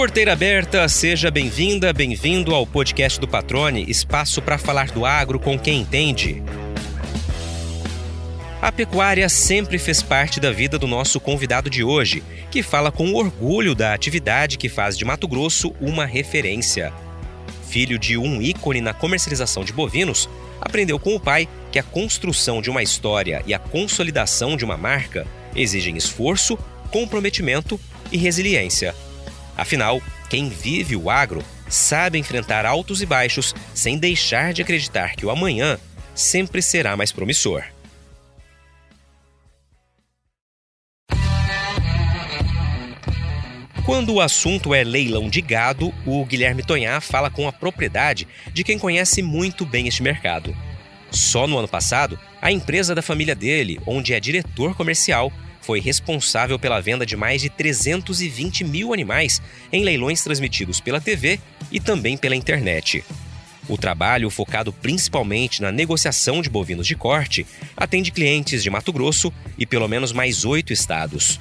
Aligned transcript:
Porteira 0.00 0.32
aberta, 0.32 0.88
seja 0.88 1.30
bem-vinda, 1.30 1.92
bem-vindo 1.92 2.54
ao 2.54 2.66
podcast 2.66 3.20
do 3.20 3.28
Patrone, 3.28 3.84
espaço 3.86 4.40
para 4.40 4.56
falar 4.56 4.90
do 4.92 5.04
agro 5.04 5.38
com 5.38 5.58
quem 5.58 5.82
entende. 5.82 6.42
A 8.62 8.72
pecuária 8.72 9.28
sempre 9.28 9.78
fez 9.78 10.02
parte 10.02 10.40
da 10.40 10.50
vida 10.50 10.78
do 10.78 10.86
nosso 10.86 11.20
convidado 11.20 11.68
de 11.68 11.84
hoje, 11.84 12.22
que 12.50 12.62
fala 12.62 12.90
com 12.90 13.12
orgulho 13.12 13.74
da 13.74 13.92
atividade 13.92 14.56
que 14.56 14.70
faz 14.70 14.96
de 14.96 15.04
Mato 15.04 15.28
Grosso 15.28 15.74
uma 15.78 16.06
referência. 16.06 16.94
Filho 17.68 17.98
de 17.98 18.16
um 18.16 18.40
ícone 18.40 18.80
na 18.80 18.94
comercialização 18.94 19.64
de 19.64 19.72
bovinos, 19.74 20.30
aprendeu 20.62 20.98
com 20.98 21.14
o 21.14 21.20
pai 21.20 21.46
que 21.70 21.78
a 21.78 21.82
construção 21.82 22.62
de 22.62 22.70
uma 22.70 22.82
história 22.82 23.42
e 23.46 23.52
a 23.52 23.58
consolidação 23.58 24.56
de 24.56 24.64
uma 24.64 24.78
marca 24.78 25.26
exigem 25.54 25.94
esforço, 25.94 26.58
comprometimento 26.90 27.78
e 28.10 28.16
resiliência. 28.16 28.94
Afinal, 29.60 30.00
quem 30.30 30.48
vive 30.48 30.96
o 30.96 31.10
agro 31.10 31.44
sabe 31.68 32.18
enfrentar 32.18 32.64
altos 32.64 33.02
e 33.02 33.06
baixos 33.06 33.54
sem 33.74 33.98
deixar 33.98 34.54
de 34.54 34.62
acreditar 34.62 35.14
que 35.14 35.26
o 35.26 35.30
amanhã 35.30 35.78
sempre 36.14 36.62
será 36.62 36.96
mais 36.96 37.12
promissor. 37.12 37.62
Quando 43.84 44.14
o 44.14 44.20
assunto 44.22 44.72
é 44.72 44.82
leilão 44.82 45.28
de 45.28 45.42
gado, 45.42 45.92
o 46.06 46.24
Guilherme 46.24 46.62
Tonhá 46.62 46.98
fala 46.98 47.28
com 47.28 47.46
a 47.46 47.52
propriedade 47.52 48.26
de 48.54 48.64
quem 48.64 48.78
conhece 48.78 49.20
muito 49.20 49.66
bem 49.66 49.86
este 49.86 50.02
mercado. 50.02 50.56
Só 51.10 51.46
no 51.46 51.58
ano 51.58 51.68
passado, 51.68 52.18
a 52.40 52.50
empresa 52.50 52.94
da 52.94 53.02
família 53.02 53.34
dele, 53.34 53.78
onde 53.84 54.14
é 54.14 54.20
diretor 54.20 54.74
comercial, 54.74 55.30
foi 55.60 55.80
responsável 55.80 56.58
pela 56.58 56.80
venda 56.80 57.04
de 57.04 57.16
mais 57.16 57.42
de 57.42 57.48
320 57.48 58.64
mil 58.64 58.92
animais 58.92 59.40
em 59.72 59.84
leilões 59.84 60.22
transmitidos 60.22 60.80
pela 60.80 61.00
TV 61.00 61.38
e 61.70 61.78
também 61.78 62.16
pela 62.16 62.36
internet. 62.36 63.04
O 63.68 63.78
trabalho, 63.78 64.30
focado 64.30 64.72
principalmente 64.72 65.62
na 65.62 65.70
negociação 65.70 66.42
de 66.42 66.50
bovinos 66.50 66.86
de 66.86 66.96
corte, 66.96 67.46
atende 67.76 68.10
clientes 68.10 68.62
de 68.62 68.70
Mato 68.70 68.92
Grosso 68.92 69.32
e 69.56 69.64
pelo 69.64 69.86
menos 69.86 70.12
mais 70.12 70.44
oito 70.44 70.72
estados. 70.72 71.38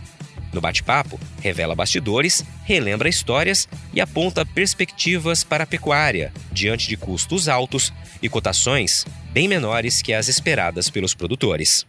No 0.52 0.62
bate-papo, 0.62 1.20
revela 1.42 1.76
bastidores, 1.76 2.44
relembra 2.66 3.10
histórias 3.10 3.68
e 3.94 4.02
aponta 4.02 4.46
perspectivas 4.46 5.44
para 5.44 5.64
a 5.64 5.68
pecuária, 5.68 6.34
diante 6.52 6.88
de 6.88 6.98
custos 6.98 7.48
altos 7.48 7.94
e 8.22 8.28
cotações 8.28 9.06
bem 9.32 9.48
menores 9.48 10.02
que 10.02 10.14
as 10.14 10.28
esperadas 10.28 10.90
pelos 10.90 11.14
produtores. 11.14 11.86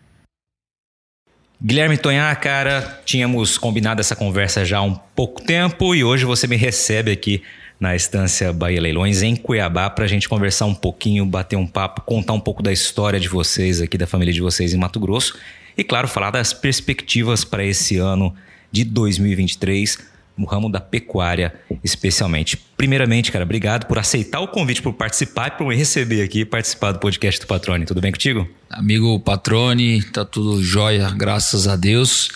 Guilherme 1.62 1.98
Tonhar, 1.98 2.40
cara, 2.40 3.02
tínhamos 3.04 3.58
combinado 3.58 4.00
essa 4.00 4.16
conversa 4.16 4.64
já 4.64 4.78
há 4.78 4.82
um 4.82 4.94
pouco 4.94 5.42
tempo 5.42 5.94
e 5.94 6.02
hoje 6.02 6.24
você 6.24 6.46
me 6.46 6.56
recebe 6.56 7.12
aqui 7.12 7.42
na 7.78 7.94
estância 7.94 8.50
Bahia 8.50 8.80
Leilões 8.80 9.22
em 9.22 9.36
Cuiabá 9.36 9.90
para 9.90 10.06
a 10.06 10.08
gente 10.08 10.26
conversar 10.26 10.64
um 10.64 10.74
pouquinho, 10.74 11.26
bater 11.26 11.56
um 11.56 11.66
papo, 11.66 12.00
contar 12.00 12.32
um 12.32 12.40
pouco 12.40 12.62
da 12.62 12.72
história 12.72 13.20
de 13.20 13.28
vocês 13.28 13.82
aqui, 13.82 13.98
da 13.98 14.06
família 14.06 14.32
de 14.32 14.40
vocês 14.40 14.72
em 14.72 14.78
Mato 14.78 14.98
Grosso 14.98 15.38
e, 15.76 15.84
claro, 15.84 16.08
falar 16.08 16.30
das 16.30 16.54
perspectivas 16.54 17.44
para 17.44 17.62
esse 17.62 17.98
ano 17.98 18.34
de 18.72 18.82
2023 18.82 19.98
no 20.36 20.46
ramo 20.46 20.70
da 20.70 20.80
pecuária, 20.80 21.52
especialmente. 21.84 22.56
Primeiramente, 22.76 23.30
cara, 23.30 23.44
obrigado 23.44 23.86
por 23.86 23.98
aceitar 23.98 24.40
o 24.40 24.48
convite, 24.48 24.80
por 24.80 24.94
participar 24.94 25.48
e 25.48 25.50
por 25.52 25.66
me 25.66 25.76
receber 25.76 26.22
aqui, 26.22 26.44
participar 26.44 26.92
do 26.92 26.98
podcast 26.98 27.40
do 27.40 27.46
Patrone. 27.46 27.84
Tudo 27.84 28.00
bem 28.00 28.10
contigo? 28.10 28.48
Amigo 28.70 29.20
Patrone, 29.20 30.02
tá 30.02 30.24
tudo 30.24 30.62
jóia, 30.62 31.10
graças 31.10 31.68
a 31.68 31.76
Deus. 31.76 32.30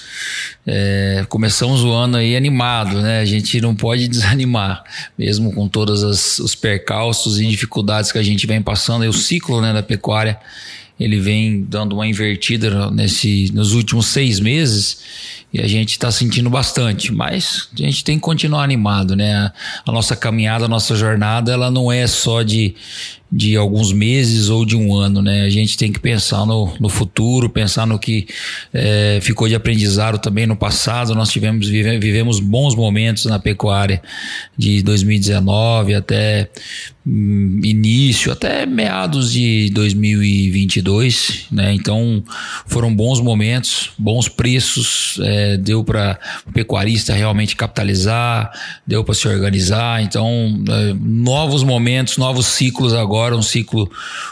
É, 0.67 1.25
começamos 1.29 1.83
o 1.83 1.93
ano 1.93 2.19
aí 2.19 2.37
animado, 2.37 3.01
né? 3.01 3.21
A 3.21 3.25
gente 3.25 3.61
não 3.61 3.75
pode 3.75 4.07
desanimar, 4.09 4.85
mesmo 5.17 5.53
com 5.53 5.67
todos 5.67 6.03
os 6.39 6.55
percalços 6.55 7.41
e 7.41 7.47
dificuldades 7.47 8.13
que 8.13 8.19
a 8.19 8.23
gente 8.23 8.47
vem 8.47 8.61
passando. 8.61 9.05
E 9.05 9.09
o 9.09 9.13
ciclo 9.13 9.61
né, 9.61 9.73
da 9.73 9.83
pecuária 9.83 10.39
ele 10.99 11.19
vem 11.21 11.65
dando 11.65 11.95
uma 11.95 12.07
invertida 12.07 12.91
nesse, 12.91 13.51
nos 13.53 13.73
últimos 13.73 14.07
seis 14.07 14.39
meses 14.39 14.99
e 15.55 15.61
a 15.61 15.69
gente 15.69 15.91
está 15.91 16.11
sentindo 16.11 16.51
bastante, 16.51 17.13
mas 17.13 17.69
a 17.73 17.83
gente 17.83 18.03
tem 18.03 18.17
que 18.17 18.23
continuar 18.23 18.65
animado, 18.65 19.15
né? 19.15 19.53
A 19.87 19.93
nossa 19.93 20.17
caminhada, 20.17 20.65
a 20.65 20.69
nossa 20.69 20.97
jornada, 20.97 21.53
ela 21.53 21.71
não 21.71 21.93
é 21.93 22.09
só 22.09 22.43
de, 22.43 22.75
de 23.31 23.57
alguns 23.57 23.93
meses 23.93 24.49
ou 24.49 24.65
de 24.65 24.77
um 24.77 24.95
ano, 24.95 25.21
né? 25.21 25.43
A 25.43 25.51
gente 25.51 25.77
tem 25.77 25.93
que 25.93 25.99
pensar 25.99 26.47
no, 26.47 26.73
no 26.79 26.89
futuro, 26.89 27.49
pensar 27.49 27.87
no 27.87 27.99
que 27.99 28.29
é, 28.73 29.19
ficou 29.23 29.49
de 29.49 29.57
aprendizado 29.57 30.19
também 30.19 30.47
no 30.47 30.55
passado. 30.55 31.15
Nós 31.15 31.31
tivemos 31.31 31.67
vive, 31.67 31.99
vivemos 31.99 32.39
bons 32.39 32.77
momentos 32.77 33.25
na 33.25 33.39
pecuária 33.41 34.01
de 34.57 34.83
2019 34.83 35.95
até 35.95 36.49
hum, 37.05 37.61
início, 37.65 38.31
até 38.31 38.67
meados 38.67 39.33
de 39.33 39.69
2022, 39.71 41.47
né? 41.51 41.75
Então 41.75 42.23
foram 42.67 42.95
bons 42.95 43.21
momentos, 43.21 43.91
bons 43.99 44.29
preços, 44.29 45.19
é, 45.23 45.57
deu 45.57 45.83
para 45.83 46.21
o 46.47 46.53
pecuarista 46.53 47.13
realmente 47.13 47.57
capitalizar, 47.57 48.53
deu 48.87 49.03
para 49.03 49.15
se 49.15 49.27
organizar. 49.27 50.03
Então 50.03 50.63
é, 50.69 50.95
novos 51.01 51.65
momentos, 51.65 52.17
novos 52.17 52.47
ciclos 52.47 52.95
agora 52.95 53.14
agora 53.15 53.37
um 53.37 53.43
ciclo 53.43 53.89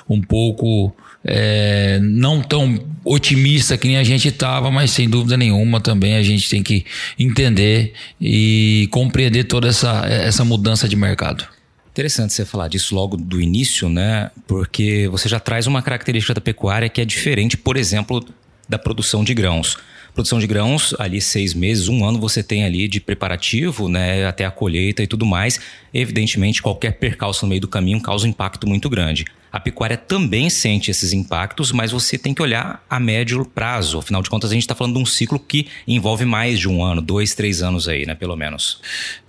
um 0.09 0.21
pouco 0.21 0.95
é, 1.25 2.01
não 2.03 2.43
tão 2.43 2.85
otimista 3.05 3.79
que 3.79 3.87
nem 3.87 3.97
a 3.97 4.03
gente 4.03 4.29
estava, 4.29 4.71
mas 4.71 4.91
sem 4.91 5.09
dúvida 5.09 5.37
nenhuma 5.37 5.81
também 5.81 6.17
a 6.17 6.23
gente 6.23 6.51
tem 6.51 6.63
que 6.63 6.85
entender 7.17 7.93
e 8.21 8.89
compreender 8.91 9.45
toda 9.45 9.69
essa, 9.69 10.05
essa 10.07 10.45
mudança 10.45 10.89
de 10.89 10.97
mercado. 10.97 11.47
Interessante 11.93 12.33
você 12.33 12.45
falar 12.45 12.69
disso 12.69 12.95
logo 12.95 13.17
do 13.17 13.41
início, 13.41 13.89
né? 13.89 14.31
Porque 14.47 15.09
você 15.09 15.29
já 15.29 15.39
traz 15.39 15.67
uma 15.67 15.83
característica 15.83 16.35
da 16.35 16.41
pecuária 16.41 16.89
que 16.89 17.01
é 17.01 17.05
diferente, 17.05 17.57
por 17.57 17.77
exemplo, 17.77 18.25
da 18.69 18.79
produção 18.79 19.23
de 19.23 19.35
grãos. 19.35 19.77
Produção 20.15 20.39
de 20.39 20.47
grãos, 20.47 20.95
ali 20.99 21.21
seis 21.21 21.55
meses, 21.55 21.89
um 21.89 22.05
ano 22.05 22.19
você 22.19 22.43
tem 22.43 22.65
ali 22.65 22.89
de 22.89 23.01
preparativo, 23.01 23.89
né, 23.89 24.27
até 24.27 24.45
a 24.45 24.51
colheita 24.51 25.03
e 25.03 25.07
tudo 25.07 25.25
mais. 25.25 25.61
Evidentemente, 25.93 26.63
qualquer 26.63 26.93
percalço 26.93 27.45
no 27.45 27.51
meio 27.51 27.61
do 27.61 27.69
caminho 27.69 28.01
causa 28.01 28.27
um 28.27 28.31
impacto 28.31 28.67
muito 28.67 28.89
grande. 28.89 29.25
A 29.53 29.61
pecuária 29.61 29.99
também 29.99 30.49
sente 30.49 30.91
esses 30.91 31.13
impactos, 31.13 31.73
mas 31.73 31.93
você 31.93 32.17
tem 32.17 32.33
que 32.33 32.41
olhar 32.41 32.83
a 32.89 32.99
médio 32.99 33.45
prazo. 33.45 33.99
Afinal 33.99 34.23
de 34.23 34.31
contas, 34.31 34.51
a 34.51 34.55
gente 34.55 34.63
está 34.63 34.75
falando 34.75 34.95
de 34.95 35.03
um 35.03 35.05
ciclo 35.05 35.39
que 35.39 35.67
envolve 35.87 36.25
mais 36.25 36.59
de 36.59 36.71
um 36.71 36.83
ano, 36.83 37.03
dois, 37.03 37.35
três 37.35 37.61
anos 37.61 37.87
aí, 37.87 38.07
né? 38.07 38.15
Pelo 38.15 38.35
menos. 38.35 38.81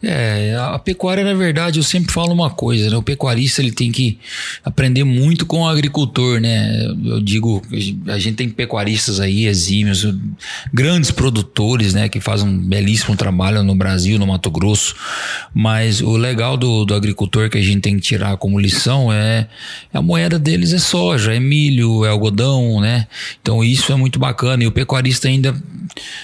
É, 0.02 0.56
a 0.58 0.80
pecuária, 0.80 1.26
na 1.26 1.34
verdade, 1.34 1.78
eu 1.78 1.84
sempre 1.84 2.14
falo 2.14 2.32
uma 2.32 2.50
coisa, 2.50 2.90
né? 2.90 2.96
O 2.96 3.04
pecuarista 3.04 3.62
ele 3.62 3.74
tem 3.74 3.92
que 3.92 4.18
aprender 4.64 5.04
muito 5.04 5.46
com 5.46 5.64
o 5.64 5.68
agricultor, 5.68 6.40
né? 6.40 6.86
Eu 7.04 7.20
digo, 7.20 7.62
a 8.08 8.18
gente 8.18 8.36
tem 8.36 8.48
pecuaristas 8.48 9.20
aí 9.20 9.46
exímios, 9.46 10.08
grandes 10.74 11.12
produtores, 11.12 11.94
né? 11.94 12.08
Que 12.08 12.22
fazem 12.22 12.48
um 12.48 12.58
belíssimo 12.58 13.18
trabalho 13.18 13.62
no 13.62 13.76
Brasil, 13.76 14.18
no 14.18 14.28
Mato 14.28 14.50
Grosso. 14.50 14.96
Mas 15.54 16.00
o 16.00 16.16
legal 16.16 16.53
do, 16.56 16.86
do 16.86 16.94
agricultor 16.94 17.50
que 17.50 17.58
a 17.58 17.62
gente 17.62 17.82
tem 17.82 17.96
que 17.96 18.02
tirar 18.02 18.38
como 18.38 18.60
lição 18.60 19.12
é, 19.12 19.48
é 19.94 19.98
a 19.98 20.02
moeda 20.02 20.38
deles 20.38 20.74
é 20.74 20.80
soja, 20.80 21.34
é 21.34 21.40
milho, 21.40 22.06
é 22.06 22.10
algodão, 22.10 22.80
né? 22.82 23.08
Então 23.42 23.64
isso 23.64 23.92
é 23.92 23.96
muito 23.96 24.20
bacana. 24.20 24.64
E 24.64 24.68
o 24.68 24.72
pecuarista 24.72 25.28
ainda 25.28 25.56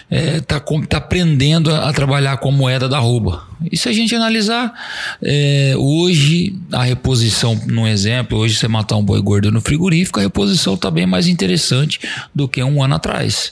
está 0.10 0.58
é, 0.58 0.86
tá 0.88 0.98
aprendendo 0.98 1.72
a, 1.72 1.90
a, 1.90 1.94
trabalhar 1.94 2.38
com 2.38 2.50
a 2.50 2.52
moeda 2.52 2.88
da 2.88 2.98
arroba. 2.98 3.49
E 3.72 3.78
se 3.78 3.90
a 3.90 3.94
gente 3.94 4.16
analisar, 4.16 4.74
é, 5.22 5.74
hoje 5.78 6.56
a 6.72 6.84
reposição, 6.84 7.60
num 7.68 7.88
exemplo, 7.88 8.38
hoje 8.38 8.56
você 8.56 8.68
matar 8.68 8.96
um 8.96 9.04
boi 9.04 9.22
gordo 9.22 9.52
no 9.52 9.60
frigorífico, 9.60 10.20
a 10.20 10.24
reposição 10.24 10.76
está 10.76 10.90
bem 10.90 11.06
mais 11.06 11.28
interessante 11.28 12.00
do 12.34 12.48
que 12.48 12.64
um 12.64 12.82
ano 12.82 12.96
atrás. 12.96 13.52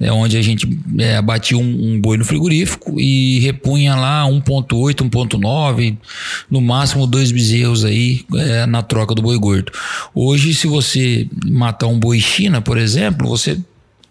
É 0.00 0.10
onde 0.10 0.36
a 0.36 0.42
gente 0.42 0.68
é, 0.98 1.16
abatia 1.16 1.58
um, 1.58 1.94
um 1.94 2.00
boi 2.00 2.16
no 2.16 2.24
frigorífico 2.24 2.98
e 2.98 3.40
repunha 3.40 3.94
lá 3.94 4.24
1,8, 4.24 5.08
1,9, 5.10 5.96
no 6.50 6.60
máximo 6.60 7.06
dois 7.06 7.30
bezerros 7.30 7.84
aí 7.84 8.24
é, 8.34 8.66
na 8.66 8.82
troca 8.82 9.14
do 9.14 9.22
boi 9.22 9.38
gordo. 9.38 9.70
Hoje, 10.14 10.54
se 10.54 10.66
você 10.66 11.28
matar 11.44 11.86
um 11.86 11.98
boi 11.98 12.18
China, 12.20 12.60
por 12.60 12.78
exemplo, 12.78 13.28
você 13.28 13.58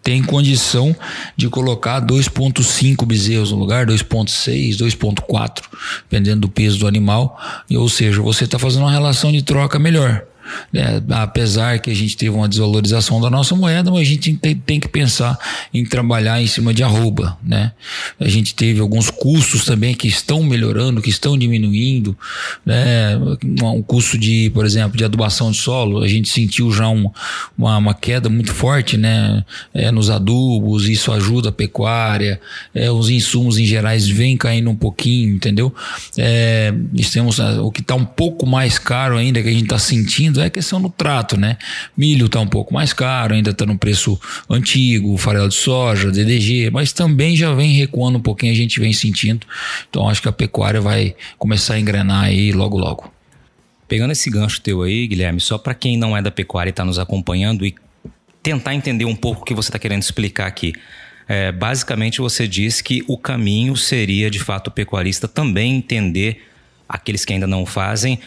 tem 0.03 0.24
condição 0.24 0.95
de 1.36 1.48
colocar 1.48 2.01
2,5 2.01 3.06
bezerros 3.06 3.51
no 3.51 3.57
lugar, 3.57 3.86
2,6, 3.86 4.77
2,4, 4.77 5.63
dependendo 6.09 6.42
do 6.42 6.50
peso 6.50 6.80
do 6.80 6.88
animal. 6.88 7.39
Ou 7.69 7.88
seja, 7.88 8.21
você 8.21 8.45
está 8.45 8.57
fazendo 8.57 8.83
uma 8.83 8.92
relação 8.92 9.31
de 9.31 9.42
troca 9.42 9.77
melhor. 9.77 10.25
Né? 10.71 11.01
apesar 11.09 11.79
que 11.79 11.89
a 11.89 11.95
gente 11.95 12.15
teve 12.15 12.31
uma 12.31 12.47
desvalorização 12.47 13.19
da 13.21 13.29
nossa 13.29 13.55
moeda, 13.55 13.91
mas 13.91 14.01
a 14.01 14.03
gente 14.03 14.35
tem, 14.35 14.55
tem, 14.55 14.79
que 14.79 14.88
pensar 14.88 15.38
em 15.73 15.85
trabalhar 15.85 16.41
em 16.41 16.47
cima 16.47 16.73
de 16.73 16.83
arroba, 16.83 17.38
né? 17.43 17.71
A 18.19 18.27
gente 18.27 18.55
teve 18.55 18.79
alguns 18.79 19.09
custos 19.09 19.65
também 19.65 19.93
que 19.93 20.07
estão 20.07 20.43
melhorando, 20.43 21.01
que 21.01 21.09
estão 21.09 21.38
diminuindo, 21.38 22.17
né? 22.65 23.17
Um 23.63 23.81
custo 23.81 24.17
de, 24.17 24.49
por 24.53 24.65
exemplo, 24.65 24.97
de 24.97 25.03
adubação 25.03 25.51
de 25.51 25.57
solo, 25.57 26.01
a 26.03 26.07
gente 26.07 26.29
sentiu 26.29 26.71
já 26.71 26.87
um, 26.87 27.09
uma, 27.57 27.77
uma, 27.77 27.94
queda 27.94 28.29
muito 28.29 28.53
forte, 28.53 28.97
né? 28.97 29.44
É, 29.73 29.91
nos 29.91 30.09
adubos, 30.09 30.87
isso 30.87 31.11
ajuda 31.11 31.49
a 31.49 31.51
pecuária, 31.51 32.39
é, 32.73 32.89
os 32.89 33.09
insumos 33.09 33.57
em 33.57 33.65
gerais 33.65 34.07
vêm 34.07 34.37
caindo 34.37 34.69
um 34.69 34.75
pouquinho, 34.75 35.35
entendeu? 35.35 35.73
É, 36.17 36.73
temos 37.11 37.39
o 37.39 37.71
que 37.71 37.81
está 37.81 37.95
um 37.95 38.05
pouco 38.05 38.45
mais 38.45 38.79
caro 38.79 39.17
ainda 39.17 39.41
que 39.41 39.49
a 39.49 39.51
gente 39.51 39.63
está 39.63 39.77
sentindo 39.77 40.31
é 40.39 40.45
a 40.45 40.50
questão 40.50 40.81
do 40.81 40.89
trato, 40.89 41.38
né? 41.38 41.57
Milho 41.95 42.28
está 42.28 42.39
um 42.39 42.48
pouco 42.48 42.74
mais 42.74 42.94
caro, 42.94 43.33
ainda 43.33 43.51
está 43.51 43.66
no 43.66 43.78
preço 43.78 44.19
antigo, 44.50 45.18
farelo 45.18 45.50
de 45.50 45.56
soja, 45.56 46.12
DDG, 46.12 46.69
mas 46.72 46.94
também 46.94 47.36
já 47.36 47.54
vem 47.54 47.74
recuando 47.74 48.18
um 48.18 48.22
pouquinho, 48.22 48.51
a 48.51 48.56
gente 48.56 48.80
vem 48.80 48.94
sentindo. 48.94 49.45
Então 49.89 50.07
acho 50.10 50.22
que 50.22 50.30
a 50.30 50.31
pecuária 50.31 50.81
vai 50.81 51.16
começar 51.38 51.75
a 51.75 51.80
engrenar 51.80 52.25
aí 52.25 52.51
logo 52.51 52.78
logo. 52.78 53.12
Pegando 53.88 54.12
esse 54.12 54.30
gancho 54.30 54.62
teu 54.62 54.83
aí, 54.83 55.07
Guilherme, 55.07 55.42
só 55.42 55.57
para 55.57 55.74
quem 55.74 55.98
não 55.98 56.16
é 56.16 56.22
da 56.22 56.31
pecuária 56.31 56.69
e 56.69 56.72
está 56.72 56.86
nos 56.86 56.98
acompanhando 56.98 57.66
e 57.66 57.75
tentar 58.42 58.74
entender 58.74 59.06
um 59.06 59.16
pouco 59.16 59.42
o 59.42 59.45
que 59.45 59.54
você 59.54 59.69
está 59.69 59.78
querendo 59.78 60.01
explicar 60.01 60.48
aqui. 60.48 60.74
É, 61.28 61.51
basicamente, 61.51 62.19
você 62.19 62.48
diz 62.48 62.81
que 62.81 63.04
o 63.07 63.18
caminho 63.18 63.75
seria, 63.78 64.30
de 64.30 64.39
fato, 64.39 64.68
o 64.68 64.72
pecuarista 64.72 65.28
também 65.28 65.78
entender, 65.78 66.44
aqueles 66.89 67.24
que 67.24 67.33
ainda 67.33 67.48
não 67.48 67.66
fazem, 67.66 68.19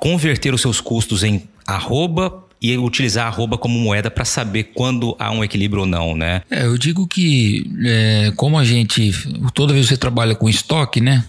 converter 0.00 0.54
os 0.54 0.60
seus 0.60 0.80
custos 0.80 1.22
em 1.22 1.42
arroba 1.66 2.44
e 2.62 2.76
utilizar 2.76 3.26
arroba 3.26 3.56
como 3.56 3.78
moeda 3.78 4.10
para 4.10 4.24
saber 4.24 4.64
quando 4.74 5.16
há 5.18 5.30
um 5.30 5.42
equilíbrio 5.42 5.80
ou 5.80 5.86
não, 5.86 6.14
né? 6.14 6.42
É, 6.50 6.66
eu 6.66 6.76
digo 6.76 7.06
que 7.06 7.64
é, 7.82 8.32
como 8.36 8.58
a 8.58 8.64
gente 8.64 9.12
toda 9.54 9.72
vez 9.72 9.86
que 9.86 9.94
você 9.94 9.96
trabalha 9.96 10.34
com 10.34 10.48
estoque, 10.48 11.00
né? 11.00 11.24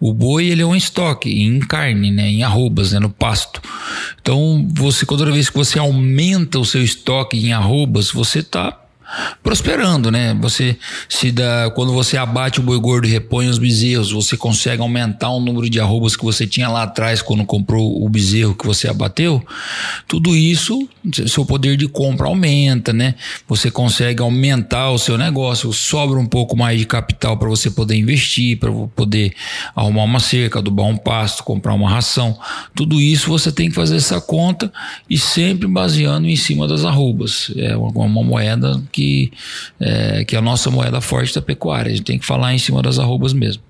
O 0.00 0.12
boi 0.12 0.46
ele 0.46 0.62
é 0.62 0.66
um 0.66 0.76
estoque 0.76 1.30
em 1.30 1.58
carne, 1.58 2.12
né? 2.12 2.28
Em 2.28 2.44
arrobas, 2.44 2.92
né? 2.92 3.00
No 3.00 3.10
pasto. 3.10 3.60
Então 4.20 4.66
você 4.72 5.04
toda 5.04 5.30
vez 5.32 5.50
que 5.50 5.56
você 5.56 5.78
aumenta 5.78 6.58
o 6.60 6.64
seu 6.64 6.82
estoque 6.82 7.36
em 7.36 7.52
arrobas, 7.52 8.10
você 8.12 8.38
está 8.38 8.78
prosperando, 9.42 10.10
né? 10.10 10.36
Você 10.40 10.76
se 11.08 11.32
dá, 11.32 11.70
quando 11.74 11.92
você 11.92 12.16
abate 12.16 12.60
o 12.60 12.62
boi 12.62 12.78
gordo 12.78 13.06
e 13.06 13.10
repõe 13.10 13.48
os 13.48 13.58
bezerros, 13.58 14.12
você 14.12 14.36
consegue 14.36 14.82
aumentar 14.82 15.30
o 15.30 15.40
número 15.40 15.68
de 15.68 15.80
arrobas 15.80 16.16
que 16.16 16.24
você 16.24 16.46
tinha 16.46 16.68
lá 16.68 16.84
atrás 16.84 17.22
quando 17.22 17.44
comprou 17.44 18.04
o 18.04 18.08
bezerro 18.08 18.54
que 18.54 18.66
você 18.66 18.88
abateu. 18.88 19.44
Tudo 20.06 20.36
isso, 20.36 20.88
seu 21.26 21.44
poder 21.44 21.76
de 21.76 21.88
compra 21.88 22.26
aumenta, 22.26 22.92
né? 22.92 23.14
Você 23.48 23.70
consegue 23.70 24.22
aumentar 24.22 24.90
o 24.90 24.98
seu 24.98 25.18
negócio, 25.18 25.72
sobra 25.72 26.18
um 26.18 26.26
pouco 26.26 26.56
mais 26.56 26.78
de 26.78 26.86
capital 26.86 27.36
para 27.36 27.48
você 27.48 27.70
poder 27.70 27.96
investir, 27.96 28.58
para 28.58 28.70
poder 28.94 29.34
arrumar 29.74 30.04
uma 30.04 30.20
cerca, 30.20 30.58
adubar 30.58 30.86
um 30.86 30.96
pasto, 30.96 31.42
comprar 31.42 31.74
uma 31.74 31.90
ração. 31.90 32.38
Tudo 32.74 33.00
isso 33.00 33.28
você 33.28 33.50
tem 33.50 33.68
que 33.68 33.74
fazer 33.74 33.96
essa 33.96 34.20
conta 34.20 34.72
e 35.08 35.18
sempre 35.18 35.66
baseando 35.66 36.28
em 36.28 36.36
cima 36.36 36.68
das 36.68 36.84
arrobas. 36.84 37.52
É 37.56 37.76
uma, 37.76 37.90
uma 38.04 38.22
moeda 38.22 38.80
que 38.92 38.99
que, 39.00 39.32
é, 39.80 40.24
que 40.24 40.36
é 40.36 40.38
a 40.38 40.42
nossa 40.42 40.70
moeda 40.70 41.00
forte 41.00 41.34
da 41.34 41.40
pecuária. 41.40 41.90
A 41.90 41.94
gente 41.94 42.04
tem 42.04 42.18
que 42.18 42.26
falar 42.26 42.52
em 42.52 42.58
cima 42.58 42.82
das 42.82 42.98
arrobas 42.98 43.32
mesmo. 43.32 43.62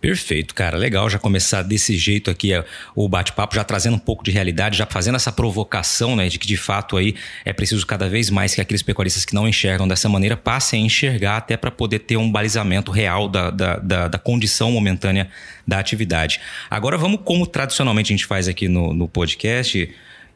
Perfeito, 0.00 0.54
cara. 0.54 0.76
Legal 0.76 1.08
já 1.08 1.18
começar 1.18 1.62
desse 1.62 1.96
jeito 1.96 2.30
aqui 2.30 2.52
é, 2.52 2.62
o 2.94 3.08
bate-papo, 3.08 3.54
já 3.54 3.64
trazendo 3.64 3.96
um 3.96 3.98
pouco 3.98 4.22
de 4.22 4.30
realidade, 4.30 4.76
já 4.76 4.86
fazendo 4.86 5.14
essa 5.14 5.32
provocação, 5.32 6.14
né, 6.14 6.28
de 6.28 6.38
que 6.38 6.46
de 6.46 6.58
fato 6.58 6.98
aí 6.98 7.14
é 7.42 7.54
preciso 7.54 7.86
cada 7.86 8.06
vez 8.06 8.28
mais 8.28 8.54
que 8.54 8.60
aqueles 8.60 8.82
pecuaristas 8.82 9.24
que 9.24 9.34
não 9.34 9.48
enxergam 9.48 9.88
dessa 9.88 10.06
maneira 10.06 10.36
passem 10.36 10.82
a 10.82 10.86
enxergar 10.86 11.38
até 11.38 11.56
para 11.56 11.70
poder 11.70 12.00
ter 12.00 12.18
um 12.18 12.30
balizamento 12.30 12.92
real 12.92 13.28
da, 13.30 13.50
da, 13.50 13.76
da, 13.76 14.08
da, 14.08 14.18
condição 14.18 14.70
momentânea 14.70 15.30
da 15.66 15.78
atividade. 15.78 16.38
Agora 16.68 16.98
vamos, 16.98 17.20
como 17.24 17.46
tradicionalmente 17.46 18.12
a 18.12 18.16
gente 18.16 18.26
faz 18.26 18.46
aqui 18.46 18.68
no, 18.68 18.92
no 18.92 19.08
podcast, 19.08 19.88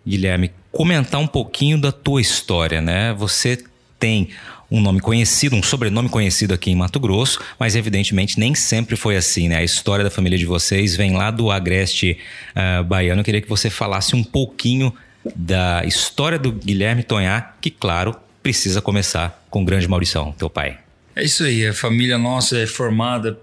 Guilherme, 0.06 0.50
comentar 0.72 1.20
um 1.20 1.26
pouquinho 1.26 1.78
da 1.78 1.92
tua 1.92 2.22
história, 2.22 2.80
né? 2.80 3.12
Você 3.12 3.62
tem 3.98 4.28
um 4.70 4.80
nome 4.80 5.00
conhecido, 5.00 5.56
um 5.56 5.62
sobrenome 5.62 6.08
conhecido 6.08 6.52
aqui 6.52 6.70
em 6.70 6.76
Mato 6.76 7.00
Grosso, 7.00 7.40
mas 7.58 7.74
evidentemente 7.74 8.38
nem 8.38 8.54
sempre 8.54 8.96
foi 8.96 9.16
assim, 9.16 9.48
né? 9.48 9.56
A 9.56 9.64
história 9.64 10.04
da 10.04 10.10
família 10.10 10.38
de 10.38 10.44
vocês 10.44 10.94
vem 10.94 11.16
lá 11.16 11.30
do 11.30 11.50
Agreste 11.50 12.18
uh, 12.54 12.84
baiano. 12.84 13.20
Eu 13.20 13.24
queria 13.24 13.40
que 13.40 13.48
você 13.48 13.70
falasse 13.70 14.14
um 14.14 14.22
pouquinho 14.22 14.92
da 15.34 15.84
história 15.84 16.38
do 16.38 16.52
Guilherme 16.52 17.02
Tonhá, 17.02 17.54
que, 17.60 17.70
claro, 17.70 18.14
precisa 18.42 18.80
começar 18.80 19.42
com 19.50 19.62
o 19.62 19.64
grande 19.64 19.88
Maurição, 19.88 20.32
teu 20.32 20.50
pai. 20.50 20.78
É 21.16 21.24
isso 21.24 21.44
aí, 21.44 21.66
a 21.66 21.72
família 21.72 22.18
nossa 22.18 22.58
é 22.58 22.66
formada 22.66 23.38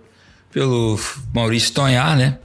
pelo 0.51 0.99
Maurício 1.33 1.73
Tonhá, 1.73 2.15
né? 2.15 2.37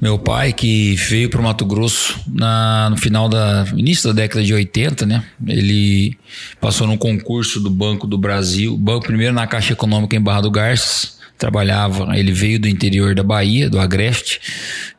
Meu 0.00 0.18
pai, 0.18 0.52
que 0.52 0.94
veio 0.96 1.30
para 1.30 1.40
o 1.40 1.44
Mato 1.44 1.64
Grosso 1.64 2.20
na, 2.26 2.90
no 2.90 2.96
final 2.96 3.28
da 3.28 3.64
início 3.76 4.12
da 4.12 4.22
década 4.22 4.44
de 4.44 4.52
80, 4.52 5.06
né? 5.06 5.24
Ele 5.46 6.16
passou 6.60 6.86
no 6.86 6.98
concurso 6.98 7.60
do 7.60 7.70
Banco 7.70 8.06
do 8.06 8.18
Brasil, 8.18 8.76
banco 8.76 9.06
primeiro 9.06 9.32
na 9.32 9.46
Caixa 9.46 9.72
Econômica 9.72 10.16
em 10.16 10.20
Barra 10.20 10.42
do 10.42 10.50
Garças, 10.50 11.18
trabalhava, 11.38 12.16
ele 12.16 12.32
veio 12.32 12.60
do 12.60 12.68
interior 12.68 13.14
da 13.14 13.22
Bahia, 13.22 13.70
do 13.70 13.80
Agreste, 13.80 14.40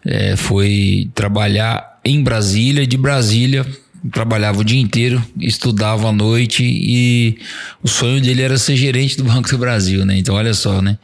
é, 0.06 0.36
foi 0.36 1.10
trabalhar 1.14 2.00
em 2.04 2.22
Brasília, 2.22 2.86
de 2.86 2.98
Brasília 2.98 3.66
trabalhava 4.12 4.60
o 4.60 4.64
dia 4.64 4.80
inteiro, 4.80 5.24
estudava 5.40 6.10
à 6.10 6.12
noite 6.12 6.64
e 6.64 7.38
o 7.82 7.88
sonho 7.88 8.22
dele 8.22 8.42
era 8.42 8.58
ser 8.58 8.76
gerente 8.76 9.16
do 9.18 9.24
Banco 9.24 9.50
do 9.50 9.58
Brasil, 9.58 10.06
né? 10.06 10.18
Então, 10.18 10.36
olha 10.36 10.54
só, 10.54 10.82
né? 10.82 10.98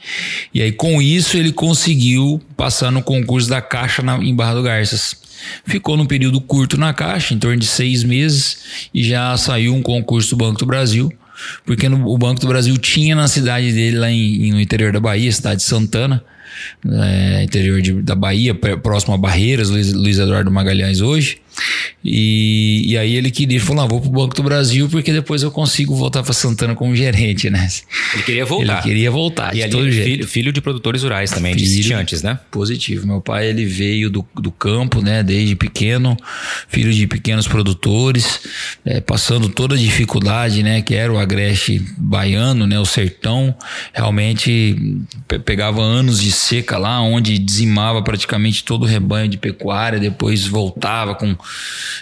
E 0.53 0.61
aí, 0.61 0.71
com 0.71 1.01
isso, 1.01 1.37
ele 1.37 1.51
conseguiu 1.51 2.41
passar 2.57 2.91
no 2.91 3.01
concurso 3.01 3.49
da 3.49 3.61
Caixa 3.61 4.01
na, 4.01 4.17
em 4.17 4.35
Barra 4.35 4.55
do 4.55 4.63
Garças. 4.63 5.15
Ficou 5.65 5.95
num 5.95 6.05
período 6.05 6.41
curto 6.41 6.77
na 6.77 6.93
Caixa, 6.93 7.33
em 7.33 7.39
torno 7.39 7.57
de 7.57 7.67
seis 7.67 8.03
meses, 8.03 8.89
e 8.93 9.03
já 9.03 9.35
saiu 9.37 9.73
um 9.73 9.81
concurso 9.81 10.31
do 10.31 10.35
Banco 10.35 10.59
do 10.59 10.65
Brasil 10.65 11.13
porque 11.65 11.87
no, 11.87 12.07
o 12.07 12.17
Banco 12.17 12.41
do 12.41 12.47
Brasil 12.47 12.77
tinha 12.77 13.15
na 13.15 13.27
cidade 13.27 13.71
dele, 13.71 13.97
lá 13.97 14.11
em, 14.11 14.51
no 14.51 14.59
interior 14.59 14.91
da 14.91 14.99
Bahia, 14.99 15.31
cidade 15.31 15.61
de 15.61 15.63
Santana, 15.63 16.23
é, 16.85 17.43
interior 17.43 17.81
de, 17.81 17.93
da 18.01 18.15
Bahia, 18.15 18.53
próximo 18.53 19.13
a 19.13 19.17
Barreiras, 19.17 19.69
Luiz, 19.69 19.93
Luiz 19.93 20.19
Eduardo 20.19 20.51
Magalhães 20.51 21.01
hoje. 21.01 21.37
E, 22.03 22.94
e 22.94 22.97
aí 22.97 23.15
ele 23.15 23.29
queria, 23.31 23.59
falou: 23.59 23.83
ah, 23.83 23.88
vou 23.88 24.01
pro 24.01 24.09
Banco 24.09 24.35
do 24.35 24.44
Brasil 24.44 24.88
porque 24.89 25.11
depois 25.11 25.44
eu 25.44 25.51
consigo 25.51 25.95
voltar 25.95 26.23
para 26.23 26.33
Santana 26.33 26.75
como 26.75 26.95
gerente, 26.95 27.50
né? 27.50 27.67
Ele 28.13 28.23
queria 28.23 28.45
voltar. 28.45 28.73
Ele 28.73 28.81
queria 28.81 29.11
voltar. 29.11 29.56
E 29.56 29.63
ali, 29.63 29.91
filho, 29.91 30.27
filho, 30.27 30.53
de 30.53 30.61
produtores 30.61 31.03
rurais 31.03 31.29
também, 31.31 31.53
filho, 31.53 31.83
de 31.83 31.94
antes, 31.94 32.23
né? 32.23 32.39
Positivo. 32.50 33.06
Meu 33.06 33.21
pai 33.21 33.47
ele 33.47 33.65
veio 33.65 34.09
do, 34.09 34.25
do 34.35 34.51
campo, 34.51 35.01
né? 35.01 35.21
Desde 35.23 35.56
pequeno, 35.56 36.15
filho 36.67 36.94
de 36.94 37.06
pequenos 37.06 37.47
produtores, 37.47 38.41
é, 38.85 39.01
passando 39.01 39.50
toda 39.50 39.75
a 39.75 39.77
dificuldade, 39.77 40.63
né? 40.63 40.81
Que 40.81 40.95
era 40.95 41.11
o 41.11 41.17
agreste 41.17 41.81
baiano, 41.97 42.66
né? 42.66 42.80
O 42.80 42.85
sertão. 42.85 43.56
Realmente 43.94 44.78
pegava 45.45 45.81
anos 45.81 46.21
de 46.21 46.31
seca 46.31 46.78
lá, 46.78 47.01
onde 47.01 47.37
dizimava 47.37 48.01
praticamente 48.01 48.63
todo 48.63 48.83
o 48.83 48.85
rebanho 48.85 49.28
de 49.28 49.37
pecuária, 49.37 49.99
depois 49.99 50.45
voltava 50.45 51.16
com 51.16 51.35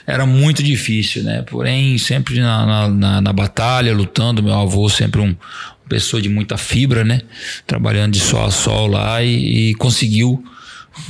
era 0.06 0.26
muito 0.26 0.64
difícil, 0.64 1.24
né? 1.24 1.44
Porém, 1.44 1.98
sempre 1.98 2.40
na, 2.40 2.90
na, 2.90 3.22
na 3.22 3.34
batalha, 3.34 3.94
lutando, 3.94 4.44
meu 4.44 4.54
avô 4.54 4.90
sempre 4.90 5.22
um, 5.22 5.36
pessoa 5.88 6.22
de 6.22 6.30
muita 6.30 6.58
fibra, 6.58 7.04
né? 7.04 7.22
Trabalhando 7.66 8.14
de 8.14 8.20
sol 8.20 8.46
a 8.46 8.52
sol 8.52 8.88
lá 8.88 9.24
e, 9.24 9.70
e 9.70 9.76
conseguiu 9.76 10.44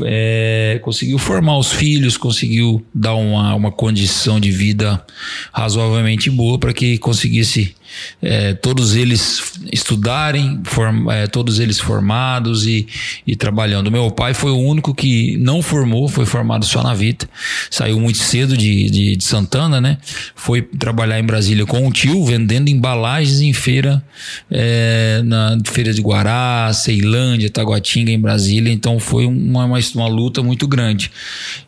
é, 0.04 0.80
conseguiu 0.84 1.18
formar 1.18 1.58
os 1.58 1.72
filhos, 1.72 2.18
conseguiu 2.18 2.86
dar 2.94 3.16
uma, 3.16 3.56
uma 3.56 3.72
condição 3.72 4.40
de 4.40 4.52
vida 4.52 5.04
razoavelmente 5.52 6.30
boa 6.30 6.58
para 6.58 6.74
que 6.74 6.98
conseguisse 6.98 7.76
é, 8.22 8.54
todos 8.54 8.96
eles 8.96 9.54
estudarem, 9.72 10.62
form, 10.64 11.10
é, 11.10 11.28
todos 11.28 11.60
eles 11.60 11.80
formados 11.80 12.66
e, 12.66 12.88
e 13.26 13.36
trabalhando. 13.36 13.92
Meu 13.92 14.10
pai 14.12 14.34
foi 14.34 14.52
o 14.52 14.58
único 14.58 14.94
que 14.94 15.38
não 15.38 15.62
formou, 15.62 16.08
foi 16.08 16.26
formado 16.26 16.66
só 16.66 16.84
na 16.84 16.94
Vita, 16.94 17.30
saiu 17.70 18.00
muito 18.00 18.18
cedo 18.18 18.58
de, 18.58 18.90
de, 18.90 19.16
de 19.16 19.24
Santana, 19.24 19.80
né? 19.80 19.98
Foi 20.36 20.62
trabalhar 20.62 21.20
em 21.20 21.24
Brasília 21.24 21.66
com 21.66 21.88
o 21.88 21.92
tio, 21.92 22.26
vendendo 22.26 22.70
embalagens 22.70 23.42
em 23.42 23.54
feira, 23.54 24.04
é, 24.50 25.22
na 25.24 25.58
feira 25.66 25.94
de 25.94 26.02
Guará, 26.02 26.72
Ceilândia, 26.74 27.50
Taguatinga, 27.50 28.12
em 28.12 28.20
Brasília. 28.20 28.72
Então 28.72 29.00
foi 29.00 29.26
uma, 29.26 29.66
uma, 29.78 30.04
uma 30.04 30.08
luta 30.08 30.44
muito 30.44 30.68
grande. 30.68 31.12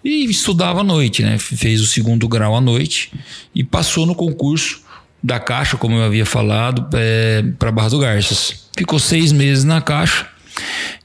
E 0.03 0.25
estudava 0.25 0.81
à 0.81 0.83
noite, 0.83 1.23
né? 1.23 1.37
Fez 1.37 1.81
o 1.81 1.85
segundo 1.85 2.27
grau 2.27 2.55
à 2.55 2.61
noite 2.61 3.11
e 3.53 3.63
passou 3.63 4.05
no 4.05 4.15
concurso 4.15 4.81
da 5.21 5.39
Caixa, 5.39 5.77
como 5.77 5.95
eu 5.95 6.03
havia 6.03 6.25
falado, 6.25 6.87
é, 6.93 7.43
para 7.57 7.71
Barra 7.71 7.89
do 7.89 7.99
Garças. 7.99 8.69
Ficou 8.77 8.99
seis 8.99 9.31
meses 9.31 9.63
na 9.63 9.81
Caixa, 9.81 10.27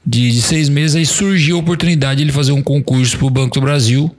de, 0.05 0.31
de, 0.31 0.41
seis 0.41 0.69
meses, 0.69 0.95
aí 0.95 1.05
surgiu 1.05 1.57
a 1.57 1.59
oportunidade 1.59 2.17
de 2.17 2.23
ele 2.23 2.31
fazer 2.31 2.51
um 2.51 2.61
concurso 2.61 3.17
para 3.17 3.27
o 3.27 3.29
Banco 3.29 3.55
do 3.55 3.61
Brasil. 3.61 4.15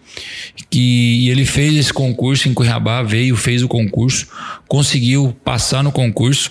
Que, 0.71 1.29
ele 1.29 1.45
fez 1.45 1.77
esse 1.77 1.93
concurso 1.93 2.49
em 2.49 2.55
Cuiabá, 2.55 3.03
veio, 3.03 3.37
fez 3.37 3.63
o 3.63 3.69
concurso, 3.69 4.27
conseguiu 4.67 5.37
passar 5.45 5.83
no 5.83 5.93
concurso 5.93 6.51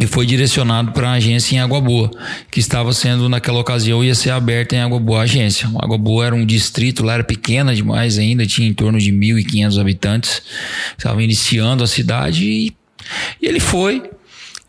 e 0.00 0.06
foi 0.06 0.24
direcionado 0.24 0.92
para 0.92 1.10
a 1.10 1.12
agência 1.12 1.54
em 1.54 1.60
Água 1.60 1.80
Boa, 1.80 2.10
que 2.50 2.60
estava 2.60 2.92
sendo 2.92 3.28
naquela 3.28 3.60
ocasião 3.60 4.02
ia 4.02 4.14
ser 4.14 4.30
aberta 4.30 4.74
em 4.74 4.80
Água 4.80 4.98
Boa 4.98 5.20
a 5.20 5.22
agência. 5.24 5.70
Água 5.78 5.98
Boa 5.98 6.26
era 6.26 6.34
um 6.34 6.46
distrito, 6.46 7.04
lá 7.04 7.14
era 7.14 7.24
pequena 7.24 7.74
demais 7.74 8.18
ainda, 8.18 8.46
tinha 8.46 8.66
em 8.66 8.72
torno 8.72 8.98
de 8.98 9.12
1.500 9.12 9.80
habitantes. 9.80 10.42
Estava 10.96 11.22
iniciando 11.22 11.84
a 11.84 11.86
cidade 11.86 12.44
e, 12.44 12.72
e 13.40 13.46
ele 13.46 13.60
foi 13.60 14.02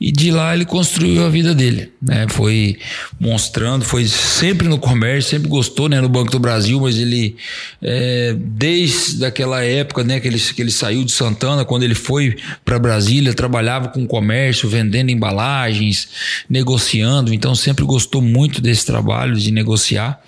e 0.04 0.12
de 0.12 0.32
lá 0.32 0.54
ele 0.54 0.66
construiu 0.66 1.26
a 1.26 1.30
vida 1.30 1.56
dele, 1.56 1.90
né? 2.02 2.28
Foi 2.28 2.78
mostrando, 3.18 3.86
foi 3.86 4.06
sempre 4.06 4.68
no 4.68 4.78
comércio, 4.78 5.32
sempre 5.32 5.48
gostou, 5.48 5.88
né? 5.88 6.02
No 6.02 6.10
Banco 6.10 6.30
do 6.30 6.40
Brasil, 6.40 6.78
mas 6.82 6.98
ele 6.98 7.38
é, 7.82 8.36
desde 8.38 9.24
aquela 9.24 9.64
época, 9.64 10.04
né? 10.04 10.20
Que 10.20 10.28
ele, 10.28 10.38
que 10.38 10.62
ele 10.62 10.72
saiu 10.72 11.06
de 11.06 11.12
Santana, 11.14 11.64
quando 11.64 11.84
ele 11.84 11.96
foi 11.96 12.36
para 12.66 12.78
Brasília, 12.78 13.34
trabalhava 13.34 13.88
com 13.88 14.06
comércio, 14.06 14.68
vendendo 14.68 15.10
embalagens, 15.10 16.10
negociando, 16.50 17.34
então 17.34 17.56
sempre 17.56 17.86
gostou 17.86 18.22
muito 18.22 18.60
desse 18.60 18.86
trabalho 18.86 19.38
de 19.38 19.52
negociar. 19.52 20.22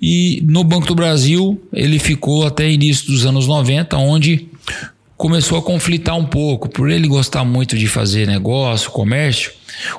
E 0.00 0.42
no 0.48 0.64
Banco 0.64 0.86
do 0.86 0.94
Brasil 0.94 1.62
ele 1.70 1.98
ficou 1.98 2.46
até 2.46 2.70
início 2.70 3.08
dos 3.08 3.26
anos 3.26 3.46
90, 3.46 3.94
onde 3.98 4.48
começou 5.16 5.58
a 5.58 5.62
conflitar 5.62 6.16
um 6.16 6.26
pouco. 6.26 6.68
Por 6.68 6.90
ele 6.90 7.08
gostar 7.08 7.44
muito 7.44 7.76
de 7.76 7.86
fazer 7.86 8.26
negócio, 8.26 8.90
comércio, 8.90 9.52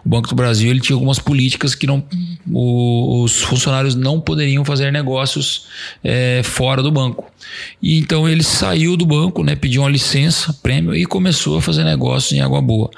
o 0.04 0.10
Banco 0.10 0.30
do 0.30 0.36
Brasil 0.36 0.70
ele 0.70 0.80
tinha 0.80 0.96
algumas 0.96 1.20
políticas 1.20 1.76
que 1.76 1.86
não, 1.86 2.04
os 2.50 3.42
funcionários 3.44 3.96
não 3.96 4.20
poderiam 4.20 4.64
fazer 4.66 4.92
negócios 4.92 5.68
é, 6.04 6.42
fora 6.44 6.82
do 6.82 6.92
banco. 6.92 7.32
E 7.82 7.98
então 7.98 8.28
ele 8.28 8.44
saiu 8.44 8.98
do 8.98 9.06
banco, 9.06 9.44
né, 9.44 9.56
pediu 9.56 9.82
uma 9.82 9.90
licença, 9.90 10.54
prêmio 10.62 10.96
e 10.96 11.06
começou 11.06 11.58
a 11.58 11.62
fazer 11.62 11.84
negócios 11.84 12.32
em 12.34 12.42
Água 12.42 12.62
Boa, 12.62 12.90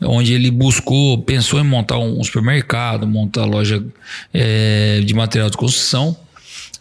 onde 0.00 0.32
ele 0.32 0.50
buscou, 0.50 1.18
pensou 1.18 1.60
em 1.60 1.64
montar 1.64 1.98
um 1.98 2.22
supermercado, 2.22 3.06
montar 3.06 3.44
loja 3.44 3.84
é, 4.32 5.00
de 5.04 5.14
material 5.14 5.50
de 5.50 5.56
construção 5.56 6.16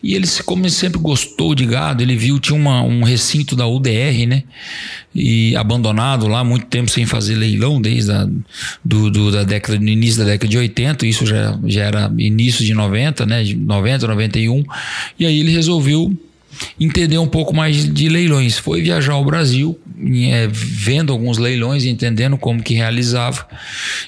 e 0.03 0.15
ele, 0.15 0.27
como 0.45 0.63
ele 0.63 0.71
sempre 0.71 0.99
gostou 0.99 1.53
de 1.53 1.65
gado, 1.65 2.01
ele 2.01 2.15
viu, 2.15 2.39
tinha 2.39 2.57
uma, 2.57 2.81
um 2.81 3.03
recinto 3.03 3.55
da 3.55 3.67
UDR, 3.67 4.25
né? 4.27 4.43
E 5.13 5.55
abandonado 5.55 6.27
lá, 6.27 6.43
muito 6.43 6.65
tempo 6.65 6.89
sem 6.89 7.05
fazer 7.05 7.35
leilão, 7.35 7.79
desde 7.79 8.11
a, 8.11 8.27
do, 8.83 9.11
do, 9.11 9.31
da 9.31 9.43
década, 9.43 9.77
no 9.77 9.89
início 9.89 10.19
da 10.19 10.31
década 10.31 10.49
de 10.49 10.57
80, 10.57 11.05
isso 11.05 11.25
já, 11.25 11.57
já 11.65 11.83
era 11.83 12.11
início 12.17 12.65
de 12.65 12.73
90, 12.73 13.25
né? 13.25 13.43
De 13.43 13.55
90, 13.55 14.07
91. 14.07 14.63
E 15.19 15.25
aí 15.25 15.39
ele 15.39 15.51
resolveu 15.51 16.11
entender 16.79 17.17
um 17.17 17.27
pouco 17.27 17.55
mais 17.55 17.91
de 17.91 18.09
leilões. 18.09 18.57
Foi 18.57 18.81
viajar 18.81 19.13
ao 19.13 19.23
Brasil, 19.23 19.79
é, 20.29 20.47
vendo 20.51 21.11
alguns 21.11 21.37
leilões, 21.37 21.85
entendendo 21.85 22.37
como 22.37 22.61
que 22.61 22.73
realizava, 22.73 23.47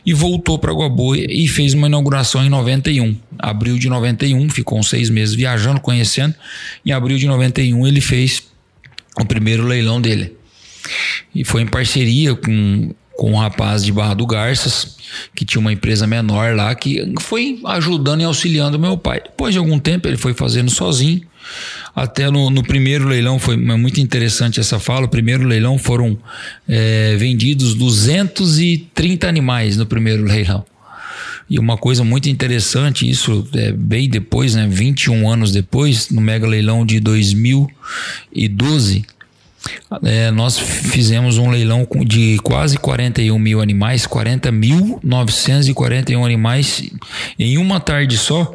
e 0.05 0.13
voltou 0.13 0.57
para 0.59 0.73
Boa 0.73 1.17
e 1.17 1.47
fez 1.47 1.73
uma 1.73 1.87
inauguração 1.87 2.43
em 2.43 2.49
91. 2.49 3.15
Abril 3.39 3.77
de 3.77 3.87
91, 3.89 4.49
ficou 4.49 4.79
uns 4.79 4.89
seis 4.89 5.09
meses 5.09 5.33
viajando, 5.35 5.79
conhecendo. 5.79 6.35
Em 6.85 6.91
abril 6.91 7.17
de 7.17 7.27
91 7.27 7.87
ele 7.87 8.01
fez 8.01 8.43
o 9.19 9.25
primeiro 9.25 9.65
leilão 9.65 10.01
dele. 10.01 10.35
E 11.33 11.45
foi 11.45 11.61
em 11.61 11.67
parceria 11.67 12.35
com 12.35 12.93
com 13.15 13.31
um 13.31 13.37
rapaz 13.37 13.83
de 13.83 13.91
Barra 13.91 14.13
do 14.13 14.25
Garças, 14.25 14.97
que 15.35 15.45
tinha 15.45 15.59
uma 15.61 15.71
empresa 15.71 16.07
menor 16.07 16.55
lá, 16.55 16.73
que 16.73 17.13
foi 17.21 17.59
ajudando 17.65 18.21
e 18.21 18.23
auxiliando 18.23 18.79
meu 18.79 18.97
pai. 18.97 19.21
Depois 19.23 19.53
de 19.53 19.59
algum 19.59 19.77
tempo, 19.79 20.07
ele 20.07 20.17
foi 20.17 20.33
fazendo 20.33 20.71
sozinho. 20.71 21.21
Até 21.95 22.29
no, 22.29 22.49
no 22.49 22.63
primeiro 22.63 23.07
leilão, 23.07 23.37
foi 23.37 23.55
muito 23.55 23.99
interessante 23.99 24.59
essa 24.59 24.79
fala. 24.79 25.05
O 25.05 25.09
primeiro 25.09 25.45
leilão 25.45 25.77
foram 25.77 26.17
é, 26.67 27.15
vendidos 27.17 27.75
230 27.75 29.27
animais 29.27 29.77
no 29.77 29.85
primeiro 29.85 30.23
leilão. 30.23 30.65
E 31.49 31.59
uma 31.59 31.77
coisa 31.77 32.03
muito 32.03 32.29
interessante, 32.29 33.09
isso 33.09 33.47
é 33.53 33.71
bem 33.71 34.09
depois, 34.09 34.55
né, 34.55 34.67
21 34.67 35.29
anos 35.29 35.51
depois, 35.51 36.09
no 36.09 36.19
mega 36.21 36.47
leilão 36.47 36.83
de 36.85 36.99
2012, 36.99 39.05
é, 40.03 40.29
nós 40.31 40.57
fizemos 40.57 41.37
um 41.37 41.49
leilão 41.49 41.87
de 42.05 42.37
quase 42.43 42.77
41 42.77 43.37
mil 43.37 43.61
animais, 43.61 44.07
40.941 44.07 46.25
animais 46.25 46.89
em 47.37 47.57
uma 47.57 47.79
tarde 47.79 48.17
só, 48.17 48.51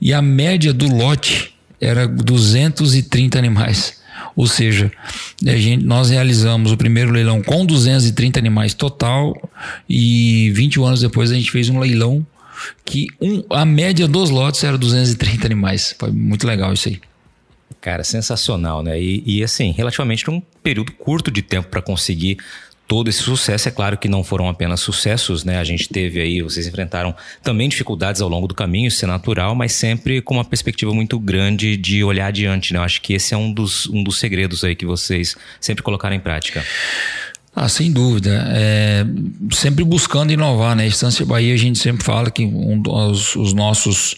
e 0.00 0.12
a 0.12 0.20
média 0.20 0.72
do 0.72 0.92
lote 0.94 1.53
era 1.84 2.06
230 2.06 3.38
animais. 3.38 4.02
Ou 4.36 4.46
seja, 4.46 4.90
gente, 5.40 5.84
nós 5.84 6.10
realizamos 6.10 6.72
o 6.72 6.76
primeiro 6.76 7.10
leilão 7.12 7.42
com 7.42 7.64
230 7.64 8.38
animais 8.38 8.74
total 8.74 9.34
e 9.88 10.50
21 10.54 10.84
anos 10.84 11.00
depois 11.00 11.30
a 11.30 11.34
gente 11.34 11.50
fez 11.50 11.68
um 11.68 11.78
leilão 11.78 12.26
que 12.84 13.08
um, 13.20 13.42
a 13.50 13.64
média 13.64 14.08
dos 14.08 14.30
lotes 14.30 14.64
era 14.64 14.76
230 14.76 15.46
animais. 15.46 15.94
Foi 15.98 16.10
muito 16.10 16.46
legal 16.46 16.72
isso 16.72 16.88
aí. 16.88 17.00
Cara, 17.80 18.02
sensacional, 18.02 18.82
né? 18.82 19.00
E, 19.00 19.22
e 19.26 19.44
assim, 19.44 19.70
relativamente 19.72 20.28
um 20.30 20.40
período 20.62 20.92
curto 20.92 21.30
de 21.30 21.42
tempo 21.42 21.68
para 21.68 21.82
conseguir 21.82 22.38
todo 22.94 23.08
esse 23.08 23.24
sucesso. 23.24 23.68
É 23.68 23.72
claro 23.72 23.98
que 23.98 24.06
não 24.06 24.22
foram 24.22 24.48
apenas 24.48 24.78
sucessos, 24.78 25.42
né? 25.42 25.58
A 25.58 25.64
gente 25.64 25.88
teve 25.88 26.20
aí, 26.20 26.40
vocês 26.42 26.64
enfrentaram 26.64 27.12
também 27.42 27.68
dificuldades 27.68 28.22
ao 28.22 28.28
longo 28.28 28.46
do 28.46 28.54
caminho, 28.54 28.86
isso 28.86 29.04
é 29.04 29.08
natural, 29.08 29.52
mas 29.52 29.72
sempre 29.72 30.22
com 30.22 30.34
uma 30.34 30.44
perspectiva 30.44 30.94
muito 30.94 31.18
grande 31.18 31.76
de 31.76 32.04
olhar 32.04 32.28
adiante, 32.28 32.72
né? 32.72 32.78
Eu 32.78 32.84
acho 32.84 33.02
que 33.02 33.12
esse 33.12 33.34
é 33.34 33.36
um 33.36 33.52
dos, 33.52 33.88
um 33.88 34.04
dos 34.04 34.20
segredos 34.20 34.62
aí 34.62 34.76
que 34.76 34.86
vocês 34.86 35.34
sempre 35.60 35.82
colocaram 35.82 36.14
em 36.14 36.20
prática. 36.20 36.64
Ah, 37.52 37.68
sem 37.68 37.90
dúvida. 37.90 38.46
É, 38.52 39.04
sempre 39.50 39.82
buscando 39.82 40.32
inovar, 40.32 40.76
né? 40.76 40.86
Estância 40.86 41.26
Bahia, 41.26 41.52
a 41.52 41.58
gente 41.58 41.80
sempre 41.80 42.04
fala 42.04 42.30
que 42.30 42.44
um, 42.44 42.80
os, 43.10 43.34
os 43.34 43.52
nossos 43.52 44.14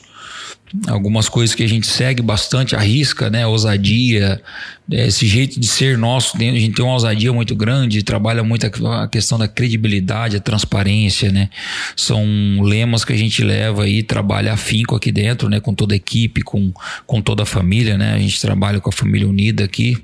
algumas 0.88 1.28
coisas 1.28 1.54
que 1.54 1.62
a 1.62 1.68
gente 1.68 1.86
segue 1.86 2.22
bastante 2.22 2.74
a 2.74 2.80
risca, 2.80 3.30
né? 3.30 3.46
Ousadia, 3.46 4.42
é, 4.90 5.06
esse 5.06 5.26
jeito 5.26 5.58
de 5.60 5.66
ser 5.66 5.96
nosso, 5.96 6.36
a 6.36 6.40
gente 6.40 6.74
tem 6.74 6.84
uma 6.84 6.94
ousadia 6.94 7.32
muito 7.32 7.54
grande, 7.54 8.02
trabalha 8.02 8.42
muito 8.42 8.66
a 8.66 9.08
questão 9.08 9.38
da 9.38 9.46
credibilidade, 9.46 10.36
a 10.36 10.40
transparência, 10.40 11.30
né? 11.30 11.48
São 11.94 12.24
lemas 12.62 13.04
que 13.04 13.12
a 13.12 13.16
gente 13.16 13.42
leva 13.42 13.84
aí, 13.84 14.02
trabalha 14.02 14.52
afinco 14.52 14.96
aqui 14.96 15.12
dentro, 15.12 15.48
né? 15.48 15.60
Com 15.60 15.72
toda 15.72 15.94
a 15.94 15.96
equipe, 15.96 16.42
com, 16.42 16.72
com 17.06 17.22
toda 17.22 17.44
a 17.44 17.46
família, 17.46 17.96
né? 17.96 18.14
A 18.14 18.18
gente 18.18 18.40
trabalha 18.40 18.80
com 18.80 18.90
a 18.90 18.92
família 18.92 19.28
unida 19.28 19.64
aqui, 19.64 19.96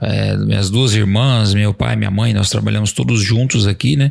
é, 0.00 0.36
minhas 0.36 0.68
duas 0.68 0.94
irmãs, 0.94 1.54
meu 1.54 1.72
pai, 1.72 1.96
minha 1.96 2.10
mãe, 2.10 2.32
nós 2.32 2.50
trabalhamos 2.50 2.92
todos 2.92 3.22
juntos 3.22 3.66
aqui, 3.66 3.96
né? 3.96 4.10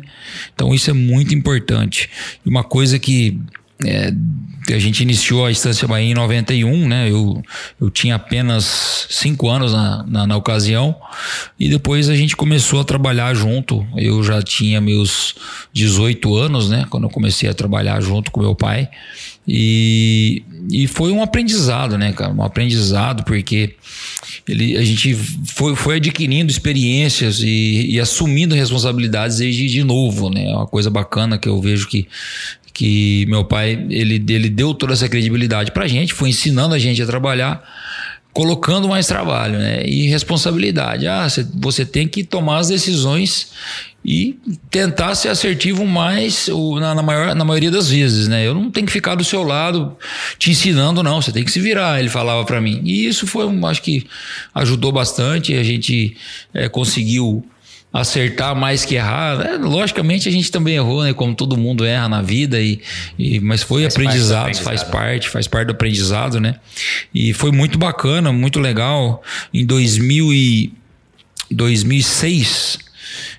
Então 0.54 0.74
isso 0.74 0.90
é 0.90 0.94
muito 0.94 1.34
importante. 1.34 2.08
E 2.44 2.48
uma 2.48 2.64
coisa 2.64 2.98
que 2.98 3.38
é, 3.84 4.12
a 4.70 4.78
gente 4.78 5.02
iniciou 5.02 5.44
a 5.44 5.50
Estância 5.50 5.88
Bahia 5.88 6.10
em 6.10 6.14
91, 6.14 6.88
né? 6.88 7.10
Eu, 7.10 7.42
eu 7.80 7.90
tinha 7.90 8.14
apenas 8.14 9.06
cinco 9.10 9.48
anos 9.48 9.72
na, 9.72 10.04
na, 10.06 10.26
na, 10.26 10.36
ocasião 10.36 10.94
e 11.58 11.68
depois 11.68 12.08
a 12.08 12.14
gente 12.14 12.36
começou 12.36 12.80
a 12.80 12.84
trabalhar 12.84 13.34
junto. 13.34 13.84
Eu 13.96 14.22
já 14.22 14.40
tinha 14.40 14.80
meus 14.80 15.34
18 15.72 16.36
anos, 16.36 16.70
né? 16.70 16.86
Quando 16.88 17.04
eu 17.04 17.10
comecei 17.10 17.48
a 17.48 17.54
trabalhar 17.54 18.00
junto 18.00 18.30
com 18.30 18.40
meu 18.40 18.54
pai. 18.54 18.88
E, 19.46 20.44
e 20.70 20.86
foi 20.86 21.10
um 21.10 21.20
aprendizado, 21.20 21.98
né, 21.98 22.12
cara? 22.12 22.32
Um 22.32 22.44
aprendizado, 22.44 23.24
porque 23.24 23.74
ele, 24.48 24.76
a 24.76 24.84
gente 24.84 25.14
foi, 25.14 25.74
foi 25.74 25.96
adquirindo 25.96 26.50
experiências 26.52 27.40
e, 27.40 27.86
e 27.90 28.00
assumindo 28.00 28.54
responsabilidades 28.54 29.38
desde 29.38 29.66
de 29.68 29.82
novo, 29.82 30.30
né? 30.30 30.44
É 30.44 30.54
uma 30.54 30.66
coisa 30.66 30.88
bacana 30.88 31.38
que 31.38 31.48
eu 31.48 31.60
vejo 31.60 31.88
que 31.88 32.06
que 32.72 33.26
meu 33.26 33.44
pai 33.44 33.86
ele, 33.90 34.24
ele 34.28 34.48
deu 34.48 34.74
toda 34.74 34.92
essa 34.92 35.08
credibilidade 35.08 35.72
para 35.72 35.86
gente, 35.86 36.14
foi 36.14 36.30
ensinando 36.30 36.74
a 36.74 36.78
gente 36.78 37.02
a 37.02 37.06
trabalhar, 37.06 37.62
colocando 38.32 38.88
mais 38.88 39.06
trabalho 39.06 39.58
né? 39.58 39.84
e 39.84 40.08
responsabilidade. 40.08 41.06
Ah, 41.06 41.26
você 41.54 41.84
tem 41.84 42.08
que 42.08 42.24
tomar 42.24 42.58
as 42.58 42.68
decisões 42.68 43.52
e 44.04 44.36
tentar 44.70 45.14
ser 45.14 45.28
assertivo 45.28 45.86
mais 45.86 46.48
na, 46.80 46.94
na, 46.94 47.02
maior, 47.02 47.34
na 47.34 47.44
maioria 47.44 47.70
das 47.70 47.88
vezes, 47.88 48.26
né? 48.26 48.44
Eu 48.44 48.52
não 48.52 48.68
tenho 48.68 48.86
que 48.86 48.92
ficar 48.92 49.14
do 49.14 49.22
seu 49.22 49.44
lado 49.44 49.96
te 50.38 50.50
ensinando, 50.50 51.02
não. 51.02 51.22
Você 51.22 51.30
tem 51.30 51.44
que 51.44 51.52
se 51.52 51.60
virar, 51.60 52.00
ele 52.00 52.08
falava 52.08 52.44
para 52.44 52.60
mim. 52.60 52.80
E 52.84 53.06
isso 53.06 53.26
foi, 53.28 53.46
acho 53.66 53.82
que 53.82 54.06
ajudou 54.54 54.90
bastante. 54.90 55.54
A 55.54 55.62
gente 55.62 56.16
é, 56.52 56.68
conseguiu 56.68 57.44
acertar 57.92 58.56
mais 58.56 58.84
que 58.84 58.94
errar. 58.94 59.44
É, 59.44 59.56
logicamente 59.58 60.28
a 60.28 60.32
gente 60.32 60.50
também 60.50 60.76
errou, 60.76 61.02
né? 61.02 61.12
Como 61.12 61.34
todo 61.34 61.56
mundo 61.56 61.84
erra 61.84 62.08
na 62.08 62.22
vida, 62.22 62.60
e, 62.60 62.80
e 63.18 63.38
mas 63.40 63.62
foi 63.62 63.82
faz 63.82 63.94
aprendizado, 63.94 64.40
aprendizado, 64.40 64.64
faz 64.64 64.82
parte, 64.82 65.28
faz 65.28 65.46
parte 65.46 65.66
do 65.66 65.72
aprendizado, 65.72 66.40
né? 66.40 66.56
E 67.14 67.32
foi 67.32 67.52
muito 67.52 67.78
bacana, 67.78 68.32
muito 68.32 68.58
legal. 68.58 69.22
Em 69.52 69.66
2000 69.66 70.32
e 70.32 70.72
2006 71.50 72.78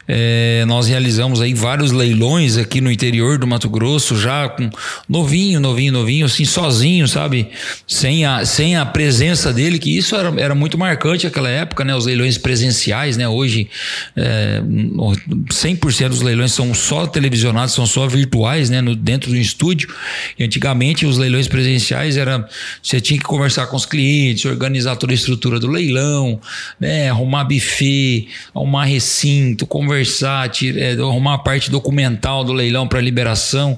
é, 0.08 0.66
nós 0.68 0.88
realizamos 0.88 1.40
aí 1.40 1.54
vários 1.54 1.92
leilões 1.92 2.58
aqui 2.58 2.82
no 2.82 2.92
interior 2.92 3.38
do 3.38 3.48
Mato 3.48 3.70
Grosso, 3.70 4.20
já 4.20 4.50
com 4.50 4.70
novinho, 5.08 5.60
novinho, 5.60 5.94
novinho, 5.94 6.26
assim, 6.26 6.44
sozinho, 6.44 7.08
sabe? 7.08 7.48
Sem 7.88 8.26
a, 8.26 8.46
sem 8.46 8.76
a 8.76 8.86
presença 8.86 9.54
dele, 9.54 9.80
que 9.80 9.96
isso 9.98 10.16
era, 10.16 10.34
era 10.42 10.54
muito 10.54 10.78
marcante 10.78 11.26
naquela 11.26 11.50
época, 11.50 11.86
né? 11.86 11.96
Os 11.96 12.06
leilões 12.06 12.38
presenciais, 12.38 13.16
né? 13.16 13.28
Hoje, 13.28 13.70
é, 14.16 14.62
100% 14.62 16.10
dos 16.10 16.22
leilões 16.22 16.52
são 16.52 16.74
só 16.74 17.08
televisionados, 17.08 17.74
são 17.74 17.86
só 17.86 18.06
virtuais, 18.06 18.70
né? 18.70 18.82
No, 18.82 18.96
dentro 18.96 19.32
do 19.32 19.38
estúdio. 19.38 19.94
E 20.38 20.44
antigamente, 20.44 21.06
os 21.06 21.18
leilões 21.18 21.48
presenciais 21.48 22.18
era 22.18 22.46
você 22.82 23.00
tinha 23.00 23.18
que 23.18 23.26
conversar 23.26 23.68
com 23.68 23.78
os 23.78 23.86
clientes, 23.86 24.44
organizar 24.46 24.98
toda 24.98 25.14
a 25.14 25.16
estrutura 25.16 25.60
do 25.60 25.68
leilão, 25.68 26.42
né? 26.78 27.10
Arrumar 27.10 27.46
buffet, 27.46 28.28
arrumar 28.54 28.84
recinto, 28.84 29.66
conversar 29.66 29.93
conversar, 29.94 30.50
é, 30.76 30.94
arrumar 30.94 31.36
a 31.36 31.38
parte 31.38 31.70
documental 31.70 32.44
do 32.44 32.52
leilão 32.52 32.88
para 32.88 33.00
liberação. 33.00 33.78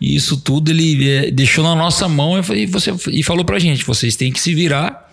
E 0.00 0.14
isso 0.14 0.36
tudo 0.36 0.70
ele 0.70 1.08
é, 1.08 1.30
deixou 1.30 1.64
na 1.64 1.74
nossa 1.74 2.06
mão 2.08 2.38
e, 2.38 2.66
você, 2.66 2.94
e 3.10 3.22
falou 3.22 3.44
para 3.44 3.58
gente: 3.58 3.84
vocês 3.84 4.14
têm 4.16 4.30
que 4.30 4.40
se 4.40 4.54
virar 4.54 5.03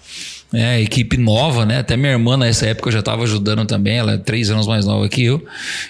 é, 0.53 0.81
equipe 0.81 1.17
nova, 1.17 1.65
né? 1.65 1.79
Até 1.79 1.95
minha 1.95 2.11
irmã 2.11 2.35
nessa 2.35 2.65
época 2.65 2.89
eu 2.89 2.93
já 2.93 2.99
estava 2.99 3.23
ajudando 3.23 3.65
também, 3.65 3.97
ela 3.97 4.13
é 4.13 4.17
três 4.17 4.49
anos 4.49 4.67
mais 4.67 4.85
nova 4.85 5.07
que 5.07 5.23
eu, 5.23 5.43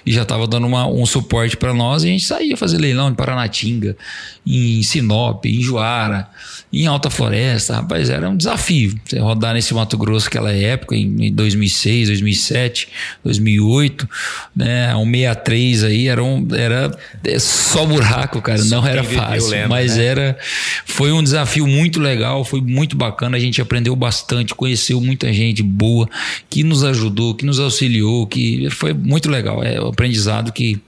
e 0.06 0.12
já 0.12 0.22
estava 0.22 0.48
dando 0.48 0.68
uma, 0.68 0.88
um 0.88 1.06
suporte 1.06 1.58
para 1.58 1.74
nós. 1.74 2.04
E 2.04 2.08
a 2.08 2.12
gente 2.12 2.26
saía 2.26 2.56
fazer 2.56 2.78
leilão 2.78 3.10
em 3.10 3.16
Paranatinga, 3.16 3.98
em 4.46 4.84
Sinop, 4.84 5.46
em 5.46 5.62
Juara, 5.62 6.28
em 6.72 6.86
Alta 6.86 7.10
Floresta. 7.10 7.76
Rapaz, 7.76 8.10
era 8.10 8.30
um 8.30 8.38
desafio 8.38 9.00
você 9.06 9.20
rodar 9.20 9.54
nesse 9.54 9.74
Mato 9.74 9.98
Grosso 9.98 10.26
naquela 10.26 10.54
época, 10.54 10.96
em 10.96 11.32
2006, 11.34 12.08
2007, 12.10 12.88
2008, 13.24 14.10
né? 14.56 14.96
Um 14.96 15.06
63 15.06 15.84
aí 15.84 16.08
era, 16.08 16.24
um, 16.24 16.48
era 16.54 16.92
é 17.24 17.40
só 17.40 17.86
buraco, 17.86 18.42
cara, 18.42 18.60
só 18.60 18.76
não 18.76 18.88
era 18.88 19.04
fácil, 19.04 19.50
lembra, 19.50 19.70
mas 19.70 19.98
né? 19.98 20.06
era 20.06 20.38
foi 20.86 21.12
um 21.12 21.24
desafio 21.24 21.68
muito 21.68 22.00
legal, 22.00 22.44
foi 22.44 22.62
muito 22.62 22.96
bacana, 22.96 23.38
a 23.38 23.40
gente 23.40 23.62
aprendeu 23.62 23.96
bastante 23.96 24.51
gente 24.52 24.56
conheceu 24.56 25.02
muita 25.02 25.32
gente 25.34 25.64
boa 25.64 26.10
que 26.50 26.64
nos 26.64 26.84
ajudou, 26.84 27.36
que 27.36 27.46
nos 27.46 27.60
auxiliou, 27.60 28.28
que 28.28 28.70
foi 28.70 28.94
muito 28.94 29.30
legal. 29.30 29.64
É 29.64 29.80
o 29.82 29.88
aprendizado 29.88 30.52
que, 30.52 30.80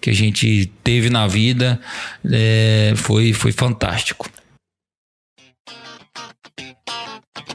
que 0.00 0.10
a 0.10 0.14
gente 0.14 0.70
teve 0.82 1.10
na 1.10 1.26
vida 1.26 1.80
é, 2.24 2.94
foi, 2.96 3.32
foi 3.32 3.52
fantástico. 3.52 4.28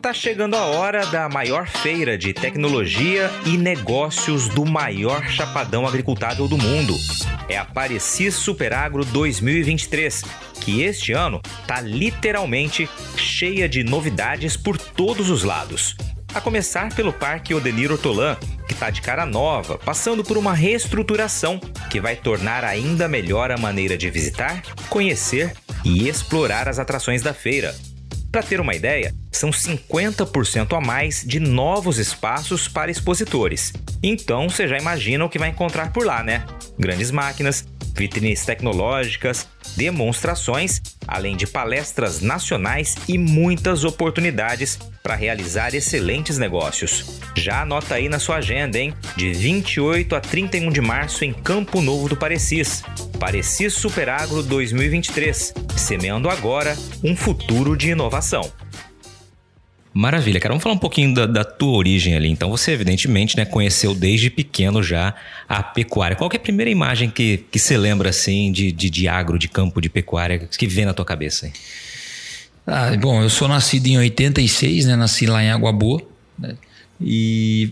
Está 0.05 0.13
chegando 0.13 0.53
a 0.53 0.65
hora 0.65 1.03
da 1.07 1.27
maior 1.27 1.67
feira 1.67 2.15
de 2.15 2.31
tecnologia 2.31 3.27
e 3.43 3.57
negócios 3.57 4.47
do 4.47 4.63
maior 4.63 5.27
chapadão 5.27 5.87
agricultável 5.87 6.47
do 6.47 6.59
mundo. 6.59 6.93
É 7.49 7.57
a 7.57 7.65
Parecis 7.65 8.35
Superagro 8.35 9.03
2023, 9.03 10.21
que 10.61 10.83
este 10.83 11.11
ano 11.11 11.41
está 11.59 11.81
literalmente 11.81 12.87
cheia 13.17 13.67
de 13.67 13.83
novidades 13.83 14.55
por 14.55 14.77
todos 14.77 15.31
os 15.31 15.41
lados. 15.43 15.95
A 16.35 16.39
começar 16.39 16.93
pelo 16.93 17.11
Parque 17.11 17.55
Odenir 17.55 17.91
Ortolan, 17.91 18.37
que 18.67 18.73
está 18.73 18.91
de 18.91 19.01
cara 19.01 19.25
nova, 19.25 19.79
passando 19.79 20.23
por 20.23 20.37
uma 20.37 20.53
reestruturação 20.53 21.59
que 21.89 21.99
vai 21.99 22.15
tornar 22.15 22.63
ainda 22.63 23.07
melhor 23.07 23.49
a 23.49 23.57
maneira 23.57 23.97
de 23.97 24.07
visitar, 24.11 24.61
conhecer 24.87 25.51
e 25.83 26.07
explorar 26.07 26.69
as 26.69 26.77
atrações 26.77 27.23
da 27.23 27.33
feira. 27.33 27.73
Para 28.35 28.43
ter 28.43 28.59
uma 28.59 28.75
ideia, 28.75 29.15
são 29.31 29.49
50% 29.49 30.75
a 30.75 30.81
mais 30.81 31.23
de 31.25 31.39
novos 31.39 31.97
espaços 31.97 32.67
para 32.67 32.91
expositores. 32.91 33.71
Então 34.03 34.49
você 34.49 34.67
já 34.67 34.77
imagina 34.77 35.23
o 35.23 35.29
que 35.29 35.39
vai 35.39 35.47
encontrar 35.47 35.93
por 35.93 36.05
lá, 36.05 36.21
né? 36.21 36.45
Grandes 36.77 37.11
máquinas, 37.11 37.65
vitrines 37.95 38.45
tecnológicas, 38.45 39.47
demonstrações, 39.75 40.81
além 41.07 41.35
de 41.35 41.47
palestras 41.47 42.21
nacionais 42.21 42.95
e 43.07 43.17
muitas 43.17 43.83
oportunidades 43.83 44.77
para 45.01 45.15
realizar 45.15 45.73
excelentes 45.73 46.37
negócios. 46.37 47.21
Já 47.35 47.61
anota 47.61 47.95
aí 47.95 48.09
na 48.09 48.19
sua 48.19 48.37
agenda, 48.37 48.77
hein? 48.77 48.93
De 49.15 49.33
28 49.33 50.15
a 50.15 50.19
31 50.19 50.71
de 50.71 50.81
março 50.81 51.23
em 51.23 51.31
Campo 51.31 51.81
Novo 51.81 52.09
do 52.09 52.17
Parecis. 52.17 52.83
Parecis 53.19 53.73
Superagro 53.73 54.43
2023, 54.43 55.53
semeando 55.77 56.29
agora 56.29 56.77
um 57.03 57.15
futuro 57.15 57.77
de 57.77 57.91
inovação. 57.91 58.51
Maravilha, 59.97 60.41
cara. 60.41 60.51
Vamos 60.51 60.61
falar 60.61 60.75
um 60.75 60.79
pouquinho 60.79 61.13
da, 61.13 61.25
da, 61.25 61.45
tua 61.45 61.77
origem 61.77 62.17
ali. 62.17 62.27
Então, 62.27 62.49
você, 62.49 62.71
evidentemente, 62.71 63.37
né, 63.37 63.45
conheceu 63.45 63.95
desde 63.95 64.29
pequeno 64.29 64.83
já 64.83 65.15
a 65.47 65.63
pecuária. 65.63 66.17
Qual 66.17 66.29
é 66.33 66.35
a 66.35 66.39
primeira 66.39 66.69
imagem 66.69 67.09
que, 67.09 67.45
que 67.49 67.57
você 67.57 67.77
lembra, 67.77 68.09
assim, 68.09 68.51
de, 68.51 68.73
de, 68.73 68.89
de 68.89 69.07
agro, 69.07 69.39
de 69.39 69.47
campo, 69.47 69.79
de 69.79 69.87
pecuária, 69.87 70.37
que 70.37 70.67
vem 70.67 70.83
na 70.83 70.93
tua 70.93 71.05
cabeça? 71.05 71.49
Ah, 72.67 72.93
bom, 72.97 73.23
eu 73.23 73.29
sou 73.29 73.47
nascido 73.47 73.87
em 73.87 73.97
86, 73.97 74.85
né? 74.85 74.97
Nasci 74.97 75.27
lá 75.27 75.41
em 75.41 75.49
Água 75.49 75.71
Boa. 75.71 76.01
Né? 76.37 76.57
E 76.99 77.71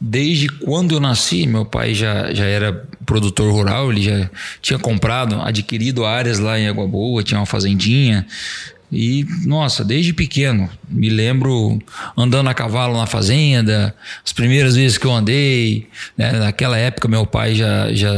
desde 0.00 0.46
quando 0.48 0.94
eu 0.94 1.00
nasci, 1.00 1.44
meu 1.44 1.64
pai 1.64 1.92
já, 1.92 2.32
já 2.32 2.44
era 2.44 2.86
produtor 3.04 3.52
rural, 3.52 3.90
ele 3.90 4.02
já 4.02 4.30
tinha 4.62 4.78
comprado, 4.78 5.42
adquirido 5.42 6.06
áreas 6.06 6.38
lá 6.38 6.56
em 6.56 6.68
Água 6.68 6.86
Boa, 6.86 7.24
tinha 7.24 7.40
uma 7.40 7.46
fazendinha, 7.46 8.24
e, 8.90 9.26
nossa, 9.44 9.84
desde 9.84 10.14
pequeno, 10.14 10.68
me 10.88 11.10
lembro 11.10 11.78
andando 12.16 12.48
a 12.48 12.54
cavalo 12.54 12.96
na 12.96 13.06
fazenda, 13.06 13.94
as 14.24 14.32
primeiras 14.32 14.76
vezes 14.76 14.96
que 14.96 15.06
eu 15.06 15.12
andei. 15.12 15.86
Né, 16.16 16.32
naquela 16.32 16.78
época, 16.78 17.06
meu 17.06 17.26
pai 17.26 17.54
já, 17.54 17.92
já 17.92 18.10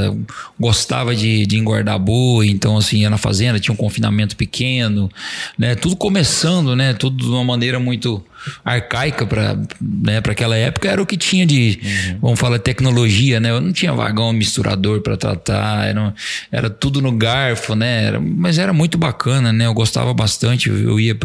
gostava 0.58 1.14
de, 1.14 1.44
de 1.44 1.56
engordar 1.56 1.98
boi, 1.98 2.48
então, 2.48 2.76
assim, 2.76 2.98
ia 2.98 3.10
na 3.10 3.18
fazenda, 3.18 3.58
tinha 3.58 3.74
um 3.74 3.76
confinamento 3.76 4.36
pequeno, 4.36 5.10
né, 5.58 5.74
tudo 5.74 5.96
começando, 5.96 6.76
né, 6.76 6.94
tudo 6.94 7.24
de 7.24 7.30
uma 7.30 7.44
maneira 7.44 7.80
muito 7.80 8.22
arcaica 8.64 9.26
para 9.26 9.58
né, 9.80 10.18
aquela 10.18 10.56
época 10.56 10.88
era 10.88 11.02
o 11.02 11.06
que 11.06 11.16
tinha 11.16 11.46
de, 11.46 11.80
uhum. 11.82 12.18
vamos 12.20 12.40
falar, 12.40 12.58
tecnologia, 12.58 13.40
né? 13.40 13.50
Eu 13.50 13.60
não 13.60 13.72
tinha 13.72 13.92
vagão 13.92 14.32
misturador 14.32 15.00
para 15.00 15.16
tratar, 15.16 15.86
era, 15.86 16.14
era 16.50 16.70
tudo 16.70 17.00
no 17.00 17.12
garfo, 17.12 17.74
né? 17.74 18.04
Era, 18.04 18.20
mas 18.20 18.58
era 18.58 18.72
muito 18.72 18.96
bacana, 18.96 19.52
né? 19.52 19.66
Eu 19.66 19.74
gostava 19.74 20.12
bastante, 20.14 20.68
eu 20.68 20.98
ia 20.98 21.16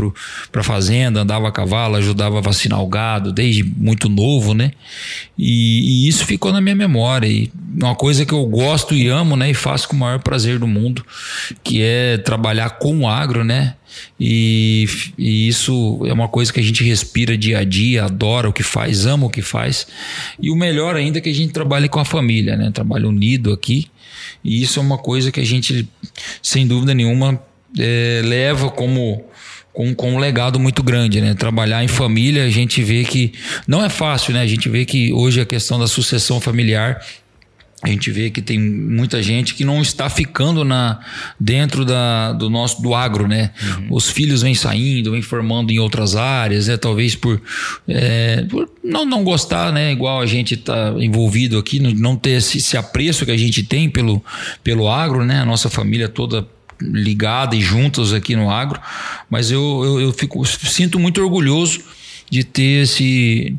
para 0.52 0.64
fazenda, 0.64 1.22
andava 1.22 1.48
a 1.48 1.52
cavalo, 1.52 1.96
ajudava 1.96 2.40
a 2.40 2.42
vacinar 2.42 2.82
o 2.82 2.88
gado 2.88 3.32
desde 3.32 3.64
muito 3.64 4.10
novo, 4.10 4.54
né? 4.54 4.72
E, 5.38 6.06
e 6.06 6.08
isso 6.08 6.26
ficou 6.26 6.52
na 6.52 6.62
minha 6.62 6.76
memória. 6.76 7.28
E 7.28 7.52
uma 7.76 7.96
coisa 7.96 8.26
que 8.26 8.34
eu 8.34 8.46
gosto 8.46 8.94
e 8.94 9.08
amo, 9.08 9.36
né? 9.36 9.50
E 9.50 9.54
faço 9.54 9.88
com 9.88 9.96
o 9.96 10.00
maior 10.00 10.20
prazer 10.20 10.60
do 10.60 10.68
mundo, 10.68 11.06
que 11.64 11.82
é 11.82 12.18
trabalhar 12.18 12.72
com 12.72 13.02
o 13.02 13.08
agro, 13.08 13.44
né? 13.44 13.76
E, 14.20 14.88
e, 15.18 15.48
isso 15.48 16.02
é 16.06 16.14
uma 16.14 16.28
coisa 16.28 16.52
que 16.52 16.60
a 16.60 16.64
gente 16.64 16.84
respira 16.84 17.38
dia 17.38 17.60
a 17.60 17.64
dia, 17.64 18.06
adora 18.06 18.50
o 18.50 18.54
que 18.54 18.64
faz, 18.64 19.06
ama 19.06 19.28
o 19.28 19.30
que 19.30 19.42
faz. 19.42 19.88
E 20.40 20.50
o 20.50 20.56
melhor 20.56 20.96
ainda 20.96 21.18
é 21.18 21.22
que 21.22 21.30
a 21.30 21.34
gente 21.34 21.52
trabalha 21.54 21.88
com 21.88 22.00
a 22.00 22.06
família, 22.06 22.56
né? 22.56 22.72
Trabalha 22.72 23.08
unido 23.08 23.54
aqui. 23.54 23.88
E 24.44 24.62
isso 24.62 24.80
é 24.80 24.82
uma 24.82 24.98
coisa 24.98 25.32
que 25.32 25.40
a 25.40 25.46
gente, 25.46 25.88
sem 26.42 26.68
dúvida 26.68 26.94
nenhuma, 26.94 27.42
é, 27.78 28.22
leva 28.24 28.70
como 28.70 29.26
com, 29.76 29.94
com 29.94 30.14
um 30.14 30.18
legado 30.18 30.60
muito 30.60 30.82
grande, 30.82 31.20
né? 31.20 31.34
Trabalhar 31.34 31.84
em 31.84 31.88
família, 31.88 32.46
a 32.46 32.50
gente 32.50 32.82
vê 32.82 33.04
que 33.04 33.34
não 33.68 33.84
é 33.84 33.90
fácil, 33.90 34.34
né? 34.34 34.42
A 34.42 34.48
gente 34.48 34.70
vê 34.70 34.86
que 34.86 35.12
hoje 35.12 35.42
a 35.42 35.46
questão 35.46 35.78
da 35.78 35.86
sucessão 35.86 36.40
familiar 36.40 37.06
a 37.86 37.92
gente 37.92 38.10
vê 38.10 38.32
que 38.32 38.42
tem 38.42 38.60
muita 38.60 39.22
gente 39.22 39.54
que 39.54 39.64
não 39.64 39.80
está 39.80 40.10
ficando 40.10 40.64
na 40.64 41.00
dentro 41.40 41.86
da, 41.86 42.34
do 42.34 42.50
nosso 42.50 42.82
do 42.82 42.96
agro, 42.96 43.28
né? 43.28 43.52
Uhum. 43.62 43.88
Os 43.92 44.10
filhos 44.10 44.42
vêm 44.42 44.56
saindo, 44.56 45.12
vêm 45.12 45.22
formando 45.22 45.72
em 45.72 45.78
outras 45.78 46.16
áreas, 46.16 46.68
né? 46.68 46.78
Talvez 46.78 47.16
por, 47.16 47.40
é, 47.88 48.42
por 48.50 48.68
não, 48.84 49.06
não 49.06 49.24
gostar, 49.24 49.72
né? 49.72 49.92
Igual 49.92 50.20
a 50.20 50.26
gente 50.26 50.56
está 50.56 50.96
envolvido 50.98 51.60
aqui, 51.60 51.80
não 51.80 52.16
ter 52.16 52.32
esse, 52.32 52.58
esse, 52.58 52.76
apreço 52.76 53.24
que 53.24 53.32
a 53.32 53.38
gente 53.38 53.62
tem 53.62 53.88
pelo, 53.88 54.24
pelo 54.64 54.90
agro, 54.90 55.24
né? 55.24 55.42
A 55.42 55.46
nossa 55.46 55.70
família 55.70 56.10
toda 56.10 56.48
ligada 56.82 57.56
e 57.56 57.62
juntos 57.62 58.14
aqui 58.14 58.36
no 58.36 58.50
agro, 58.50 58.82
mas 59.30 59.52
eu, 59.52 59.82
eu, 59.86 60.02
eu 60.02 60.12
fico 60.12 60.44
sinto 60.46 61.00
muito 61.00 61.22
orgulhoso 61.22 61.82
de 62.30 62.44
ter 62.44 62.84
esse 62.84 63.56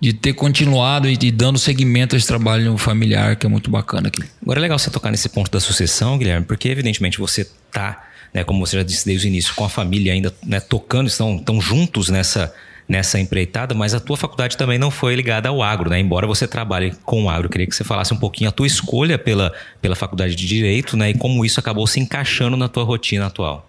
de 0.00 0.12
ter 0.12 0.34
continuado 0.34 1.08
e 1.08 1.16
dando 1.30 1.58
seguimento 1.58 2.14
a 2.14 2.18
esse 2.18 2.26
trabalho 2.26 2.76
familiar 2.76 3.36
que 3.36 3.46
é 3.46 3.48
muito 3.48 3.70
bacana 3.70 4.08
aqui. 4.08 4.22
Agora 4.42 4.60
é 4.60 4.62
legal 4.62 4.78
você 4.78 4.90
tocar 4.90 5.10
nesse 5.10 5.28
ponto 5.28 5.50
da 5.50 5.60
sucessão, 5.60 6.18
Guilherme, 6.18 6.44
porque 6.46 6.68
evidentemente 6.68 7.18
você 7.18 7.42
está, 7.42 8.04
né, 8.32 8.44
como 8.44 8.64
você 8.64 8.76
já 8.76 8.82
disse 8.82 9.06
desde 9.06 9.26
o 9.26 9.28
início, 9.28 9.54
com 9.54 9.64
a 9.64 9.68
família 9.68 10.12
ainda 10.12 10.34
né, 10.44 10.60
tocando, 10.60 11.06
estão, 11.08 11.36
estão 11.36 11.60
juntos 11.60 12.08
nessa 12.08 12.52
nessa 12.88 13.18
empreitada, 13.18 13.74
mas 13.74 13.94
a 13.94 14.00
tua 14.00 14.16
faculdade 14.16 14.56
também 14.56 14.78
não 14.78 14.90
foi 14.90 15.16
ligada 15.16 15.48
ao 15.48 15.62
agro, 15.62 15.90
né? 15.90 15.98
Embora 15.98 16.26
você 16.26 16.46
trabalhe 16.46 16.92
com 17.04 17.24
o 17.24 17.28
agro, 17.28 17.46
eu 17.46 17.50
queria 17.50 17.66
que 17.66 17.74
você 17.74 17.82
falasse 17.82 18.14
um 18.14 18.16
pouquinho 18.16 18.48
a 18.48 18.52
tua 18.52 18.66
escolha 18.66 19.18
pela, 19.18 19.52
pela 19.82 19.96
faculdade 19.96 20.36
de 20.36 20.46
direito, 20.46 20.96
né? 20.96 21.10
E 21.10 21.14
como 21.14 21.44
isso 21.44 21.58
acabou 21.58 21.86
se 21.86 21.98
encaixando 21.98 22.56
na 22.56 22.68
tua 22.68 22.84
rotina 22.84 23.26
atual. 23.26 23.68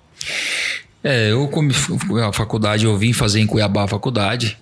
É, 1.07 1.31
eu 1.31 1.47
como 1.47 1.71
a 2.21 2.33
faculdade 2.33 2.85
eu 2.85 2.97
vim 2.97 3.13
fazer 3.13 3.39
em 3.39 3.47
Cuiabá 3.47 3.85
a 3.85 3.87
faculdade 3.87 4.57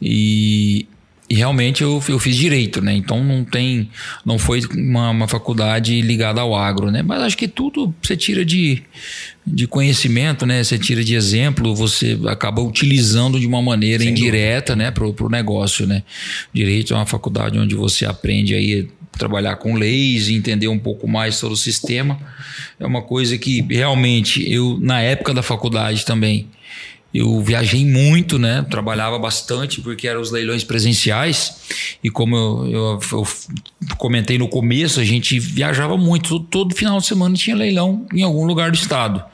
e 0.00 0.86
e 1.30 1.34
realmente 1.36 1.80
eu, 1.80 2.02
eu 2.08 2.18
fiz 2.18 2.34
direito, 2.34 2.82
né? 2.82 2.92
Então 2.92 3.22
não 3.22 3.44
tem, 3.44 3.88
não 4.26 4.36
foi 4.36 4.62
uma, 4.76 5.10
uma, 5.10 5.28
faculdade 5.28 6.00
ligada 6.00 6.40
ao 6.40 6.56
agro, 6.56 6.90
né? 6.90 7.02
Mas 7.02 7.22
acho 7.22 7.38
que 7.38 7.46
tudo 7.46 7.94
você 8.02 8.16
tira 8.16 8.44
de, 8.44 8.82
de 9.46 9.68
conhecimento, 9.68 10.44
né? 10.44 10.64
Você 10.64 10.76
tira 10.76 11.04
de 11.04 11.14
exemplo, 11.14 11.72
você 11.72 12.18
acaba 12.26 12.60
utilizando 12.60 13.38
de 13.38 13.46
uma 13.46 13.62
maneira 13.62 14.02
Sem 14.02 14.10
indireta, 14.10 14.72
dúvida. 14.72 14.84
né? 14.86 14.90
Pro, 14.90 15.14
pro 15.14 15.28
negócio, 15.28 15.86
né? 15.86 16.02
Direito 16.52 16.94
é 16.94 16.96
uma 16.96 17.06
faculdade 17.06 17.56
onde 17.60 17.76
você 17.76 18.04
aprende 18.04 18.52
aí 18.52 18.88
trabalhar 19.20 19.56
com 19.56 19.74
leis, 19.74 20.28
entender 20.28 20.66
um 20.66 20.78
pouco 20.78 21.06
mais 21.06 21.36
sobre 21.36 21.54
o 21.54 21.56
sistema. 21.56 22.18
É 22.78 22.86
uma 22.86 23.02
coisa 23.02 23.36
que 23.36 23.60
realmente 23.60 24.50
eu 24.50 24.78
na 24.80 25.00
época 25.00 25.34
da 25.34 25.42
faculdade 25.42 26.04
também 26.04 26.48
eu 27.12 27.40
viajei 27.42 27.84
muito, 27.84 28.38
né? 28.38 28.64
Trabalhava 28.70 29.18
bastante 29.18 29.80
porque 29.80 30.06
eram 30.06 30.20
os 30.20 30.30
leilões 30.30 30.62
presenciais 30.62 31.60
e 32.04 32.08
como 32.08 32.36
eu, 32.36 32.70
eu, 32.70 33.00
eu 33.12 33.26
comentei 33.98 34.38
no 34.38 34.46
começo, 34.46 35.00
a 35.00 35.04
gente 35.04 35.38
viajava 35.40 35.96
muito. 35.96 36.38
Todo, 36.38 36.72
final 36.72 37.00
de 37.00 37.06
semana 37.06 37.34
tinha 37.34 37.56
leilão 37.56 38.06
em 38.14 38.22
algum 38.22 38.46
lugar 38.46 38.70
do 38.70 38.76
estado. 38.76 39.24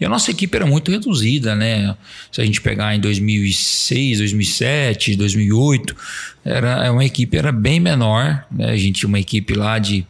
E 0.00 0.06
a 0.06 0.08
nossa 0.08 0.30
equipe 0.30 0.56
era 0.56 0.64
muito 0.64 0.90
reduzida, 0.90 1.54
né? 1.54 1.94
Se 2.32 2.40
a 2.40 2.46
gente 2.46 2.62
pegar 2.62 2.94
em 2.94 3.00
2006, 3.00 4.18
2007, 4.18 5.14
2008, 5.14 5.94
era 6.48 6.92
uma 6.92 7.04
equipe 7.04 7.36
era 7.36 7.52
bem 7.52 7.78
menor. 7.78 8.44
Né? 8.50 8.70
A 8.70 8.76
gente 8.76 9.00
tinha 9.00 9.08
uma 9.08 9.20
equipe 9.20 9.54
lá 9.54 9.78
de 9.78 10.06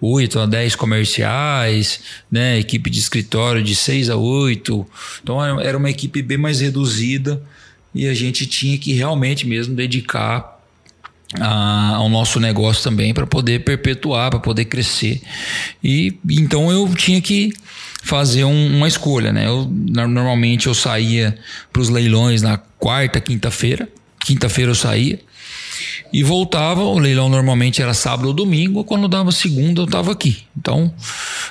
8 0.00 0.40
a 0.40 0.46
10 0.46 0.76
comerciais, 0.76 2.00
né? 2.30 2.58
equipe 2.58 2.90
de 2.90 2.98
escritório 2.98 3.62
de 3.62 3.74
6 3.74 4.10
a 4.10 4.16
8. 4.16 4.86
Então 5.22 5.60
era 5.60 5.76
uma 5.76 5.90
equipe 5.90 6.22
bem 6.22 6.38
mais 6.38 6.60
reduzida 6.60 7.42
e 7.94 8.08
a 8.08 8.14
gente 8.14 8.46
tinha 8.46 8.76
que 8.78 8.92
realmente 8.92 9.46
mesmo 9.46 9.74
dedicar 9.74 10.60
a, 11.40 11.96
ao 11.96 12.08
nosso 12.08 12.40
negócio 12.40 12.82
também 12.82 13.12
para 13.12 13.26
poder 13.26 13.64
perpetuar, 13.64 14.30
para 14.30 14.40
poder 14.40 14.64
crescer. 14.64 15.20
E 15.82 16.18
então 16.30 16.70
eu 16.70 16.92
tinha 16.94 17.20
que 17.20 17.52
fazer 18.02 18.44
um, 18.44 18.76
uma 18.76 18.88
escolha, 18.88 19.32
né? 19.32 19.46
Eu, 19.46 19.66
normalmente 19.70 20.66
eu 20.66 20.74
saía 20.74 21.38
para 21.72 21.80
os 21.80 21.88
leilões 21.88 22.42
na 22.42 22.56
quarta, 22.56 23.20
quinta-feira. 23.20 23.88
Quinta-feira 24.20 24.70
eu 24.70 24.74
saía 24.74 25.18
e 26.12 26.22
voltava. 26.22 26.82
O 26.82 26.98
leilão 26.98 27.28
normalmente 27.28 27.82
era 27.82 27.94
sábado 27.94 28.28
ou 28.28 28.34
domingo, 28.34 28.84
quando 28.84 29.08
dava 29.08 29.32
segunda 29.32 29.82
eu 29.82 29.84
estava 29.84 30.12
aqui. 30.12 30.38
Então, 30.56 30.92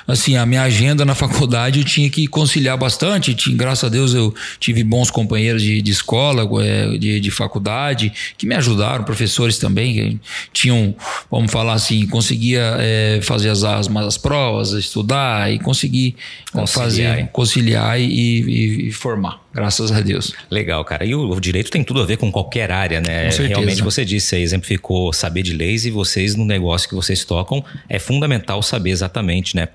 assim, 0.08 0.36
a 0.36 0.46
minha 0.46 0.62
agenda 0.62 1.04
na 1.04 1.14
faculdade 1.14 1.80
eu 1.80 1.84
tinha 1.84 2.08
que 2.10 2.26
conciliar 2.26 2.76
bastante. 2.76 3.34
Tinha, 3.34 3.56
graças 3.56 3.84
a 3.84 3.88
Deus 3.88 4.14
eu 4.14 4.34
tive 4.58 4.82
bons 4.82 5.10
companheiros 5.10 5.62
de, 5.62 5.80
de 5.80 5.90
escola, 5.90 6.48
é, 6.62 6.98
de, 6.98 7.20
de 7.20 7.30
faculdade, 7.30 8.12
que 8.36 8.46
me 8.46 8.54
ajudaram, 8.54 9.04
professores 9.04 9.58
também, 9.58 9.94
que 9.94 10.20
tinham, 10.52 10.94
vamos 11.30 11.52
falar 11.52 11.74
assim, 11.74 12.06
conseguia 12.06 12.76
é, 12.78 13.20
fazer 13.22 13.50
as, 13.50 13.62
as, 13.62 13.88
as 13.88 14.18
provas, 14.18 14.72
estudar 14.72 15.52
e 15.52 15.58
conseguir 15.58 16.16
conciliar, 16.52 16.66
fazer, 16.68 17.28
conciliar 17.32 18.00
e, 18.00 18.04
e, 18.04 18.88
e 18.88 18.92
formar 18.92 19.43
graças 19.54 19.92
a 19.92 20.00
Deus. 20.00 20.34
Legal, 20.50 20.84
cara. 20.84 21.04
E 21.04 21.14
o, 21.14 21.38
direito 21.38 21.70
tem 21.70 21.84
tudo 21.84 22.02
a 22.02 22.04
ver 22.04 22.16
com 22.16 22.30
qualquer 22.30 22.70
área, 22.72 23.00
né? 23.00 23.30
Realmente 23.30 23.82
você 23.82 24.04
disse, 24.04 24.28
você 24.28 24.38
exemplificou 24.38 25.12
saber 25.12 25.42
de 25.42 25.52
leis 25.52 25.86
e 25.86 25.90
vocês 25.90 26.34
no 26.34 26.44
negócio 26.44 26.88
que 26.88 26.94
vocês 26.94 27.24
tocam 27.24 27.64
é 27.88 27.98
fundamental 27.98 28.62
saber 28.62 28.90
exatamente, 28.90 29.54
né? 29.54 29.68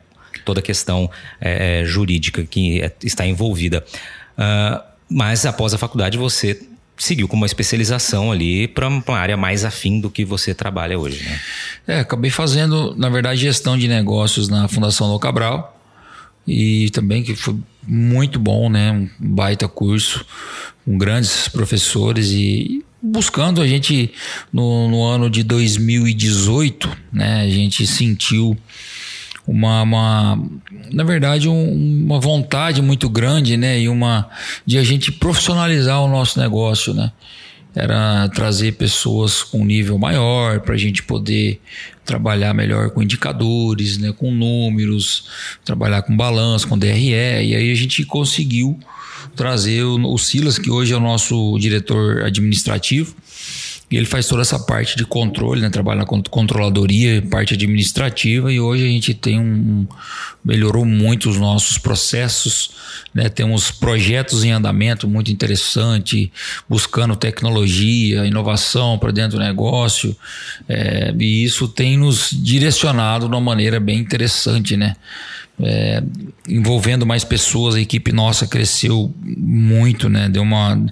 Toda 0.43 0.59
a 0.59 0.63
questão 0.63 1.09
é, 1.39 1.83
jurídica 1.85 2.43
que 2.43 2.81
é, 2.81 2.91
está 3.03 3.25
envolvida. 3.25 3.83
Uh, 4.37 4.81
mas 5.09 5.45
após 5.45 5.73
a 5.73 5.77
faculdade 5.77 6.17
você 6.17 6.61
seguiu 6.97 7.27
com 7.27 7.37
uma 7.37 7.45
especialização 7.45 8.31
ali 8.31 8.67
para 8.67 8.87
uma 8.87 9.17
área 9.17 9.37
mais 9.37 9.63
afim 9.63 9.99
do 10.01 10.09
que 10.09 10.25
você 10.25 10.53
trabalha 10.53 10.99
hoje, 10.99 11.23
né? 11.23 11.39
É, 11.87 11.99
acabei 12.01 12.29
fazendo, 12.29 12.93
na 12.97 13.09
verdade, 13.09 13.39
gestão 13.39 13.77
de 13.77 13.87
negócios 13.87 14.49
na 14.49 14.67
Fundação 14.67 15.11
do 15.11 15.17
Cabral 15.17 15.78
e 16.49 16.89
também 16.89 17.21
que 17.21 17.35
foi 17.35 17.55
muito 17.87 18.39
bom, 18.39 18.69
né? 18.69 18.91
Um 18.91 19.07
baita 19.19 19.67
curso 19.67 20.25
com 20.83 20.97
grandes 20.97 21.47
professores 21.47 22.31
e 22.31 22.83
buscando 23.01 23.61
a 23.61 23.67
gente 23.67 24.11
no, 24.51 24.89
no 24.89 25.03
ano 25.03 25.29
de 25.29 25.43
2018, 25.43 26.89
né? 27.13 27.41
A 27.41 27.49
gente 27.49 27.85
sentiu 27.85 28.57
uma, 29.45 29.83
uma 29.83 30.43
na 30.91 31.03
verdade 31.03 31.47
um, 31.47 32.03
uma 32.05 32.19
vontade 32.19 32.81
muito 32.81 33.07
grande, 33.07 33.55
né? 33.55 33.79
E 33.79 33.87
uma 33.87 34.27
de 34.65 34.79
a 34.79 34.83
gente 34.83 35.11
profissionalizar 35.11 36.01
o 36.01 36.07
nosso 36.07 36.39
negócio, 36.39 36.95
né? 36.95 37.11
Era 37.75 38.27
trazer 38.29 38.73
pessoas 38.73 39.43
com 39.43 39.63
nível 39.63 39.97
maior 39.97 40.59
para 40.59 40.75
a 40.75 40.77
gente 40.77 41.03
poder 41.03 41.61
trabalhar 42.03 42.53
melhor 42.53 42.89
com 42.89 43.03
indicadores, 43.03 43.97
né, 43.97 44.11
com 44.11 44.31
números, 44.31 45.29
trabalhar 45.63 46.01
com 46.01 46.17
balanço, 46.17 46.67
com 46.67 46.77
DRE, 46.77 47.11
e 47.11 47.55
aí 47.55 47.71
a 47.71 47.75
gente 47.75 48.03
conseguiu 48.03 48.79
trazer 49.35 49.83
o, 49.83 50.13
o 50.13 50.17
Silas, 50.17 50.57
que 50.57 50.71
hoje 50.71 50.93
é 50.93 50.97
o 50.97 50.99
nosso 50.99 51.57
diretor 51.59 52.23
administrativo, 52.23 53.15
e 53.91 53.97
ele 53.97 54.05
faz 54.05 54.27
toda 54.27 54.43
essa 54.43 54.59
parte 54.59 54.95
de 54.95 55.03
controle, 55.03 55.61
né? 55.61 55.69
Trabalha 55.69 56.01
na 56.01 56.05
controladoria, 56.05 57.23
parte 57.23 57.55
administrativa, 57.55 58.53
e 58.53 58.59
hoje 58.59 58.85
a 58.85 58.87
gente 58.87 59.15
tem 59.15 59.39
um. 59.39 59.87
melhorou 60.45 60.85
muito 60.85 61.27
os 61.27 61.37
nossos 61.37 61.79
processos, 61.79 62.71
né? 63.13 63.29
Temos 63.29 63.71
projetos 63.71 64.43
em 64.43 64.51
andamento 64.51 65.07
muito 65.07 65.31
interessante, 65.31 66.31
buscando 66.69 67.15
tecnologia, 67.15 68.27
inovação 68.27 68.99
para 68.99 69.11
dentro 69.11 69.39
do 69.39 69.43
negócio, 69.43 70.15
é, 70.67 71.11
e 71.17 71.43
isso 71.43 71.67
tem 71.67 71.97
nos 71.97 72.29
direcionado 72.31 73.27
de 73.27 73.33
uma 73.33 73.41
maneira 73.41 73.79
bem 73.79 73.97
interessante, 73.97 74.77
né? 74.77 74.95
É, 75.61 76.01
envolvendo 76.47 77.05
mais 77.05 77.23
pessoas, 77.23 77.75
a 77.75 77.81
equipe 77.81 78.11
nossa 78.11 78.47
cresceu 78.47 79.13
muito, 79.21 80.07
né? 80.07 80.29
Deu 80.29 80.41
uma. 80.41 80.85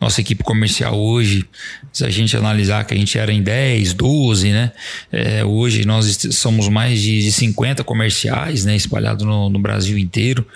Nossa 0.00 0.20
equipe 0.20 0.42
comercial 0.42 0.98
hoje, 0.98 1.44
se 1.92 2.04
a 2.04 2.10
gente 2.10 2.36
analisar 2.36 2.84
que 2.84 2.94
a 2.94 2.96
gente 2.96 3.18
era 3.18 3.32
em 3.32 3.42
10, 3.42 3.92
12, 3.92 4.50
né? 4.50 4.72
É, 5.12 5.44
hoje 5.44 5.84
nós 5.84 6.18
somos 6.32 6.68
mais 6.68 7.00
de, 7.02 7.22
de 7.22 7.32
50 7.32 7.84
comerciais, 7.84 8.64
né? 8.64 8.74
Espalhados 8.74 9.26
no, 9.26 9.50
no, 9.50 9.58
Brasil 9.58 9.98
inteiro. 9.98 10.46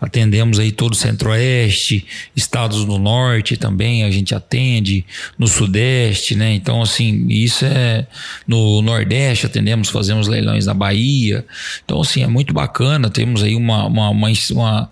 Atendemos 0.00 0.58
aí 0.58 0.72
todo 0.72 0.92
o 0.92 0.96
Centro-Oeste, 0.96 2.06
estados 2.34 2.84
do 2.84 2.98
Norte 2.98 3.56
também 3.56 4.02
a 4.04 4.10
gente 4.10 4.34
atende, 4.34 5.04
no 5.38 5.46
Sudeste, 5.46 6.34
né? 6.34 6.54
Então, 6.54 6.80
assim, 6.80 7.26
isso 7.28 7.66
é. 7.66 8.06
No 8.46 8.80
Nordeste 8.80 9.46
atendemos, 9.46 9.90
fazemos 9.90 10.26
leilões 10.26 10.66
na 10.66 10.74
Bahia. 10.74 11.44
Então, 11.84 12.00
assim, 12.00 12.22
é 12.22 12.26
muito 12.26 12.54
bacana 12.54 13.09
temos 13.10 13.42
aí 13.42 13.54
uma, 13.54 13.86
uma, 13.86 14.10
uma, 14.10 14.28
uma 14.52 14.90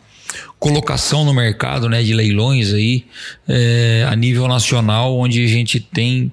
colocação 0.59 1.25
no 1.25 1.33
mercado 1.33 1.89
né, 1.89 2.03
de 2.03 2.13
leilões 2.13 2.73
aí 2.73 3.05
é, 3.49 4.07
a 4.09 4.15
nível 4.15 4.47
nacional, 4.49 5.17
onde 5.17 5.43
a 5.43 5.49
gente 5.49 5.81
tem 5.81 6.31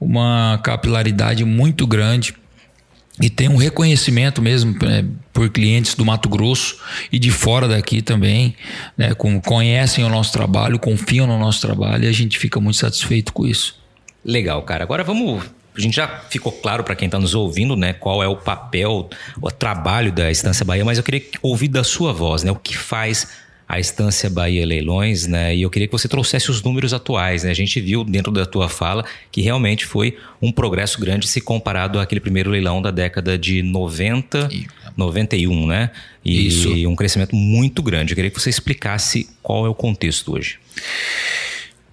uma 0.00 0.60
capilaridade 0.62 1.44
muito 1.44 1.86
grande 1.86 2.34
e 3.20 3.28
tem 3.28 3.48
um 3.48 3.56
reconhecimento 3.56 4.40
mesmo 4.40 4.76
é, 4.84 5.04
por 5.32 5.48
clientes 5.50 5.94
do 5.94 6.04
Mato 6.04 6.28
Grosso 6.28 6.78
e 7.10 7.18
de 7.18 7.30
fora 7.30 7.66
daqui 7.66 8.00
também, 8.00 8.54
né, 8.96 9.14
com, 9.14 9.40
conhecem 9.40 10.04
o 10.04 10.08
nosso 10.08 10.32
trabalho, 10.32 10.78
confiam 10.78 11.26
no 11.26 11.38
nosso 11.38 11.60
trabalho 11.60 12.04
e 12.04 12.06
a 12.06 12.12
gente 12.12 12.38
fica 12.38 12.60
muito 12.60 12.76
satisfeito 12.76 13.32
com 13.32 13.44
isso. 13.44 13.76
Legal, 14.24 14.62
cara. 14.62 14.84
Agora 14.84 15.02
vamos 15.02 15.44
a 15.78 15.80
gente 15.80 15.94
já 15.94 16.08
ficou 16.28 16.50
claro 16.50 16.82
para 16.82 16.96
quem 16.96 17.06
está 17.06 17.18
nos 17.18 17.34
ouvindo, 17.34 17.76
né, 17.76 17.92
qual 17.92 18.22
é 18.22 18.26
o 18.26 18.36
papel, 18.36 19.08
o 19.40 19.50
trabalho 19.50 20.10
da 20.10 20.30
Estância 20.30 20.64
Bahia, 20.64 20.84
mas 20.84 20.98
eu 20.98 21.04
queria 21.04 21.22
ouvir 21.40 21.68
da 21.68 21.84
sua 21.84 22.12
voz, 22.12 22.42
né, 22.42 22.50
o 22.50 22.56
que 22.56 22.76
faz 22.76 23.28
a 23.68 23.78
Estância 23.78 24.30
Bahia 24.30 24.64
Leilões, 24.64 25.26
né? 25.26 25.54
E 25.54 25.60
eu 25.60 25.68
queria 25.68 25.86
que 25.86 25.92
você 25.92 26.08
trouxesse 26.08 26.50
os 26.50 26.62
números 26.62 26.94
atuais, 26.94 27.44
né? 27.44 27.50
A 27.50 27.54
gente 27.54 27.78
viu 27.82 28.02
dentro 28.02 28.32
da 28.32 28.46
tua 28.46 28.66
fala 28.66 29.04
que 29.30 29.42
realmente 29.42 29.84
foi 29.84 30.16
um 30.40 30.50
progresso 30.50 30.98
grande 30.98 31.28
se 31.28 31.38
comparado 31.38 32.00
àquele 32.00 32.18
primeiro 32.18 32.48
leilão 32.48 32.80
da 32.80 32.90
década 32.90 33.36
de 33.36 33.62
90, 33.62 34.48
91, 34.96 35.66
né? 35.66 35.90
E 36.24 36.46
Isso. 36.46 36.88
um 36.88 36.96
crescimento 36.96 37.36
muito 37.36 37.82
grande. 37.82 38.12
Eu 38.12 38.16
queria 38.16 38.30
que 38.30 38.40
você 38.40 38.48
explicasse 38.48 39.28
qual 39.42 39.66
é 39.66 39.68
o 39.68 39.74
contexto 39.74 40.32
hoje. 40.32 40.58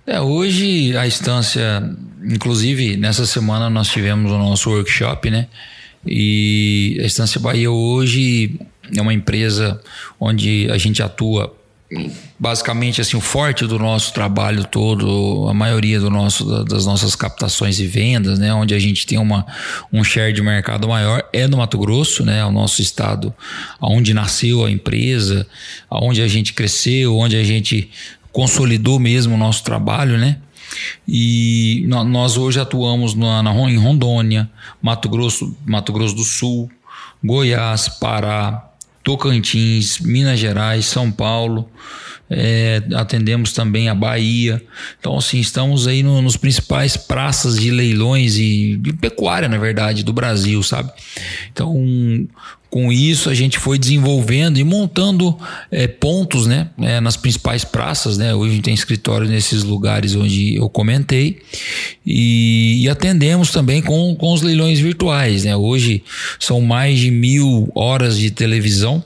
É, 0.08 0.22
hoje 0.22 0.96
a 0.96 1.08
estância, 1.08 1.84
inclusive 2.24 2.96
nessa 2.96 3.26
semana 3.26 3.70
nós 3.70 3.88
tivemos 3.88 4.32
o 4.32 4.38
nosso 4.38 4.70
workshop, 4.70 5.32
né? 5.32 5.48
E 6.06 7.00
a 7.02 7.06
Estância 7.06 7.40
Bahia 7.40 7.72
hoje 7.72 8.60
é 8.96 9.02
uma 9.02 9.14
empresa 9.14 9.82
onde 10.20 10.70
a 10.70 10.78
gente 10.78 11.02
atua 11.02 11.56
basicamente 12.38 13.00
assim 13.00 13.16
o 13.16 13.22
forte 13.22 13.66
do 13.66 13.78
nosso 13.80 14.12
trabalho 14.12 14.66
todo 14.66 15.48
a 15.48 15.54
maioria 15.54 16.00
do 16.00 16.10
nosso 16.10 16.64
das 16.66 16.86
nossas 16.86 17.16
captações 17.16 17.80
e 17.80 17.86
vendas 17.86 18.40
né 18.40 18.52
onde 18.54 18.74
a 18.74 18.80
gente 18.80 19.06
tem 19.06 19.20
uma 19.20 19.46
um 19.94 20.04
share 20.04 20.34
de 20.34 20.42
mercado 20.42 20.88
maior 20.88 21.24
é 21.32 21.48
no 21.48 21.58
Mato 21.58 21.78
Grosso 21.78 22.26
né 22.26 22.44
o 22.44 22.52
nosso 22.52 22.82
estado 22.82 23.34
onde 23.80 24.16
nasceu 24.16 24.66
a 24.66 24.72
empresa 24.72 25.48
onde 25.90 26.24
a 26.24 26.28
gente 26.28 26.54
cresceu 26.54 27.16
onde 27.16 27.38
a 27.38 27.44
gente 27.44 27.90
consolidou 28.36 29.00
mesmo 29.00 29.36
o 29.36 29.38
nosso 29.38 29.64
trabalho, 29.64 30.18
né? 30.18 30.40
E 31.08 31.86
nós 31.88 32.36
hoje 32.36 32.60
atuamos 32.60 33.16
na, 33.16 33.42
na, 33.42 33.52
em 33.70 33.78
Rondônia, 33.78 34.50
Mato 34.82 35.08
Grosso, 35.08 35.56
Mato 35.66 35.94
Grosso 35.94 36.14
do 36.14 36.24
Sul, 36.26 36.70
Goiás, 37.24 37.88
Pará, 37.88 38.72
Tocantins, 39.02 40.00
Minas 40.00 40.38
Gerais, 40.38 40.86
São 40.86 41.10
Paulo, 41.10 41.70
é, 42.30 42.82
atendemos 42.96 43.54
também 43.54 43.90
a 43.90 43.96
Bahia. 43.96 44.62
Então, 45.00 45.18
assim, 45.18 45.40
estamos 45.40 45.88
aí 45.88 46.02
no, 46.02 46.22
nos 46.22 46.38
principais 46.38 46.98
praças 46.98 47.60
de 47.60 47.72
leilões 47.72 48.38
e 48.38 48.78
de 48.78 48.94
pecuária, 48.94 49.48
na 49.48 49.58
verdade, 49.58 50.04
do 50.04 50.14
Brasil, 50.14 50.62
sabe? 50.64 50.92
Então, 51.52 52.28
com 52.76 52.92
isso 52.92 53.30
a 53.30 53.34
gente 53.34 53.58
foi 53.58 53.80
desenvolvendo 53.80 54.58
e 54.58 54.64
montando 54.66 55.38
é, 55.72 55.88
pontos 55.88 56.46
né, 56.46 56.68
é, 56.78 57.00
nas 57.00 57.16
principais 57.16 57.64
praças. 57.64 58.18
Né? 58.18 58.36
Hoje 58.36 58.60
tem 58.60 58.74
escritório 58.74 59.30
nesses 59.30 59.64
lugares 59.64 60.14
onde 60.14 60.56
eu 60.56 60.68
comentei 60.68 61.40
e, 62.06 62.84
e, 62.84 62.90
atendemos 62.90 63.52
também 63.52 63.82
com, 63.82 64.14
com 64.16 64.34
os 64.34 64.42
leilões 64.42 64.78
virtuais. 64.78 65.46
Né? 65.46 65.56
Hoje 65.56 66.04
são 66.38 66.60
mais 66.60 67.00
de 67.00 67.12
mil 67.12 67.72
horas 67.74 68.18
de 68.18 68.30
televisão 68.30 69.02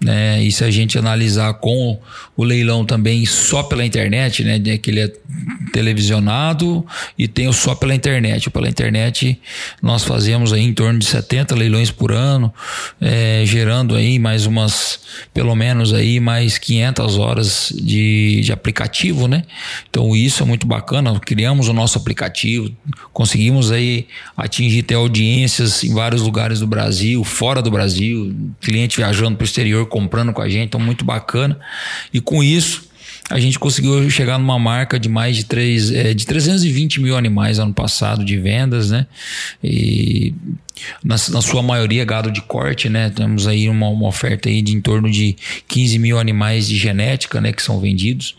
né? 0.00 0.42
E 0.42 0.52
se 0.52 0.62
a 0.62 0.70
gente 0.70 0.96
analisar 0.96 1.54
com 1.54 1.98
o 2.36 2.44
leilão 2.44 2.84
também 2.84 3.26
só 3.26 3.64
pela 3.64 3.84
internet, 3.84 4.44
né? 4.44 4.58
Que 4.78 4.90
ele 4.90 5.00
é 5.00 5.12
televisionado 5.72 6.86
e 7.18 7.26
tem 7.26 7.48
o 7.48 7.52
só 7.52 7.74
pela 7.74 7.94
internet. 7.94 8.48
Pela 8.48 8.68
internet 8.68 9.40
nós 9.82 10.04
fazemos 10.04 10.52
aí 10.52 10.62
em 10.62 10.72
torno 10.72 11.00
de 11.00 11.06
70 11.06 11.54
leilões 11.56 11.90
por 11.90 12.12
ano, 12.12 12.52
é, 13.00 13.42
gerando 13.44 13.96
aí 13.96 14.18
mais 14.18 14.46
umas, 14.46 15.00
pelo 15.34 15.54
menos 15.56 15.92
aí 15.92 16.20
mais 16.20 16.58
500 16.58 17.18
horas 17.18 17.72
de, 17.74 18.40
de 18.42 18.52
aplicativo, 18.52 19.26
né? 19.26 19.42
Então 19.90 20.14
isso 20.14 20.42
é 20.42 20.46
muito 20.46 20.66
bacana. 20.66 21.18
Criamos 21.18 21.66
o 21.66 21.72
nosso 21.72 21.98
aplicativo, 21.98 22.70
conseguimos 23.12 23.72
aí 23.72 24.06
atingir 24.36 24.80
até 24.80 24.94
audiências 24.94 25.82
em 25.82 25.92
vários 25.92 26.22
lugares 26.22 26.60
do 26.60 26.68
Brasil, 26.68 27.24
fora 27.24 27.60
do 27.60 27.70
Brasil, 27.70 28.32
cliente 28.60 28.96
viajando 28.96 29.36
para 29.36 29.42
o 29.42 29.46
exterior 29.46 29.87
comprando 29.88 30.32
com 30.32 30.42
a 30.42 30.48
gente, 30.48 30.66
então 30.66 30.80
muito 30.80 31.04
bacana. 31.04 31.58
E 32.12 32.20
com 32.20 32.42
isso, 32.42 32.87
a 33.30 33.38
gente 33.38 33.58
conseguiu 33.58 34.08
chegar 34.10 34.38
numa 34.38 34.58
marca 34.58 34.98
de 34.98 35.08
mais 35.08 35.36
de, 35.36 35.44
3, 35.44 35.92
é, 35.92 36.14
de 36.14 36.26
320 36.26 37.00
mil 37.00 37.16
animais 37.16 37.58
ano 37.58 37.74
passado 37.74 38.24
de 38.24 38.38
vendas, 38.38 38.90
né? 38.90 39.06
E 39.62 40.32
na, 41.02 41.16
na, 41.30 41.42
sua 41.42 41.62
maioria 41.62 42.04
gado 42.04 42.30
de 42.30 42.40
corte, 42.40 42.88
né? 42.88 43.10
Temos 43.10 43.46
aí 43.46 43.68
uma, 43.68 43.88
uma, 43.88 44.08
oferta 44.08 44.48
aí 44.48 44.62
de 44.62 44.74
em 44.74 44.80
torno 44.80 45.10
de 45.10 45.36
15 45.66 45.98
mil 45.98 46.18
animais 46.18 46.68
de 46.68 46.76
genética, 46.76 47.40
né? 47.40 47.52
Que 47.52 47.62
são 47.62 47.78
vendidos. 47.80 48.34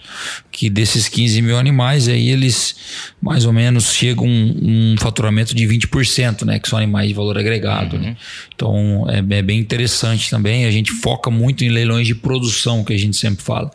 Que 0.52 0.69
desses 0.69 1.08
15 1.08 1.41
mil 1.41 1.58
animais 1.58 2.08
aí 2.08 2.30
eles 2.30 2.75
mais 3.21 3.45
ou 3.45 3.54
menos 3.54 3.93
chegam 3.93 4.25
um, 4.25 4.93
um 4.93 4.95
faturamento 4.97 5.54
de 5.54 5.67
20%, 5.67 6.45
né? 6.45 6.58
Que 6.58 6.67
são 6.67 6.80
animais 6.80 7.10
de 7.10 7.13
valor 7.13 7.38
agregado, 7.38 7.99
né? 7.99 7.99
uhum. 7.99 8.10
né? 8.10 8.17
Então 8.56 9.06
é, 9.08 9.38
é 9.38 9.41
bem 9.41 9.60
interessante 9.60 10.32
também. 10.32 10.65
A 10.65 10.71
gente 10.71 10.91
foca 10.91 11.30
muito 11.30 11.63
em 11.63 11.69
leilões 11.69 12.08
de 12.08 12.15
produção, 12.15 12.84
que 12.84 12.93
a 12.93 12.97
gente 12.97 13.17
sempre 13.17 13.43
fala 13.43 13.69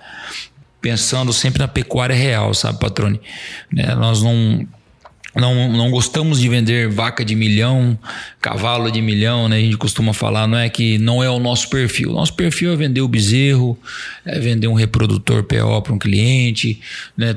pensando 0.85 1.33
sempre 1.33 1.61
na 1.61 1.67
pecuária 1.67 2.15
real, 2.15 2.53
sabe, 2.53 2.79
patrone? 2.79 3.19
Né? 3.73 3.95
Nós 3.95 4.23
não, 4.23 4.69
não, 5.35 5.73
não 5.73 5.91
gostamos 5.91 6.39
de 6.39 6.47
vender 6.47 6.91
vaca 6.91 7.25
de 7.25 7.35
milhão, 7.35 7.99
cavalo 8.39 8.91
de 8.91 9.01
milhão, 9.01 9.49
né? 9.49 9.57
A 9.57 9.61
gente 9.61 9.79
costuma 9.79 10.13
falar, 10.13 10.47
não 10.47 10.59
é 10.59 10.69
que 10.69 10.99
não 10.99 11.25
é 11.25 11.31
o 11.31 11.39
nosso 11.39 11.71
perfil. 11.71 12.13
Nosso 12.13 12.35
perfil 12.35 12.71
é 12.75 12.77
vender 12.77 13.01
o 13.01 13.09
bezerro, 13.09 13.79
é 14.27 14.39
vender 14.39 14.69
um 14.69 14.75
reprodutor 14.75 15.43
PO 15.45 15.81
para 15.81 15.95
um 15.95 15.99
cliente, 15.99 16.79
né? 17.17 17.35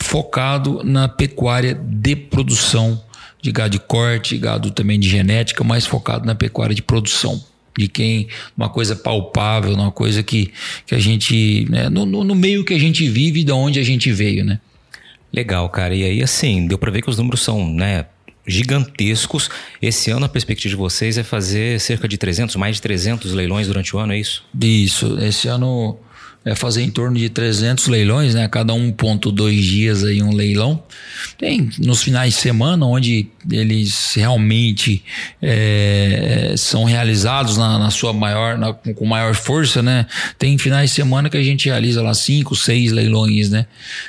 Focado 0.00 0.82
na 0.82 1.06
pecuária 1.06 1.80
de 1.80 2.16
produção 2.16 3.00
de 3.40 3.52
gado 3.52 3.70
de 3.70 3.78
corte, 3.78 4.36
gado 4.36 4.72
também 4.72 4.98
de 4.98 5.08
genética, 5.08 5.62
mais 5.62 5.86
focado 5.86 6.26
na 6.26 6.34
pecuária 6.34 6.74
de 6.74 6.82
produção 6.82 7.40
de 7.76 7.88
quem 7.88 8.28
uma 8.56 8.68
coisa 8.68 8.94
palpável, 8.94 9.72
uma 9.74 9.90
coisa 9.90 10.22
que, 10.22 10.52
que 10.86 10.94
a 10.94 10.98
gente 10.98 11.66
né, 11.68 11.88
no, 11.88 12.06
no, 12.06 12.34
meio 12.34 12.64
que 12.64 12.74
a 12.74 12.78
gente 12.78 13.08
vive 13.08 13.40
e 13.40 13.44
de 13.44 13.52
onde 13.52 13.78
a 13.78 13.82
gente 13.82 14.10
veio, 14.12 14.44
né? 14.44 14.60
Legal, 15.32 15.68
cara. 15.68 15.94
E 15.94 16.04
aí 16.04 16.22
assim 16.22 16.66
deu 16.66 16.78
para 16.78 16.90
ver 16.90 17.02
que 17.02 17.10
os 17.10 17.18
números 17.18 17.42
são, 17.42 17.68
né? 17.68 18.06
Gigantescos. 18.46 19.50
Esse 19.80 20.10
ano 20.10 20.26
a 20.26 20.28
perspectiva 20.28 20.70
de 20.70 20.76
vocês 20.76 21.18
é 21.18 21.22
fazer 21.22 21.80
cerca 21.80 22.06
de 22.06 22.16
300, 22.16 22.54
mais 22.56 22.76
de 22.76 22.82
300 22.82 23.32
leilões 23.32 23.66
durante 23.66 23.96
o 23.96 23.98
ano, 23.98 24.12
é 24.12 24.18
isso? 24.18 24.44
Isso. 24.60 25.18
Esse 25.18 25.48
ano 25.48 25.98
é 26.44 26.54
fazer 26.54 26.82
em 26.82 26.90
torno 26.90 27.16
de 27.16 27.28
300 27.30 27.86
leilões, 27.86 28.34
né? 28.34 28.46
Cada 28.48 28.74
1.2 28.74 29.60
dias 29.60 30.04
aí 30.04 30.22
um 30.22 30.32
leilão. 30.32 30.82
Tem 31.38 31.70
nos 31.78 32.02
finais 32.02 32.34
de 32.34 32.40
semana 32.40 32.84
onde 32.84 33.28
eles 33.50 34.12
realmente 34.14 35.02
é, 35.40 36.54
são 36.56 36.84
realizados 36.84 37.56
na, 37.56 37.78
na 37.78 37.90
sua 37.90 38.12
maior, 38.12 38.58
na, 38.58 38.74
com 38.74 39.06
maior 39.06 39.34
força, 39.34 39.82
né? 39.82 40.06
Tem 40.38 40.58
finais 40.58 40.90
de 40.90 40.96
semana 40.96 41.30
que 41.30 41.36
a 41.36 41.42
gente 41.42 41.66
realiza 41.66 42.02
lá 42.02 42.12
cinco, 42.12 42.54
seis 42.54 42.92
leilões, 42.92 43.48
né? 43.48 43.66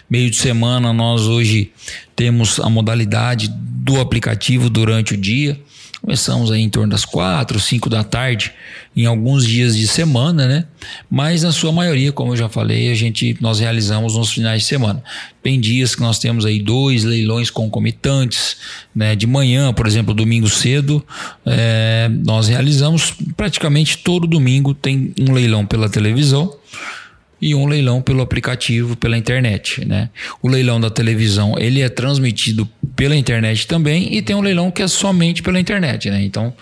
Meio 0.10 0.30
de 0.30 0.36
semana 0.36 0.92
nós 0.92 1.22
hoje 1.22 1.72
temos 2.16 2.60
a 2.60 2.70
modalidade 2.70 3.50
do 3.50 4.02
aplicativo 4.02 4.70
durante 4.70 5.14
o 5.14 5.18
dia. 5.18 5.60
Começamos 6.06 6.52
aí 6.52 6.62
em 6.62 6.70
torno 6.70 6.92
das 6.92 7.04
quatro, 7.04 7.60
cinco 7.60 7.90
da 7.90 8.04
tarde, 8.04 8.54
em 8.96 9.08
alguns 9.08 9.44
dias 9.44 9.76
de 9.76 9.88
semana, 9.88 10.48
né? 10.48 10.66
Mas 11.10 11.42
na 11.42 11.52
sua 11.52 11.72
maioria, 11.72 12.12
como 12.12 12.34
eu 12.34 12.38
já 12.38 12.48
falei, 12.48 12.92
a 12.92 12.94
gente 12.94 13.36
nós 13.42 13.60
realizamos 13.60 14.16
nos 14.16 14.32
finais 14.32 14.62
de 14.62 14.68
semana. 14.68 15.04
Tem 15.42 15.60
dias 15.60 15.96
que 15.96 16.02
nós 16.02 16.20
temos 16.20 16.46
aí 16.46 16.62
dois 16.62 17.04
leilões 17.04 17.50
concomitantes, 17.50 18.56
né? 18.96 19.16
De 19.16 19.26
manhã, 19.26 19.74
por 19.74 19.88
exemplo, 19.88 20.14
domingo 20.14 20.48
cedo, 20.48 21.04
é, 21.44 22.08
nós 22.24 22.50
realizamos 22.50 23.12
praticamente 23.36 23.98
todo 23.98 24.28
domingo 24.28 24.76
tem 24.76 25.12
um 25.20 25.34
leilão 25.34 25.66
pela 25.66 25.90
televisão 25.90 26.56
e 27.42 27.56
um 27.56 27.66
leilão 27.66 28.00
pelo 28.00 28.22
aplicativo, 28.22 28.96
pela 28.96 29.18
internet, 29.18 29.84
né? 29.84 30.12
O 30.40 30.48
leilão 30.48 30.80
da 30.80 30.92
televisão, 30.92 31.56
ele 31.58 31.82
é 31.82 31.90
transmitido 31.90 32.70
pela 32.96 33.16
internet 33.16 33.68
também 33.68 34.16
e 34.16 34.22
tem 34.22 34.36
um 34.36 34.42
leilão 34.42 34.72
que 34.72 34.82
é 34.82 34.88
somente 34.88 35.44
pela 35.44 35.60
internet, 35.60 36.10
né? 36.10 36.24
Então, 36.24 36.54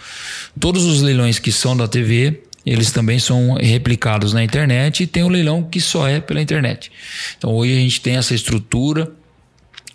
todos 0.60 0.86
os 0.86 1.02
leilões 1.02 1.40
que 1.40 1.52
são 1.52 1.78
da 1.78 1.88
TV, 1.88 2.42
eles 2.66 2.92
também 2.92 3.20
são 3.20 3.56
replicados 3.56 4.34
na 4.34 4.44
internet 4.44 5.04
e 5.04 5.08
tem 5.08 5.24
um 5.24 5.30
leilão 5.30 5.64
que 5.64 5.80
só 5.80 6.08
é 6.08 6.20
pela 6.20 6.42
internet. 6.42 6.92
Então, 7.38 7.52
hoje 7.52 7.74
a 7.74 7.80
gente 7.80 8.02
tem 8.02 8.16
essa 8.16 8.34
estrutura 8.34 9.12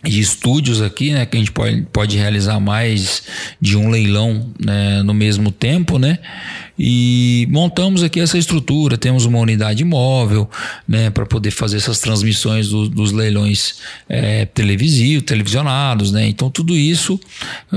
de 0.04 0.20
estúdios 0.20 0.80
aqui, 0.80 1.10
né, 1.10 1.26
que 1.26 1.36
a 1.36 1.40
gente 1.40 1.50
pode, 1.50 1.82
pode 1.92 2.16
realizar 2.16 2.60
mais 2.60 3.24
de 3.60 3.76
um 3.76 3.90
leilão 3.90 4.48
né, 4.58 5.02
no 5.02 5.12
mesmo 5.12 5.50
tempo, 5.50 5.98
né? 5.98 6.18
E 6.78 7.48
montamos 7.50 8.02
aqui 8.02 8.20
essa 8.20 8.38
estrutura, 8.38 8.96
temos 8.96 9.24
uma 9.24 9.38
unidade 9.38 9.84
móvel, 9.84 10.48
né, 10.86 11.10
para 11.10 11.26
poder 11.26 11.50
fazer 11.50 11.78
essas 11.78 11.98
transmissões 11.98 12.68
do, 12.68 12.88
dos 12.88 13.10
leilões 13.10 13.76
é, 14.08 14.44
televisivos, 14.46 15.24
televisionados, 15.24 16.12
né? 16.12 16.28
Então 16.28 16.50
tudo 16.50 16.76
isso 16.76 17.18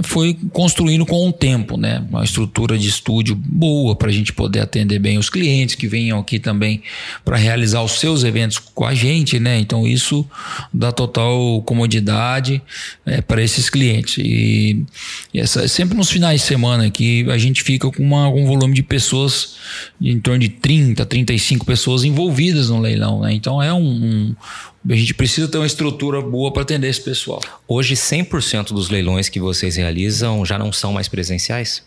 foi 0.03 0.37
construindo 0.51 1.05
com 1.05 1.27
o 1.27 1.33
tempo, 1.33 1.77
né? 1.77 2.03
Uma 2.09 2.23
estrutura 2.23 2.77
de 2.77 2.87
estúdio 2.87 3.35
boa 3.35 3.95
para 3.95 4.09
a 4.09 4.11
gente 4.11 4.31
poder 4.33 4.59
atender 4.59 4.99
bem 4.99 5.17
os 5.17 5.29
clientes 5.29 5.75
que 5.75 5.87
venham 5.87 6.19
aqui 6.19 6.39
também 6.39 6.83
para 7.25 7.37
realizar 7.37 7.81
os 7.81 7.93
seus 7.93 8.23
eventos 8.23 8.59
com 8.59 8.85
a 8.85 8.93
gente, 8.93 9.39
né? 9.39 9.59
Então 9.59 9.87
isso 9.87 10.25
dá 10.73 10.91
total 10.91 11.61
comodidade 11.63 12.61
é, 13.05 13.21
para 13.21 13.41
esses 13.41 13.69
clientes 13.69 14.17
e, 14.19 14.83
e 15.33 15.39
essa, 15.39 15.67
sempre 15.67 15.97
nos 15.97 16.09
finais 16.09 16.41
de 16.41 16.47
semana 16.47 16.89
que 16.89 17.25
a 17.29 17.37
gente 17.37 17.63
fica 17.63 17.89
com 17.89 18.03
uma, 18.03 18.27
um 18.27 18.45
volume 18.45 18.75
de 18.75 18.83
pessoas, 18.91 19.55
em 20.01 20.19
torno 20.19 20.39
de 20.39 20.49
30, 20.49 21.05
35 21.05 21.65
pessoas 21.65 22.03
envolvidas 22.03 22.69
no 22.69 22.81
leilão. 22.81 23.21
Né? 23.21 23.33
Então 23.33 23.63
é 23.63 23.71
um, 23.73 23.79
um 23.79 24.35
a 24.89 24.95
gente 24.95 25.13
precisa 25.13 25.47
ter 25.47 25.57
uma 25.57 25.65
estrutura 25.65 26.21
boa 26.21 26.51
para 26.51 26.63
atender 26.63 26.89
esse 26.89 26.99
pessoal. 26.99 27.39
Hoje, 27.67 27.93
100% 27.93 28.73
dos 28.73 28.89
leilões 28.89 29.29
que 29.29 29.39
vocês 29.39 29.77
realizam 29.77 30.45
já 30.45 30.59
não 30.59 30.73
são 30.73 30.91
mais 30.91 31.07
presenciais? 31.07 31.83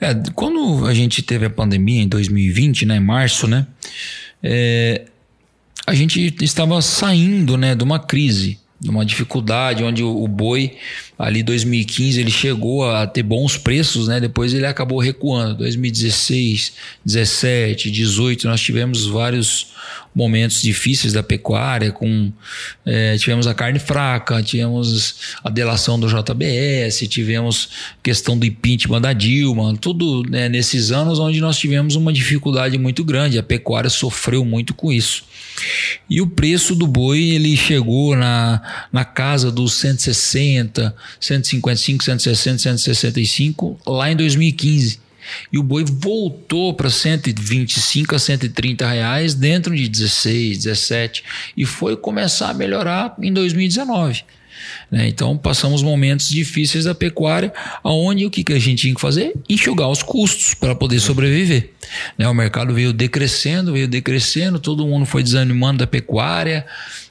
É, 0.00 0.12
quando 0.34 0.86
a 0.86 0.94
gente 0.94 1.22
teve 1.22 1.46
a 1.46 1.50
pandemia 1.50 2.02
em 2.02 2.08
2020, 2.08 2.86
né, 2.86 2.96
em 2.96 3.00
março, 3.00 3.46
né, 3.46 3.66
é, 4.42 5.02
a 5.86 5.94
gente 5.94 6.34
estava 6.40 6.80
saindo 6.82 7.56
né, 7.56 7.76
de 7.76 7.84
uma 7.84 8.00
crise 8.00 8.58
uma 8.90 9.04
dificuldade 9.04 9.82
onde 9.82 10.02
o, 10.02 10.26
boi 10.28 10.76
ali 11.18 11.42
2015 11.42 12.20
ele 12.20 12.30
chegou 12.30 12.88
a 12.88 13.06
ter 13.06 13.22
bons 13.22 13.56
preços, 13.56 14.08
né? 14.08 14.20
Depois 14.20 14.52
ele 14.52 14.66
acabou 14.66 14.98
recuando. 14.98 15.58
2016, 15.58 16.72
17, 17.04 17.90
18 17.90 18.46
nós 18.46 18.60
tivemos 18.60 19.06
vários 19.06 19.68
momentos 20.14 20.62
difíceis 20.62 21.12
da 21.12 21.22
pecuária, 21.22 21.90
com 21.90 22.32
é, 22.86 23.16
tivemos 23.16 23.46
a 23.46 23.54
carne 23.54 23.78
fraca, 23.78 24.42
tivemos 24.42 25.16
a 25.42 25.50
delação 25.50 25.98
do 25.98 26.06
JBS, 26.06 27.08
tivemos 27.08 27.70
questão 28.02 28.38
do 28.38 28.46
impeachment 28.46 29.00
da 29.00 29.12
Dilma, 29.12 29.76
tudo 29.80 30.22
né, 30.28 30.48
nesses 30.48 30.92
anos 30.92 31.18
onde 31.18 31.40
nós 31.40 31.58
tivemos 31.58 31.96
uma 31.96 32.12
dificuldade 32.12 32.78
muito 32.78 33.02
grande. 33.04 33.38
A 33.38 33.42
pecuária 33.42 33.90
sofreu 33.90 34.44
muito 34.44 34.72
com 34.74 34.92
isso. 34.92 35.24
E 36.08 36.20
o 36.20 36.26
preço 36.26 36.74
do 36.74 36.86
boi 36.86 37.30
ele 37.30 37.56
chegou 37.56 38.16
na 38.16 38.60
na 38.92 39.04
casa 39.04 39.50
dos 39.50 39.74
160, 39.74 40.94
155, 41.20 42.04
160, 42.04 42.58
165 42.58 43.78
lá 43.86 44.10
em 44.10 44.16
2015. 44.16 45.03
E 45.52 45.58
o 45.58 45.62
boi 45.62 45.84
voltou 45.84 46.74
para 46.74 46.90
125 46.90 48.14
a 48.14 48.18
130 48.18 48.88
reais 48.88 49.34
dentro 49.34 49.74
de 49.74 49.88
16, 49.88 50.58
17 50.58 51.24
e 51.56 51.64
foi 51.64 51.96
começar 51.96 52.50
a 52.50 52.54
melhorar 52.54 53.14
em 53.20 53.32
2019. 53.32 54.24
Né? 54.90 55.08
Então 55.08 55.36
passamos 55.36 55.82
momentos 55.82 56.28
difíceis 56.28 56.84
da 56.84 56.94
pecuária, 56.94 57.52
aonde 57.82 58.26
o 58.26 58.30
que, 58.30 58.44
que 58.44 58.52
a 58.52 58.58
gente 58.58 58.82
tinha 58.82 58.94
que 58.94 59.00
fazer? 59.00 59.34
Enxugar 59.48 59.88
os 59.88 60.02
custos 60.02 60.54
para 60.54 60.74
poder 60.74 61.00
sobreviver. 61.00 61.70
Né? 62.16 62.28
O 62.28 62.34
mercado 62.34 62.72
veio 62.74 62.92
decrescendo, 62.92 63.72
veio 63.72 63.88
decrescendo, 63.88 64.58
todo 64.58 64.86
mundo 64.86 65.06
foi 65.06 65.22
desanimando 65.22 65.78
da 65.78 65.86
pecuária, 65.86 66.66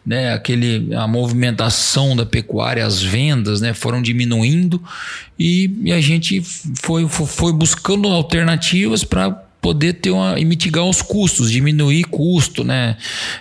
né? 0.06 0.34
Aquele, 0.34 0.94
a 0.96 1.08
movimentação 1.08 2.16
da 2.16 2.26
pecuária, 2.26 2.86
as 2.86 3.02
vendas 3.02 3.62
né? 3.62 3.74
foram 3.74 4.02
diminuindo 4.02 4.82
e, 5.40 5.72
e 5.84 5.92
a 5.92 6.02
gente 6.02 6.42
foi, 6.82 7.08
foi 7.08 7.54
buscando 7.54 8.08
alternativas 8.08 9.04
para 9.04 9.32
poder 9.62 9.94
ter 9.94 10.12
uma, 10.12 10.38
e 10.38 10.44
mitigar 10.44 10.84
os 10.84 11.02
custos, 11.02 11.50
diminuir 11.50 12.04
custo, 12.04 12.66
né? 12.66 12.98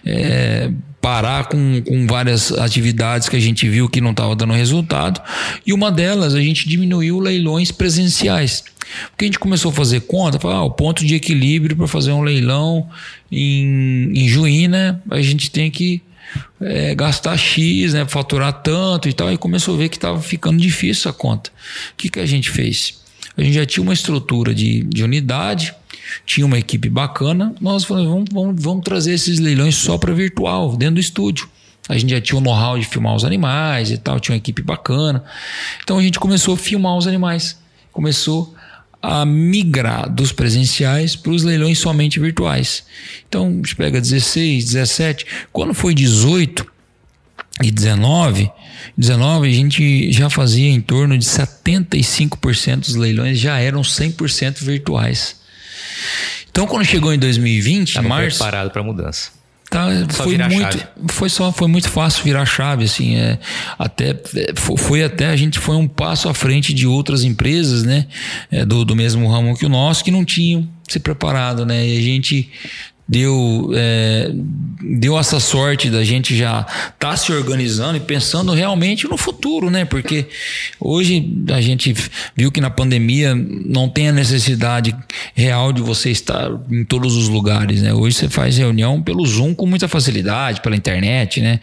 É, 0.07 0.71
parar 1.01 1.49
com, 1.49 1.83
com 1.83 2.07
várias 2.07 2.53
atividades 2.53 3.29
que 3.29 3.35
a 3.35 3.41
gente 3.41 3.69
viu 3.69 3.89
que 3.89 4.01
não 4.01 4.13
estava 4.13 4.37
dando 4.37 4.53
resultado. 4.53 5.21
E 5.67 5.73
uma 5.73 5.91
delas, 5.91 6.33
a 6.37 6.41
gente 6.41 6.69
diminuiu 6.69 7.19
leilões 7.19 7.73
presenciais. 7.73 8.63
Porque 9.11 9.25
a 9.25 9.27
gente 9.27 9.39
começou 9.41 9.73
a 9.73 9.75
fazer 9.75 10.03
conta, 10.03 10.39
falar, 10.39 10.57
ah, 10.57 10.65
o 10.65 10.71
ponto 10.71 11.05
de 11.05 11.17
equilíbrio 11.17 11.77
para 11.77 11.89
fazer 11.89 12.13
um 12.13 12.23
leilão 12.23 12.89
em, 13.31 14.13
em 14.15 14.29
Juína, 14.29 14.93
né, 14.93 15.01
a 15.11 15.21
gente 15.21 15.51
tem 15.51 15.73
que 15.73 16.01
é, 16.61 16.95
gastar 16.95 17.37
X, 17.37 17.95
né, 17.95 18.07
faturar 18.07 18.53
tanto 18.63 19.09
e 19.09 19.13
tal, 19.13 19.33
e 19.33 19.37
começou 19.37 19.75
a 19.75 19.79
ver 19.79 19.89
que 19.89 19.97
estava 19.97 20.21
ficando 20.21 20.61
difícil 20.61 21.11
a 21.11 21.15
conta. 21.15 21.51
O 21.93 21.97
que, 21.97 22.09
que 22.09 22.21
a 22.21 22.27
gente 22.27 22.51
fez? 22.51 23.01
A 23.37 23.43
gente 23.43 23.55
já 23.55 23.67
tinha 23.67 23.83
uma 23.83 23.95
estrutura 23.95 24.55
de, 24.55 24.83
de 24.85 25.03
unidade, 25.03 25.75
tinha 26.27 26.45
uma 26.45 26.59
equipe 26.59 26.89
bacana, 26.89 27.55
nós 27.61 27.85
falamos, 27.85 28.11
vamos, 28.11 28.29
vamos, 28.33 28.63
vamos 28.63 28.85
trazer 28.85 29.15
esses 29.15 29.39
leilões 29.39 29.77
só 29.77 29.97
para 29.97 30.13
virtual, 30.13 30.77
dentro 30.77 30.97
do 30.97 31.01
estúdio. 31.01 31.49
A 31.89 31.99
gente 31.99 32.11
já 32.11 32.21
tinha 32.21 32.39
o 32.39 32.41
know-how 32.41 32.79
de 32.79 32.85
filmar 32.85 33.15
os 33.15 33.25
animais 33.25 33.91
e 33.91 33.99
tal, 33.99 34.21
tinha 34.21 34.35
uma 34.35 34.39
equipe 34.39 34.63
bacana. 34.63 35.25
Então 35.83 35.99
a 35.99 36.03
gente 36.03 36.19
começou 36.19 36.55
a 36.55 36.57
filmar 36.57 36.97
os 36.97 37.07
animais. 37.07 37.59
Começou 37.91 38.55
a 39.03 39.27
migrar 39.27 40.09
dos 40.09 40.31
presenciais 40.31 41.17
para 41.17 41.33
os 41.33 41.43
leilões 41.43 41.79
somente 41.79 42.21
virtuais. 42.21 42.85
Então, 43.29 43.49
a 43.49 43.51
gente 43.51 43.75
pega 43.75 44.01
16, 44.01 44.65
17, 44.67 45.27
quando 45.53 45.75
foi 45.75 45.93
18 45.95 46.65
e 47.63 47.71
19, 47.71 48.51
19 48.97 49.49
a 49.49 49.53
gente 49.53 50.13
já 50.13 50.31
fazia 50.31 50.69
em 50.69 50.81
torno 50.81 51.19
de 51.19 51.25
75% 51.25 52.77
dos 52.81 52.95
leilões 52.95 53.39
já 53.39 53.59
eram 53.59 53.83
100% 53.83 54.63
virtuais. 54.63 55.37
Então, 56.51 56.67
quando 56.67 56.85
chegou 56.85 57.13
em 57.13 57.19
2020, 57.19 57.95
Tava 57.95 58.09
março. 58.09 58.39
preparado 58.39 58.71
para 58.71 58.83
mudança. 58.83 59.31
Tá, 59.73 59.89
foi 60.11 60.37
muito, 60.37 60.89
foi 61.09 61.31
só, 61.31 61.51
foi 61.51 61.67
muito 61.67 61.89
fácil 61.89 62.23
virar 62.23 62.45
chave, 62.45 62.85
assim, 62.85 63.17
é, 63.17 63.39
até 63.79 64.11
é, 64.11 64.53
foi 64.55 65.03
até 65.03 65.29
a 65.29 65.37
gente 65.37 65.59
foi 65.59 65.77
um 65.77 65.89
passo 65.89 66.29
à 66.29 66.35
frente 66.35 66.75
de 66.75 66.87
outras 66.87 67.25
empresas, 67.25 67.83
né, 67.83 68.07
é, 68.51 68.67
do, 68.67 68.85
do 68.85 68.95
mesmo 68.95 69.27
ramo 69.27 69.57
que 69.57 69.65
o 69.65 69.71
nosso 69.71 70.05
que 70.05 70.11
não 70.11 70.27
tinham 70.27 70.69
se 70.87 71.01
preparado, 71.01 71.65
né, 71.65 71.89
e 71.89 71.97
a 71.97 72.03
gente 72.03 72.51
deu, 73.13 73.71
é, 73.75 74.31
deu 74.83 75.19
essa 75.19 75.39
sorte 75.39 75.91
da 75.91 76.03
gente 76.03 76.35
já 76.35 76.61
estar 76.63 76.95
tá 76.99 77.15
se 77.15 77.31
organizando 77.31 77.99
e 77.99 78.01
pensando 78.01 78.55
realmente 78.55 79.07
no 79.07 79.19
futuro, 79.19 79.69
né? 79.69 79.85
Porque 79.85 80.27
hoje 80.81 81.45
a 81.53 81.61
gente 81.61 81.95
viu 82.35 82.51
que 82.51 82.59
na 82.59 82.71
pandemia 82.71 83.35
não 83.35 83.87
tem 83.87 84.09
a 84.09 84.13
necessidade 84.13 84.97
real 85.35 85.75
de 85.75 85.83
você 85.83 86.11
estar 86.11 86.51
em 86.71 86.85
todos 86.85 87.15
os 87.15 87.29
lugares, 87.29 87.83
né? 87.83 87.93
Hoje 87.93 88.17
você 88.17 88.31
faz 88.31 88.57
reunião 88.57 89.03
pelo 89.03 89.27
Zoom 89.27 89.55
com 89.55 89.67
muita 89.67 89.87
facilidade, 89.89 90.63
pela 90.63 90.75
internet, 90.75 91.43
né? 91.43 91.61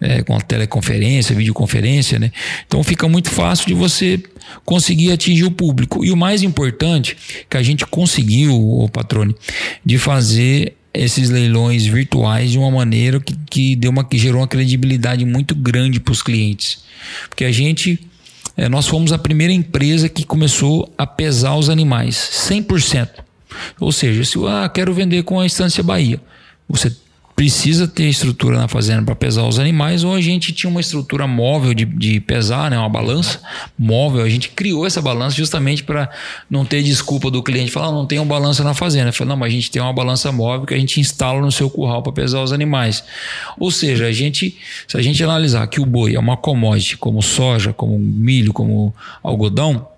É, 0.00 0.22
com 0.22 0.36
a 0.36 0.40
teleconferência, 0.40 1.34
videoconferência, 1.34 2.20
né? 2.20 2.30
Então 2.64 2.80
fica 2.84 3.08
muito 3.08 3.28
fácil 3.28 3.66
de 3.66 3.74
você 3.74 4.22
conseguir 4.64 5.10
atingir 5.10 5.44
o 5.44 5.50
público. 5.50 6.04
E 6.04 6.12
o 6.12 6.16
mais 6.16 6.44
importante 6.44 7.16
que 7.50 7.56
a 7.56 7.62
gente 7.62 7.84
conseguiu, 7.86 8.54
o 8.54 8.88
patrone, 8.88 9.34
de 9.84 9.98
fazer 9.98 10.76
esses 10.94 11.30
leilões 11.30 11.84
virtuais 11.84 12.50
de 12.50 12.58
uma 12.58 12.70
maneira 12.70 13.20
que, 13.20 13.36
que 13.48 13.76
deu 13.76 13.90
uma 13.90 14.04
que 14.04 14.18
gerou 14.18 14.40
uma 14.40 14.48
credibilidade 14.48 15.24
muito 15.24 15.54
grande 15.54 15.98
para 15.98 16.12
os 16.12 16.22
clientes. 16.22 16.84
Porque 17.28 17.44
a 17.44 17.52
gente 17.52 17.98
é, 18.56 18.68
nós 18.68 18.86
fomos 18.86 19.12
a 19.12 19.18
primeira 19.18 19.52
empresa 19.52 20.08
que 20.08 20.24
começou 20.24 20.92
a 20.96 21.06
pesar 21.06 21.56
os 21.56 21.70
animais 21.70 22.16
100%. 22.16 23.08
Ou 23.80 23.92
seja, 23.92 24.24
se 24.24 24.36
eu 24.36 24.46
ah, 24.46 24.68
quero 24.68 24.92
vender 24.92 25.22
com 25.22 25.40
a 25.40 25.46
Estância 25.46 25.82
Bahia, 25.82 26.20
você 26.68 26.94
precisa 27.34 27.88
ter 27.88 28.04
estrutura 28.04 28.58
na 28.58 28.68
fazenda 28.68 29.02
para 29.02 29.14
pesar 29.14 29.44
os 29.44 29.58
animais, 29.58 30.04
ou 30.04 30.14
a 30.14 30.20
gente 30.20 30.52
tinha 30.52 30.68
uma 30.68 30.80
estrutura 30.80 31.26
móvel 31.26 31.72
de, 31.72 31.84
de 31.84 32.20
pesar, 32.20 32.70
né, 32.70 32.78
uma 32.78 32.88
balança 32.88 33.40
móvel. 33.78 34.22
A 34.22 34.28
gente 34.28 34.50
criou 34.50 34.86
essa 34.86 35.00
balança 35.00 35.36
justamente 35.36 35.82
para 35.82 36.10
não 36.48 36.64
ter 36.64 36.82
desculpa 36.82 37.30
do 37.30 37.42
cliente 37.42 37.70
falar, 37.70 37.88
ah, 37.88 37.92
não 37.92 38.06
tem 38.06 38.18
uma 38.18 38.26
balança 38.26 38.62
na 38.62 38.74
fazenda. 38.74 39.08
Eu 39.08 39.12
falei, 39.12 39.30
não, 39.30 39.36
mas 39.36 39.52
a 39.52 39.56
gente 39.56 39.70
tem 39.70 39.80
uma 39.80 39.92
balança 39.92 40.30
móvel 40.30 40.66
que 40.66 40.74
a 40.74 40.78
gente 40.78 41.00
instala 41.00 41.40
no 41.40 41.50
seu 41.50 41.70
curral 41.70 42.02
para 42.02 42.12
pesar 42.12 42.42
os 42.42 42.52
animais. 42.52 43.02
Ou 43.58 43.70
seja, 43.70 44.06
a 44.06 44.12
gente, 44.12 44.56
se 44.86 44.96
a 44.96 45.02
gente 45.02 45.22
analisar 45.24 45.66
que 45.66 45.80
o 45.80 45.86
boi 45.86 46.14
é 46.14 46.18
uma 46.18 46.36
commodity, 46.36 46.96
como 46.96 47.22
soja, 47.22 47.72
como 47.72 47.98
milho, 47.98 48.52
como 48.52 48.94
algodão, 49.22 49.88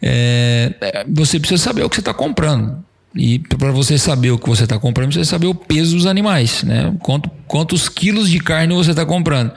é, 0.00 1.04
você 1.08 1.38
precisa 1.38 1.62
saber 1.62 1.84
o 1.84 1.90
que 1.90 1.96
você 1.96 2.00
está 2.00 2.14
comprando. 2.14 2.82
E 3.14 3.38
para 3.38 3.70
você 3.70 3.98
saber 3.98 4.30
o 4.30 4.38
que 4.38 4.48
você 4.48 4.64
está 4.64 4.78
comprando, 4.78 5.12
você 5.12 5.18
precisa 5.18 5.30
saber 5.30 5.46
o 5.46 5.54
peso 5.54 5.96
dos 5.96 6.06
animais, 6.06 6.62
né? 6.62 6.94
Quanto, 7.00 7.30
quantos 7.46 7.86
quilos 7.86 8.30
de 8.30 8.38
carne 8.38 8.74
você 8.74 8.92
está 8.92 9.04
comprando. 9.04 9.52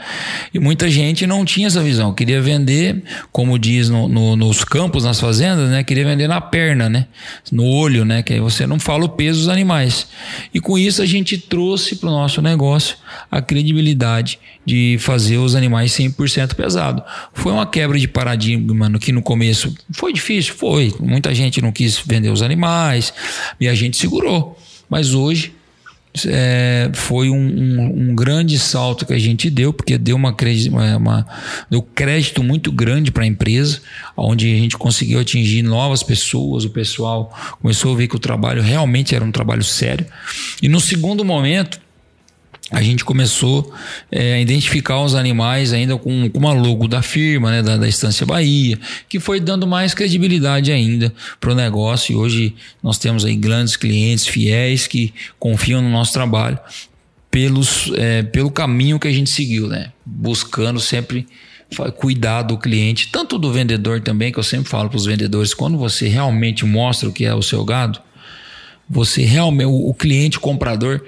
E 0.53 0.59
muita 0.59 0.89
gente 0.89 1.25
não 1.25 1.45
tinha 1.45 1.67
essa 1.67 1.81
visão. 1.81 2.13
Queria 2.13 2.41
vender, 2.41 3.01
como 3.31 3.57
diz 3.57 3.89
no, 3.89 4.09
no, 4.09 4.35
nos 4.35 4.65
campos, 4.65 5.05
nas 5.05 5.21
fazendas, 5.21 5.69
né? 5.69 5.85
Queria 5.85 6.03
vender 6.03 6.27
na 6.27 6.41
perna, 6.41 6.89
né? 6.89 7.07
No 7.49 7.63
olho, 7.63 8.03
né? 8.03 8.21
Que 8.21 8.33
aí 8.33 8.41
você 8.41 8.67
não 8.67 8.77
fala 8.77 9.05
o 9.05 9.09
peso 9.09 9.39
dos 9.39 9.49
animais. 9.49 10.07
E 10.53 10.59
com 10.59 10.77
isso 10.77 11.01
a 11.01 11.05
gente 11.05 11.37
trouxe 11.37 11.95
para 11.95 12.09
o 12.09 12.11
nosso 12.11 12.41
negócio 12.41 12.97
a 13.31 13.41
credibilidade 13.41 14.37
de 14.65 14.97
fazer 14.99 15.37
os 15.37 15.55
animais 15.55 15.91
100% 15.91 16.55
pesado. 16.55 17.03
Foi 17.33 17.51
uma 17.51 17.65
quebra 17.65 17.99
de 17.99 18.07
paradigma 18.07 18.89
no 18.89 18.99
que 18.99 19.11
no 19.11 19.21
começo 19.21 19.75
foi 19.91 20.11
difícil, 20.11 20.53
foi. 20.55 20.93
Muita 20.99 21.33
gente 21.33 21.61
não 21.61 21.71
quis 21.71 21.99
vender 21.99 22.29
os 22.29 22.41
animais 22.41 23.13
e 23.59 23.67
a 23.67 23.75
gente 23.75 23.97
segurou. 23.97 24.57
Mas 24.89 25.13
hoje 25.13 25.53
é, 26.27 26.89
foi 26.93 27.29
um, 27.29 27.35
um, 27.35 28.09
um, 28.09 28.15
grande 28.15 28.57
salto 28.57 29.05
que 29.05 29.13
a 29.13 29.19
gente 29.19 29.49
deu, 29.49 29.73
porque 29.73 29.97
deu 29.97 30.15
uma, 30.15 30.35
uma, 30.69 30.97
uma 30.97 31.27
deu 31.69 31.81
crédito 31.81 32.41
muito 32.41 32.71
grande 32.71 33.11
para 33.11 33.23
a 33.23 33.27
empresa, 33.27 33.81
onde 34.15 34.53
a 34.53 34.57
gente 34.57 34.77
conseguiu 34.77 35.19
atingir 35.19 35.61
novas 35.61 36.03
pessoas, 36.03 36.63
o 36.63 36.69
pessoal 36.69 37.33
começou 37.61 37.93
a 37.93 37.97
ver 37.97 38.07
que 38.07 38.15
o 38.15 38.19
trabalho 38.19 38.61
realmente 38.61 39.13
era 39.13 39.25
um 39.25 39.31
trabalho 39.31 39.63
sério. 39.63 40.05
E 40.61 40.69
no 40.69 40.79
segundo 40.79 41.25
momento, 41.25 41.79
a 42.75 42.81
gente 42.81 43.05
começou 43.05 43.73
é, 44.11 44.33
a 44.33 44.41
identificar 44.41 45.01
os 45.01 45.15
animais 45.15 45.71
ainda 45.71 45.97
com, 45.97 46.29
com 46.29 46.37
uma 46.37 46.51
logo 46.51 46.89
da 46.89 47.01
firma, 47.01 47.49
né, 47.49 47.63
da, 47.63 47.77
da 47.77 47.87
Estância 47.87 48.25
Bahia, 48.25 48.77
que 49.07 49.17
foi 49.17 49.39
dando 49.39 49.65
mais 49.65 49.93
credibilidade 49.93 50.73
ainda 50.73 51.13
para 51.39 51.53
o 51.53 51.55
negócio. 51.55 52.11
E 52.11 52.15
hoje 52.17 52.53
nós 52.83 52.97
temos 52.97 53.23
aí 53.23 53.33
grandes 53.33 53.77
clientes 53.77 54.27
fiéis 54.27 54.87
que 54.87 55.13
confiam 55.39 55.81
no 55.81 55.89
nosso 55.89 56.11
trabalho 56.11 56.59
pelos, 57.31 57.89
é, 57.95 58.23
pelo 58.23 58.51
caminho 58.51 58.99
que 58.99 59.07
a 59.07 59.13
gente 59.13 59.29
seguiu, 59.29 59.67
né? 59.67 59.93
buscando 60.05 60.81
sempre 60.81 61.25
cuidar 61.95 62.41
do 62.41 62.57
cliente, 62.57 63.07
tanto 63.09 63.39
do 63.39 63.53
vendedor 63.53 64.01
também, 64.01 64.33
que 64.33 64.37
eu 64.37 64.43
sempre 64.43 64.69
falo 64.69 64.89
para 64.89 64.97
os 64.97 65.05
vendedores, 65.05 65.53
quando 65.53 65.77
você 65.77 66.09
realmente 66.09 66.65
mostra 66.65 67.07
o 67.07 67.13
que 67.13 67.23
é 67.23 67.33
o 67.33 67.41
seu 67.41 67.63
gado, 67.63 68.01
você 68.89 69.23
realmente, 69.23 69.65
o, 69.65 69.89
o 69.89 69.93
cliente, 69.93 70.37
comprador, 70.41 71.01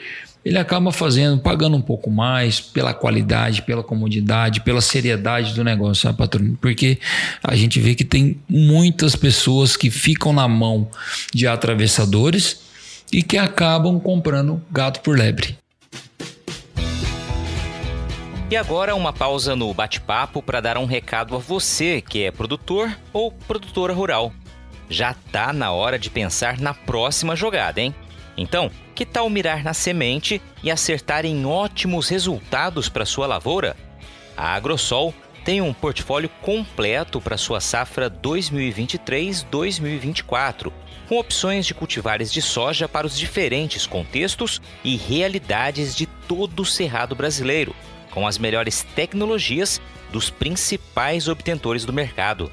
ele 0.47 0.57
acaba 0.57 0.93
fazendo, 0.93 1.37
pagando 1.41 1.75
um 1.75 1.81
pouco 1.81 2.09
mais 2.09 2.61
pela 2.61 2.93
qualidade, 2.93 3.63
pela 3.63 3.83
comodidade, 3.83 4.61
pela 4.61 4.79
seriedade 4.79 5.53
do 5.53 5.61
negócio, 5.61 6.03
sabe, 6.03 6.17
patrão? 6.17 6.57
Porque 6.61 6.99
a 7.43 7.53
gente 7.53 7.81
vê 7.81 7.93
que 7.93 8.05
tem 8.05 8.39
muitas 8.47 9.13
pessoas 9.13 9.75
que 9.75 9.91
ficam 9.91 10.31
na 10.31 10.47
mão 10.47 10.89
de 11.33 11.45
atravessadores 11.47 12.61
e 13.11 13.21
que 13.21 13.37
acabam 13.37 13.99
comprando 13.99 14.61
gato 14.71 15.01
por 15.01 15.17
lebre. 15.17 15.57
E 18.49 18.55
agora 18.55 18.95
uma 18.95 19.11
pausa 19.11 19.53
no 19.53 19.73
bate-papo 19.73 20.41
para 20.41 20.61
dar 20.61 20.77
um 20.77 20.85
recado 20.85 21.35
a 21.35 21.39
você 21.39 21.99
que 21.99 22.23
é 22.23 22.31
produtor 22.31 22.97
ou 23.11 23.33
produtora 23.33 23.93
rural. 23.93 24.31
Já 24.89 25.13
tá 25.13 25.51
na 25.51 25.73
hora 25.73 25.99
de 25.99 26.09
pensar 26.09 26.57
na 26.57 26.73
próxima 26.73 27.35
jogada, 27.35 27.81
hein? 27.81 27.93
Então, 28.37 28.71
que 28.97 29.05
tal 29.05 29.29
mirar 29.29 29.63
na 29.63 29.73
semente 29.75 30.41
e 30.63 30.71
acertar 30.71 31.23
em 31.23 31.45
ótimos 31.45 32.09
resultados 32.09 32.89
para 32.89 33.05
sua 33.05 33.27
lavoura? 33.27 33.77
A 34.35 34.55
Agrosol 34.55 35.13
tem 35.45 35.61
um 35.61 35.71
portfólio 35.71 36.31
completo 36.41 37.21
para 37.21 37.37
sua 37.37 37.61
safra 37.61 38.09
2023-2024, 38.09 40.73
com 41.07 41.19
opções 41.19 41.67
de 41.67 41.75
cultivares 41.75 42.33
de 42.33 42.41
soja 42.41 42.89
para 42.89 43.05
os 43.05 43.15
diferentes 43.15 43.85
contextos 43.85 44.59
e 44.83 44.97
realidades 44.97 45.95
de 45.95 46.07
todo 46.27 46.61
o 46.61 46.65
cerrado 46.65 47.15
brasileiro, 47.15 47.75
com 48.09 48.25
as 48.25 48.39
melhores 48.39 48.81
tecnologias 48.95 49.79
dos 50.11 50.31
principais 50.31 51.27
obtentores 51.27 51.85
do 51.85 51.93
mercado. 51.93 52.51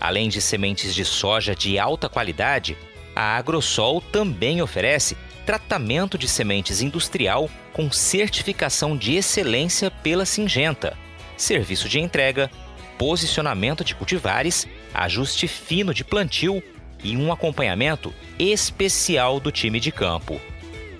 Além 0.00 0.28
de 0.28 0.42
sementes 0.42 0.92
de 0.92 1.04
soja 1.04 1.54
de 1.54 1.78
alta 1.78 2.08
qualidade, 2.08 2.76
a 3.14 3.36
Agrosol 3.36 4.00
também 4.00 4.60
oferece 4.60 5.16
tratamento 5.46 6.18
de 6.18 6.28
sementes 6.28 6.82
industrial 6.82 7.48
com 7.72 7.90
certificação 7.90 8.94
de 8.96 9.14
excelência 9.14 9.90
pela 9.90 10.26
Singenta, 10.26 10.94
serviço 11.36 11.88
de 11.88 12.00
entrega, 12.00 12.50
posicionamento 12.98 13.84
de 13.84 13.94
cultivares, 13.94 14.66
ajuste 14.92 15.46
fino 15.46 15.94
de 15.94 16.02
plantio 16.02 16.60
e 17.04 17.16
um 17.16 17.32
acompanhamento 17.32 18.12
especial 18.38 19.38
do 19.38 19.52
time 19.52 19.78
de 19.78 19.92
campo. 19.92 20.40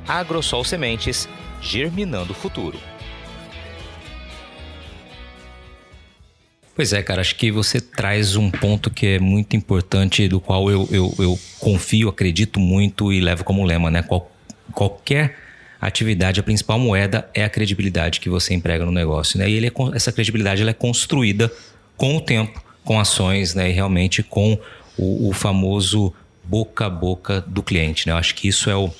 Agrosol 0.06 0.64
Sementes, 0.64 1.28
germinando 1.60 2.32
o 2.32 2.34
futuro. 2.34 2.78
Pois 6.74 6.92
é, 6.92 7.02
cara, 7.02 7.20
acho 7.20 7.36
que 7.36 7.50
você 7.50 7.80
traz 7.80 8.34
um 8.34 8.50
ponto 8.50 8.90
que 8.90 9.06
é 9.06 9.18
muito 9.18 9.54
importante, 9.54 10.26
do 10.26 10.40
qual 10.40 10.70
eu, 10.70 10.88
eu, 10.90 11.14
eu 11.18 11.38
confio, 11.58 12.08
acredito 12.08 12.58
muito 12.58 13.12
e 13.12 13.20
levo 13.20 13.44
como 13.44 13.64
lema, 13.64 13.90
né? 13.90 14.02
Qual, 14.02 14.32
qualquer 14.72 15.36
atividade, 15.78 16.40
a 16.40 16.42
principal 16.42 16.78
moeda 16.78 17.28
é 17.34 17.44
a 17.44 17.50
credibilidade 17.50 18.20
que 18.20 18.30
você 18.30 18.54
emprega 18.54 18.86
no 18.86 18.92
negócio, 18.92 19.38
né? 19.38 19.50
E 19.50 19.66
é, 19.66 19.70
essa 19.94 20.10
credibilidade 20.10 20.62
ela 20.62 20.70
é 20.70 20.74
construída 20.74 21.52
com 21.96 22.16
o 22.16 22.20
tempo, 22.20 22.62
com 22.84 22.98
ações, 22.98 23.54
né? 23.54 23.70
E 23.70 23.72
realmente 23.72 24.22
com 24.22 24.58
o, 24.98 25.28
o 25.28 25.32
famoso 25.32 26.12
boca 26.44 26.86
a 26.86 26.90
boca 26.90 27.40
do 27.40 27.62
cliente, 27.62 28.06
né? 28.06 28.12
Eu 28.12 28.16
acho 28.16 28.34
que 28.34 28.48
isso 28.48 28.68
é 28.68 28.76
o, 28.76 28.90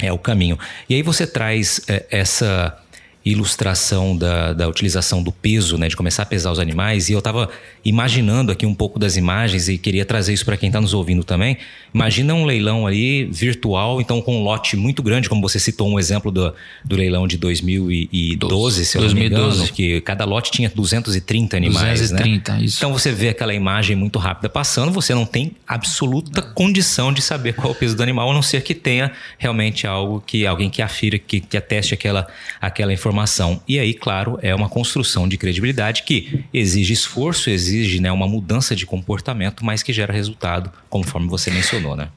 é 0.00 0.12
o 0.12 0.18
caminho. 0.18 0.58
E 0.88 0.94
aí 0.94 1.02
você 1.02 1.26
traz 1.26 1.80
é, 1.88 2.06
essa 2.10 2.78
ilustração 3.24 4.16
da, 4.16 4.52
da 4.52 4.68
utilização 4.68 5.22
do 5.22 5.32
peso, 5.32 5.78
né, 5.78 5.88
de 5.88 5.96
começar 5.96 6.24
a 6.24 6.26
pesar 6.26 6.52
os 6.52 6.58
animais, 6.58 7.08
e 7.08 7.14
eu 7.14 7.20
estava 7.20 7.48
imaginando 7.82 8.52
aqui 8.52 8.66
um 8.66 8.74
pouco 8.74 8.98
das 8.98 9.16
imagens 9.16 9.68
e 9.68 9.78
queria 9.78 10.04
trazer 10.04 10.34
isso 10.34 10.44
para 10.44 10.56
quem 10.56 10.68
está 10.68 10.80
nos 10.80 10.92
ouvindo 10.92 11.24
também. 11.24 11.56
Imagina 11.94 12.34
um 12.34 12.44
leilão 12.44 12.86
ali 12.86 13.24
virtual, 13.24 14.00
então 14.00 14.20
com 14.20 14.40
um 14.40 14.42
lote 14.42 14.76
muito 14.76 15.02
grande, 15.02 15.28
como 15.28 15.40
você 15.40 15.58
citou 15.58 15.88
um 15.88 15.98
exemplo 15.98 16.30
do, 16.30 16.52
do 16.84 16.96
leilão 16.96 17.26
de 17.26 17.38
2012, 17.38 18.84
se 18.84 18.98
eu 18.98 19.00
2012. 19.00 19.40
não 19.40 19.48
me 19.48 19.54
engano, 19.54 19.72
que 19.72 20.00
cada 20.02 20.24
lote 20.26 20.50
tinha 20.50 20.68
230 20.68 21.56
animais, 21.56 22.00
230, 22.00 22.52
né? 22.52 22.62
isso. 22.62 22.76
Então 22.76 22.92
você 22.92 23.10
vê 23.10 23.30
aquela 23.30 23.54
imagem 23.54 23.96
muito 23.96 24.18
rápida 24.18 24.50
passando, 24.50 24.92
você 24.92 25.14
não 25.14 25.24
tem 25.24 25.52
absoluta 25.66 26.42
condição 26.42 27.12
de 27.12 27.22
saber 27.22 27.54
qual 27.54 27.68
é 27.68 27.72
o 27.72 27.74
peso 27.74 27.96
do 27.96 28.02
animal, 28.02 28.30
a 28.30 28.34
não 28.34 28.42
ser 28.42 28.62
que 28.62 28.74
tenha 28.74 29.12
realmente 29.38 29.86
algo 29.86 30.22
que 30.26 30.46
alguém 30.46 30.68
que 30.68 30.82
afira, 30.82 31.18
que, 31.18 31.40
que 31.40 31.56
ateste 31.56 31.94
aquela, 31.94 32.26
aquela 32.60 32.92
informação 32.92 33.13
informação. 33.14 33.62
E 33.68 33.78
aí, 33.78 33.94
claro, 33.94 34.38
é 34.42 34.52
uma 34.54 34.68
construção 34.68 35.28
de 35.28 35.38
credibilidade 35.38 36.02
que 36.02 36.44
exige 36.52 36.92
esforço, 36.92 37.48
exige 37.48 38.00
né, 38.00 38.10
uma 38.10 38.26
mudança 38.26 38.74
de 38.74 38.84
comportamento, 38.84 39.64
mas 39.64 39.82
que 39.82 39.92
gera 39.92 40.12
resultado, 40.12 40.70
conforme 40.90 41.28
você 41.28 41.50
mencionou, 41.50 41.94
né? 41.96 42.08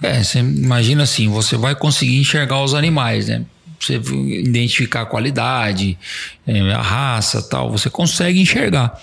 É, 0.00 0.22
você 0.22 0.38
imagina 0.38 1.02
assim, 1.02 1.28
você 1.28 1.56
vai 1.56 1.74
conseguir 1.74 2.18
enxergar 2.18 2.62
os 2.62 2.72
animais, 2.72 3.28
né? 3.28 3.44
Você 3.80 3.96
identificar 3.96 5.02
a 5.02 5.06
qualidade, 5.06 5.98
é, 6.46 6.60
a 6.72 6.80
raça, 6.80 7.42
tal, 7.42 7.70
você 7.70 7.90
consegue 7.90 8.40
enxergar. 8.40 8.98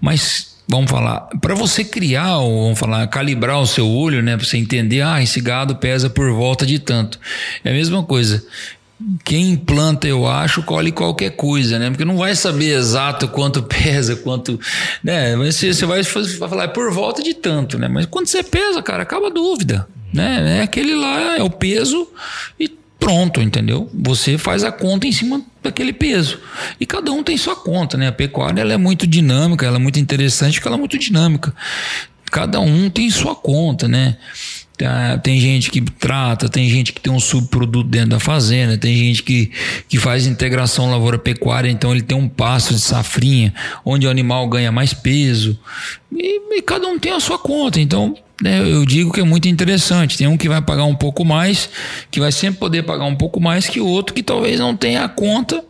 Mas 0.00 0.54
vamos 0.66 0.90
falar, 0.90 1.28
para 1.42 1.54
você 1.54 1.84
criar, 1.84 2.38
ou 2.38 2.64
vamos 2.64 2.78
falar, 2.78 3.06
calibrar 3.08 3.60
o 3.60 3.66
seu 3.66 3.86
olho, 3.86 4.22
né, 4.22 4.36
para 4.36 4.46
você 4.46 4.56
entender, 4.56 5.02
ah, 5.02 5.22
esse 5.22 5.40
gado 5.40 5.76
pesa 5.76 6.08
por 6.08 6.32
volta 6.32 6.64
de 6.64 6.78
tanto. 6.78 7.20
É 7.62 7.70
a 7.70 7.74
mesma 7.74 8.02
coisa 8.02 8.42
quem 9.24 9.56
planta, 9.56 10.06
eu 10.06 10.26
acho, 10.26 10.62
colhe 10.62 10.92
qualquer 10.92 11.30
coisa, 11.30 11.78
né? 11.78 11.90
Porque 11.90 12.04
não 12.04 12.16
vai 12.16 12.34
saber 12.34 12.76
exato 12.76 13.28
quanto 13.28 13.62
pesa, 13.64 14.16
quanto. 14.16 14.58
Né? 15.02 15.34
Mas 15.36 15.56
você 15.56 15.84
vai 15.84 16.02
falar, 16.04 16.64
é 16.64 16.68
por 16.68 16.92
volta 16.92 17.22
de 17.22 17.34
tanto, 17.34 17.78
né? 17.78 17.88
Mas 17.88 18.06
quando 18.06 18.26
você 18.26 18.42
pesa, 18.42 18.82
cara, 18.82 19.02
acaba 19.02 19.26
a 19.26 19.30
dúvida. 19.30 19.88
Né? 20.12 20.58
É 20.58 20.62
aquele 20.62 20.94
lá, 20.94 21.36
é 21.36 21.42
o 21.42 21.50
peso 21.50 22.08
e 22.58 22.68
pronto, 22.98 23.42
entendeu? 23.42 23.90
Você 23.92 24.38
faz 24.38 24.62
a 24.62 24.70
conta 24.70 25.06
em 25.06 25.12
cima 25.12 25.42
daquele 25.62 25.92
peso. 25.92 26.38
E 26.78 26.86
cada 26.86 27.10
um 27.10 27.22
tem 27.22 27.36
sua 27.36 27.56
conta, 27.56 27.96
né? 27.96 28.08
A 28.08 28.12
pecuária 28.12 28.60
ela 28.60 28.72
é 28.72 28.78
muito 28.78 29.06
dinâmica, 29.06 29.66
ela 29.66 29.76
é 29.76 29.80
muito 29.80 29.98
interessante 29.98 30.54
porque 30.54 30.68
ela 30.68 30.76
é 30.76 30.78
muito 30.78 30.96
dinâmica. 30.98 31.52
Cada 32.30 32.60
um 32.60 32.88
tem 32.88 33.10
sua 33.10 33.34
conta, 33.34 33.88
né? 33.88 34.16
Tá, 34.76 35.16
tem 35.18 35.38
gente 35.38 35.70
que 35.70 35.80
trata, 35.80 36.48
tem 36.48 36.68
gente 36.68 36.92
que 36.92 37.00
tem 37.00 37.12
um 37.12 37.20
subproduto 37.20 37.88
dentro 37.88 38.10
da 38.10 38.18
fazenda, 38.18 38.76
tem 38.76 38.96
gente 38.96 39.22
que, 39.22 39.52
que 39.88 39.98
faz 39.98 40.26
integração 40.26 40.90
lavoura-pecuária, 40.90 41.70
então 41.70 41.92
ele 41.92 42.02
tem 42.02 42.18
um 42.18 42.28
passo 42.28 42.74
de 42.74 42.80
safrinha, 42.80 43.54
onde 43.84 44.04
o 44.04 44.10
animal 44.10 44.48
ganha 44.48 44.72
mais 44.72 44.92
peso. 44.92 45.56
E, 46.12 46.58
e 46.58 46.62
cada 46.62 46.88
um 46.88 46.98
tem 46.98 47.12
a 47.12 47.20
sua 47.20 47.38
conta. 47.38 47.80
Então, 47.80 48.16
né, 48.42 48.60
eu 48.60 48.84
digo 48.84 49.12
que 49.12 49.20
é 49.20 49.24
muito 49.24 49.46
interessante. 49.46 50.18
Tem 50.18 50.26
um 50.26 50.36
que 50.36 50.48
vai 50.48 50.60
pagar 50.60 50.84
um 50.84 50.94
pouco 50.96 51.24
mais, 51.24 51.70
que 52.10 52.18
vai 52.18 52.32
sempre 52.32 52.58
poder 52.58 52.82
pagar 52.82 53.04
um 53.04 53.14
pouco 53.14 53.40
mais 53.40 53.68
que 53.68 53.80
o 53.80 53.86
outro 53.86 54.12
que 54.12 54.24
talvez 54.24 54.58
não 54.58 54.76
tenha 54.76 55.04
a 55.04 55.08
conta 55.08 55.64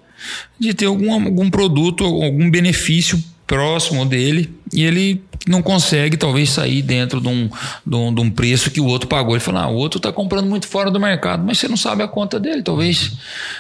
de 0.58 0.72
ter 0.72 0.86
algum, 0.86 1.12
algum 1.12 1.50
produto, 1.50 2.04
algum 2.04 2.50
benefício 2.50 3.22
próximo 3.46 4.06
dele 4.06 4.50
e 4.72 4.82
ele 4.82 5.22
não 5.46 5.60
consegue 5.60 6.16
talvez 6.16 6.50
sair 6.50 6.80
dentro 6.80 7.20
de 7.20 7.28
um, 7.28 7.50
de 7.86 7.94
um, 7.94 8.14
de 8.14 8.20
um 8.20 8.30
preço 8.30 8.70
que 8.70 8.80
o 8.80 8.86
outro 8.86 9.08
pagou. 9.08 9.34
Ele 9.34 9.40
falou: 9.40 9.60
ah, 9.60 9.68
o 9.68 9.74
outro 9.74 9.98
está 9.98 10.10
comprando 10.10 10.46
muito 10.46 10.66
fora 10.66 10.90
do 10.90 10.98
mercado, 10.98 11.44
mas 11.44 11.58
você 11.58 11.68
não 11.68 11.76
sabe 11.76 12.02
a 12.02 12.08
conta 12.08 12.40
dele. 12.40 12.62
Talvez 12.62 13.12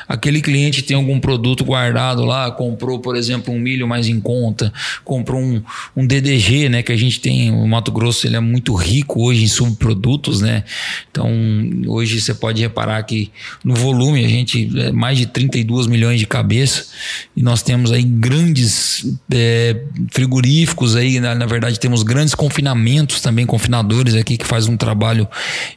aquele 0.08 0.40
cliente 0.40 0.82
tenha 0.82 0.98
algum 0.98 1.20
produto 1.20 1.64
guardado 1.64 2.24
lá, 2.24 2.50
comprou, 2.50 2.98
por 2.98 3.16
exemplo, 3.16 3.52
um 3.52 3.58
milho 3.58 3.86
mais 3.86 4.08
em 4.08 4.18
conta, 4.18 4.72
comprou 5.04 5.40
um, 5.40 5.62
um 5.94 6.06
DDG, 6.06 6.68
né? 6.68 6.82
Que 6.82 6.92
a 6.92 6.96
gente 6.96 7.20
tem, 7.20 7.50
o 7.50 7.66
Mato 7.66 7.92
Grosso 7.92 8.26
ele 8.26 8.36
é 8.36 8.40
muito 8.40 8.74
rico 8.74 9.22
hoje 9.22 9.44
em 9.44 9.48
subprodutos, 9.48 10.40
né? 10.40 10.64
Então, 11.10 11.30
hoje 11.86 12.20
você 12.20 12.32
pode 12.32 12.62
reparar 12.62 13.02
que 13.02 13.30
no 13.62 13.74
volume 13.74 14.24
a 14.24 14.28
gente 14.28 14.70
é 14.78 14.90
mais 14.90 15.18
de 15.18 15.26
32 15.26 15.86
milhões 15.86 16.18
de 16.18 16.26
cabeças 16.26 16.92
e 17.36 17.42
nós 17.42 17.62
temos 17.62 17.92
aí 17.92 18.02
grandes 18.02 19.06
é, 19.30 19.76
frigoríficos 20.10 20.93
aí, 20.96 21.20
na, 21.20 21.34
na 21.34 21.46
verdade, 21.46 21.78
temos 21.78 22.02
grandes 22.02 22.34
confinamentos 22.34 23.20
também, 23.20 23.46
confinadores 23.46 24.14
aqui 24.14 24.36
que 24.36 24.46
faz 24.46 24.68
um 24.68 24.76
trabalho 24.76 25.28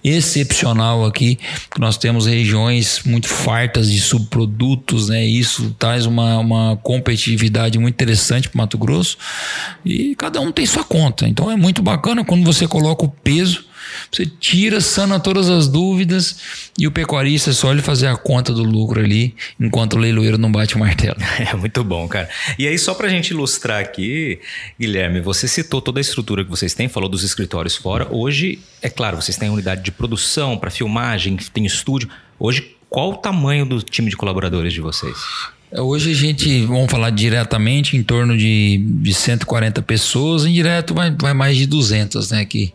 excepcional 0.03 1.05
aqui. 1.05 1.37
Nós 1.77 1.97
temos 1.97 2.25
regiões 2.25 3.01
muito 3.05 3.27
fartas 3.27 3.91
de 3.91 3.99
subprodutos, 3.99 5.09
né? 5.09 5.25
Isso 5.25 5.75
traz 5.77 6.05
uma, 6.05 6.37
uma 6.37 6.77
competitividade 6.77 7.77
muito 7.77 7.93
interessante 7.93 8.49
para 8.49 8.57
Mato 8.57 8.77
Grosso 8.77 9.17
e 9.85 10.15
cada 10.15 10.39
um 10.39 10.51
tem 10.51 10.65
sua 10.65 10.83
conta. 10.83 11.27
Então 11.27 11.51
é 11.51 11.55
muito 11.55 11.81
bacana 11.81 12.23
quando 12.23 12.43
você 12.43 12.67
coloca 12.67 13.05
o 13.05 13.09
peso 13.09 13.65
você 14.11 14.25
tira, 14.25 14.81
sana 14.81 15.19
todas 15.19 15.49
as 15.49 15.67
dúvidas 15.67 16.71
e 16.77 16.87
o 16.87 16.91
pecuarista 16.91 17.49
é 17.49 17.53
só 17.53 17.71
ele 17.71 17.81
fazer 17.81 18.07
a 18.07 18.15
conta 18.15 18.53
do 18.53 18.63
lucro 18.63 18.99
ali, 18.99 19.35
enquanto 19.59 19.93
o 19.93 19.97
leiloeiro 19.97 20.37
não 20.37 20.51
bate 20.51 20.75
o 20.75 20.79
martelo. 20.79 21.17
É 21.47 21.55
muito 21.55 21.83
bom, 21.83 22.07
cara. 22.07 22.29
E 22.57 22.67
aí, 22.67 22.77
só 22.77 22.93
para 22.93 23.07
a 23.07 23.09
gente 23.09 23.29
ilustrar 23.29 23.79
aqui, 23.79 24.39
Guilherme, 24.79 25.21
você 25.21 25.47
citou 25.47 25.81
toda 25.81 25.99
a 25.99 26.01
estrutura 26.01 26.43
que 26.43 26.49
vocês 26.49 26.73
têm, 26.73 26.89
falou 26.89 27.07
dos 27.07 27.23
escritórios 27.23 27.75
fora. 27.75 28.07
Hoje, 28.11 28.59
é 28.81 28.89
claro, 28.89 29.21
vocês 29.21 29.37
têm 29.37 29.49
unidade 29.49 29.83
de 29.83 29.91
produção 29.91 30.57
para 30.57 30.69
filmagem, 30.69 31.37
tem 31.53 31.65
estúdio. 31.65 32.09
Hoje, 32.37 32.75
qual 32.89 33.11
o 33.11 33.17
tamanho 33.17 33.65
do 33.65 33.81
time 33.81 34.09
de 34.09 34.17
colaboradores 34.17 34.73
de 34.73 34.81
vocês? 34.81 35.17
Hoje 35.69 36.11
a 36.11 36.13
gente, 36.13 36.65
vamos 36.65 36.89
falar 36.89 37.09
diretamente, 37.09 37.97
em 37.97 38.03
torno 38.03 38.37
de, 38.37 38.77
de 38.77 39.13
140 39.13 39.81
pessoas, 39.81 40.45
indireto 40.45 40.93
vai, 40.93 41.11
vai 41.11 41.33
mais 41.33 41.57
de 41.57 41.65
200, 41.65 42.31
né? 42.31 42.45
Que 42.45 42.73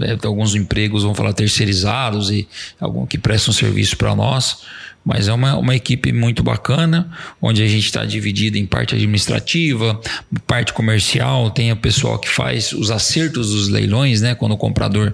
é, 0.00 0.18
alguns 0.24 0.56
empregos, 0.56 1.04
vamos 1.04 1.16
falar, 1.16 1.32
terceirizados 1.32 2.30
e 2.30 2.48
algum 2.80 3.06
que 3.06 3.16
prestam 3.16 3.54
serviço 3.54 3.96
para 3.96 4.16
nós. 4.16 4.62
Mas 5.04 5.26
é 5.26 5.32
uma, 5.32 5.56
uma 5.56 5.74
equipe 5.74 6.12
muito 6.12 6.42
bacana, 6.42 7.10
onde 7.40 7.62
a 7.62 7.66
gente 7.66 7.86
está 7.86 8.04
dividido 8.04 8.56
em 8.56 8.64
parte 8.64 8.94
administrativa, 8.94 10.00
parte 10.46 10.72
comercial, 10.72 11.50
tem 11.50 11.72
o 11.72 11.76
pessoal 11.76 12.18
que 12.18 12.28
faz 12.28 12.72
os 12.72 12.90
acertos 12.90 13.50
dos 13.50 13.68
leilões, 13.68 14.20
né? 14.20 14.34
Quando 14.34 14.52
o 14.52 14.56
comprador 14.56 15.12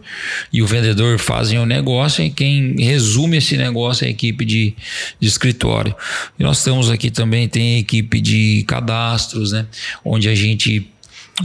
e 0.52 0.62
o 0.62 0.66
vendedor 0.66 1.18
fazem 1.18 1.58
o 1.58 1.64
negócio, 1.64 2.22
e 2.22 2.30
quem 2.30 2.76
resume 2.78 3.38
esse 3.38 3.56
negócio 3.56 4.04
é 4.04 4.08
a 4.08 4.10
equipe 4.10 4.44
de, 4.44 4.74
de 5.18 5.26
escritório. 5.28 5.94
E 6.38 6.42
nós 6.42 6.62
temos 6.62 6.90
aqui 6.90 7.10
também, 7.10 7.48
tem 7.48 7.76
a 7.76 7.78
equipe 7.78 8.20
de 8.20 8.64
cadastros, 8.66 9.52
né? 9.52 9.66
Onde 10.04 10.28
a 10.28 10.34
gente 10.34 10.86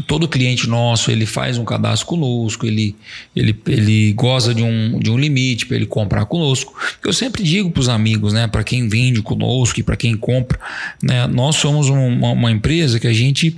todo 0.02 0.28
cliente 0.28 0.68
nosso 0.68 1.12
ele 1.12 1.26
faz 1.26 1.58
um 1.58 1.66
cadastro 1.66 2.08
conosco, 2.08 2.66
ele, 2.66 2.96
ele, 3.36 3.58
ele 3.68 4.14
goza 4.14 4.54
de 4.54 4.64
um, 4.64 5.00
de 5.00 5.12
um 5.12 5.18
limite 5.18 5.66
para 5.66 5.76
ele 5.76 5.86
comprar 5.86 6.26
conosco. 6.26 6.74
Eu 7.04 7.14
sempre 7.14 7.44
digo 7.44 7.70
para 7.70 7.82
os 7.82 7.90
amigos, 7.90 8.34
né, 8.34 8.48
para 8.48 8.64
quem 8.64 8.88
vende 8.88 9.22
conosco 9.22 9.80
e 9.80 9.84
para 9.84 9.96
quem 9.96 10.16
compra, 10.16 10.60
né, 11.02 11.28
nós 11.28 11.56
somos 11.58 11.90
uma, 11.90 12.32
uma 12.32 12.52
empresa 12.52 13.00
que 13.00 13.08
a 13.08 13.14
gente 13.14 13.56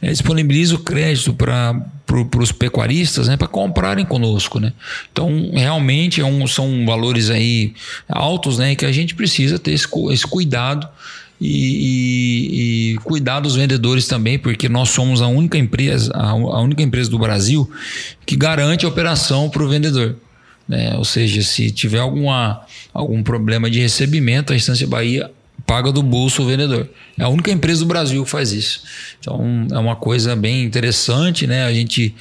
é, 0.00 0.10
disponibiliza 0.10 0.74
o 0.74 0.80
crédito 0.80 1.32
para 1.32 1.80
pro, 2.04 2.28
os 2.38 2.52
pecuaristas 2.52 3.28
né, 3.28 3.36
para 3.36 3.46
comprarem 3.46 4.04
conosco. 4.04 4.58
Né? 4.58 4.72
Então, 5.12 5.50
realmente 5.54 6.20
é 6.20 6.24
um, 6.24 6.46
são 6.46 6.84
valores 6.84 7.30
aí 7.30 7.72
altos 8.08 8.58
né, 8.58 8.74
que 8.74 8.84
a 8.84 8.92
gente 8.92 9.14
precisa 9.14 9.58
ter 9.58 9.72
esse, 9.72 9.86
esse 10.10 10.26
cuidado 10.26 10.88
e, 11.40 11.48
e, 11.48 12.92
e, 12.92 12.98
cuidar 12.98 13.40
dos 13.40 13.56
vendedores 13.56 14.06
também, 14.06 14.38
porque 14.38 14.68
nós 14.68 14.90
somos 14.90 15.20
a 15.20 15.26
única 15.26 15.58
empresa, 15.58 16.12
a, 16.14 16.30
a 16.30 16.60
única 16.60 16.82
empresa 16.82 17.10
do 17.10 17.18
Brasil 17.18 17.68
que 18.24 18.36
garante 18.36 18.84
a 18.84 18.88
operação 18.88 19.50
para 19.50 19.62
o 19.62 19.68
vendedor. 19.68 20.16
Né? 20.68 20.96
Ou 20.96 21.04
seja, 21.04 21.42
se 21.42 21.70
tiver 21.70 21.98
alguma, 21.98 22.60
algum 22.94 23.22
problema 23.22 23.68
de 23.68 23.80
recebimento, 23.80 24.52
a 24.52 24.56
Instância 24.56 24.86
Bahia 24.86 25.30
paga 25.66 25.92
do 25.92 26.02
bolso 26.02 26.42
o 26.42 26.46
vendedor. 26.46 26.88
É 27.18 27.24
a 27.24 27.28
única 27.28 27.50
empresa 27.50 27.80
do 27.80 27.86
Brasil 27.86 28.24
que 28.24 28.30
faz 28.30 28.52
isso. 28.52 28.82
Então 29.20 29.66
é 29.70 29.78
uma 29.78 29.96
coisa 29.96 30.34
bem 30.34 30.64
interessante, 30.64 31.46
né? 31.46 31.64
A 31.64 31.72
gente 31.72 32.14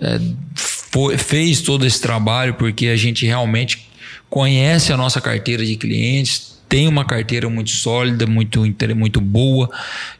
é, 0.00 0.20
foi, 0.54 1.16
fez 1.16 1.60
todo 1.60 1.86
esse 1.86 2.00
trabalho 2.00 2.54
porque 2.54 2.88
a 2.88 2.96
gente 2.96 3.24
realmente 3.26 3.88
conhece 4.28 4.92
a 4.92 4.96
nossa 4.96 5.20
carteira 5.20 5.64
de 5.64 5.76
clientes, 5.76 6.57
tem 6.68 6.86
uma 6.86 7.04
carteira 7.04 7.48
muito 7.48 7.70
sólida, 7.70 8.26
muito, 8.26 8.62
muito 8.94 9.20
boa, 9.20 9.70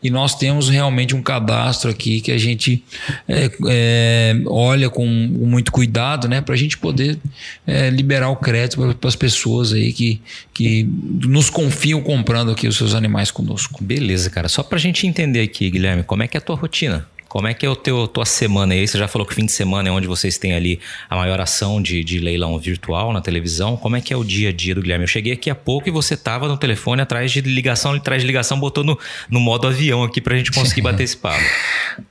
e 0.02 0.10
nós 0.10 0.34
temos 0.34 0.68
realmente 0.68 1.14
um 1.14 1.22
cadastro 1.22 1.90
aqui 1.90 2.20
que 2.20 2.32
a 2.32 2.38
gente 2.38 2.82
é, 3.28 3.50
é, 3.66 4.42
olha 4.46 4.88
com 4.88 5.06
muito 5.06 5.70
cuidado, 5.70 6.28
né, 6.28 6.40
para 6.40 6.54
a 6.54 6.58
gente 6.58 6.78
poder 6.78 7.18
é, 7.66 7.90
liberar 7.90 8.30
o 8.30 8.36
crédito 8.36 8.94
para 8.94 9.08
as 9.08 9.16
pessoas 9.16 9.72
aí 9.72 9.92
que, 9.92 10.20
que 10.54 10.88
nos 11.24 11.50
confiam 11.50 12.00
comprando 12.00 12.50
aqui 12.50 12.66
os 12.66 12.76
seus 12.76 12.94
animais 12.94 13.30
conosco. 13.30 13.82
Beleza, 13.82 14.30
cara. 14.30 14.48
Só 14.48 14.62
para 14.62 14.76
a 14.76 14.80
gente 14.80 15.06
entender 15.06 15.40
aqui, 15.40 15.70
Guilherme, 15.70 16.02
como 16.02 16.22
é 16.22 16.28
que 16.28 16.36
é 16.36 16.38
a 16.38 16.40
tua 16.40 16.56
rotina? 16.56 17.06
Como 17.38 17.46
é 17.46 17.54
que 17.54 17.64
é 17.64 17.70
o 17.70 17.76
teu 17.76 18.08
tua 18.08 18.26
semana 18.26 18.74
aí? 18.74 18.88
Você 18.88 18.98
já 18.98 19.06
falou 19.06 19.24
que 19.24 19.32
fim 19.32 19.46
de 19.46 19.52
semana 19.52 19.88
é 19.88 19.92
onde 19.92 20.08
vocês 20.08 20.36
têm 20.36 20.54
ali 20.54 20.80
a 21.08 21.14
maior 21.14 21.40
ação 21.40 21.80
de, 21.80 22.02
de 22.02 22.18
leilão 22.18 22.58
virtual 22.58 23.12
na 23.12 23.20
televisão. 23.20 23.76
Como 23.76 23.94
é 23.94 24.00
que 24.00 24.12
é 24.12 24.16
o 24.16 24.24
dia 24.24 24.48
a 24.48 24.52
dia 24.52 24.74
do 24.74 24.82
Guilherme? 24.82 25.04
Eu 25.04 25.08
cheguei 25.08 25.34
aqui 25.34 25.48
há 25.48 25.54
pouco 25.54 25.88
e 25.88 25.92
você 25.92 26.14
estava 26.14 26.48
no 26.48 26.56
telefone 26.56 27.00
atrás 27.00 27.30
de 27.30 27.40
ligação, 27.40 27.92
atrás 27.92 28.22
de 28.22 28.26
ligação, 28.26 28.58
botou 28.58 28.82
no, 28.82 28.98
no 29.30 29.38
modo 29.38 29.68
avião 29.68 30.02
aqui 30.02 30.20
para 30.20 30.34
a 30.34 30.36
gente 30.36 30.50
conseguir 30.50 30.82
bater 30.82 31.04
esse 31.04 31.16
papo. 31.16 31.44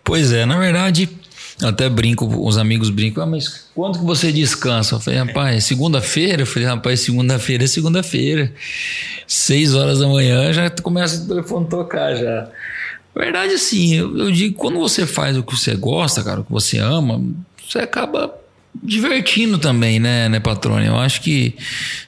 Pois 0.02 0.32
é, 0.32 0.46
na 0.46 0.58
verdade, 0.58 1.10
até 1.62 1.90
brinco, 1.90 2.26
os 2.26 2.58
amigos 2.58 2.90
brincam, 2.90 3.22
ah, 3.22 3.28
mas 3.28 3.68
quando 3.76 4.00
que 4.00 4.06
você 4.06 4.32
descansa? 4.32 4.96
Eu 4.96 5.02
falei, 5.02 5.20
rapaz, 5.20 5.66
segunda-feira? 5.66 6.44
Eu 6.44 6.48
falei, 6.48 6.70
rapaz, 6.70 7.02
segunda-feira 7.02 7.66
é 7.66 7.68
segunda-feira. 7.68 8.54
Seis 9.28 9.76
horas 9.76 10.00
da 10.00 10.08
manhã 10.08 10.54
já 10.54 10.70
começa 10.70 11.22
o 11.22 11.28
telefone 11.28 11.68
tocar 11.68 12.16
já. 12.16 12.50
Verdade, 13.18 13.54
assim, 13.54 13.96
eu, 13.96 14.16
eu 14.16 14.32
digo, 14.32 14.56
quando 14.56 14.78
você 14.78 15.08
faz 15.08 15.36
o 15.36 15.44
que 15.44 15.56
você 15.56 15.76
gosta, 15.76 16.24
cara, 16.24 16.42
o 16.42 16.44
que 16.44 16.52
você 16.52 16.78
ama, 16.78 17.24
você 17.68 17.80
acaba 17.80 18.32
divertindo 18.84 19.58
também, 19.58 20.00
né, 20.00 20.30
né, 20.30 20.40
patrônio? 20.40 20.90
Eu 20.90 20.98
acho 20.98 21.22
que 21.22 21.56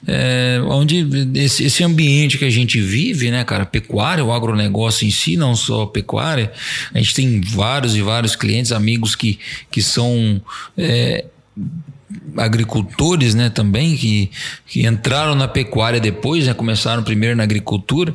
é, 0.06 0.60
onde 0.66 1.04
esse, 1.34 1.64
esse, 1.64 1.82
ambiente 1.82 2.38
que 2.38 2.44
a 2.44 2.50
gente 2.50 2.80
vive, 2.80 3.30
né, 3.30 3.42
cara, 3.42 3.66
pecuária, 3.66 4.24
o 4.24 4.32
agronegócio 4.32 5.04
em 5.06 5.10
si, 5.10 5.36
não 5.36 5.56
só 5.56 5.84
pecuária, 5.84 6.52
a 6.94 6.98
gente 6.98 7.12
tem 7.12 7.40
vários 7.40 7.96
e 7.96 8.02
vários 8.02 8.36
clientes, 8.36 8.70
amigos 8.70 9.16
que, 9.16 9.38
que 9.68 9.82
são 9.82 10.40
é, 10.78 11.24
agricultores, 12.36 13.34
né, 13.34 13.50
também 13.50 13.96
que, 13.96 14.30
que 14.66 14.86
entraram 14.86 15.34
na 15.34 15.46
pecuária 15.46 16.00
depois, 16.00 16.46
né, 16.46 16.54
começaram 16.54 17.02
primeiro 17.02 17.36
na 17.36 17.42
agricultura 17.42 18.14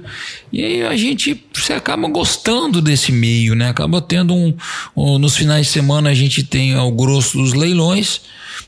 e 0.51 0.63
aí 0.63 0.83
a 0.83 0.95
gente 0.95 1.43
se 1.53 1.73
acaba 1.73 2.07
gostando 2.07 2.81
desse 2.81 3.11
meio, 3.11 3.55
né, 3.55 3.69
acaba 3.69 4.01
tendo 4.01 4.33
um, 4.33 4.55
um 4.95 5.19
nos 5.19 5.35
finais 5.35 5.67
de 5.67 5.71
semana 5.71 6.09
a 6.09 6.13
gente 6.13 6.43
tem 6.43 6.77
o 6.77 6.91
grosso 6.91 7.37
dos 7.37 7.53
leilões 7.53 8.21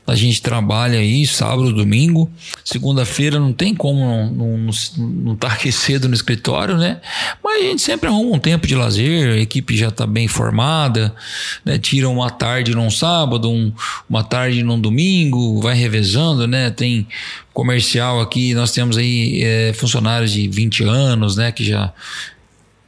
a 0.08 0.14
gente 0.14 0.40
trabalha 0.40 0.98
aí 0.98 1.26
sábado, 1.26 1.70
domingo, 1.70 2.30
segunda-feira 2.64 3.38
não 3.38 3.52
tem 3.52 3.74
como 3.74 4.00
não, 4.00 4.56
não, 4.56 4.70
não 4.96 5.36
tá 5.36 5.48
aqui 5.48 5.70
cedo 5.70 6.08
no 6.08 6.14
escritório, 6.14 6.78
né? 6.78 6.98
Mas 7.44 7.60
a 7.60 7.64
gente 7.66 7.82
sempre 7.82 8.08
arruma 8.08 8.34
um 8.34 8.38
tempo 8.38 8.66
de 8.66 8.74
lazer, 8.74 9.34
a 9.34 9.38
equipe 9.38 9.76
já 9.76 9.88
está 9.88 10.06
bem 10.06 10.26
formada, 10.26 11.14
né? 11.62 11.78
Tira 11.78 12.08
uma 12.08 12.30
tarde 12.30 12.74
num 12.74 12.90
sábado, 12.90 13.50
um, 13.50 13.70
uma 14.08 14.24
tarde 14.24 14.62
num 14.62 14.80
domingo, 14.80 15.60
vai 15.60 15.76
revezando, 15.76 16.46
né? 16.46 16.70
Tem 16.70 17.06
comercial 17.52 18.18
aqui, 18.22 18.54
nós 18.54 18.72
temos 18.72 18.96
aí 18.96 19.42
é, 19.42 19.74
funcionários 19.74 20.32
de 20.32 20.48
20 20.48 20.84
anos, 20.84 21.36
né? 21.36 21.52
Que 21.52 21.64
já 21.64 21.92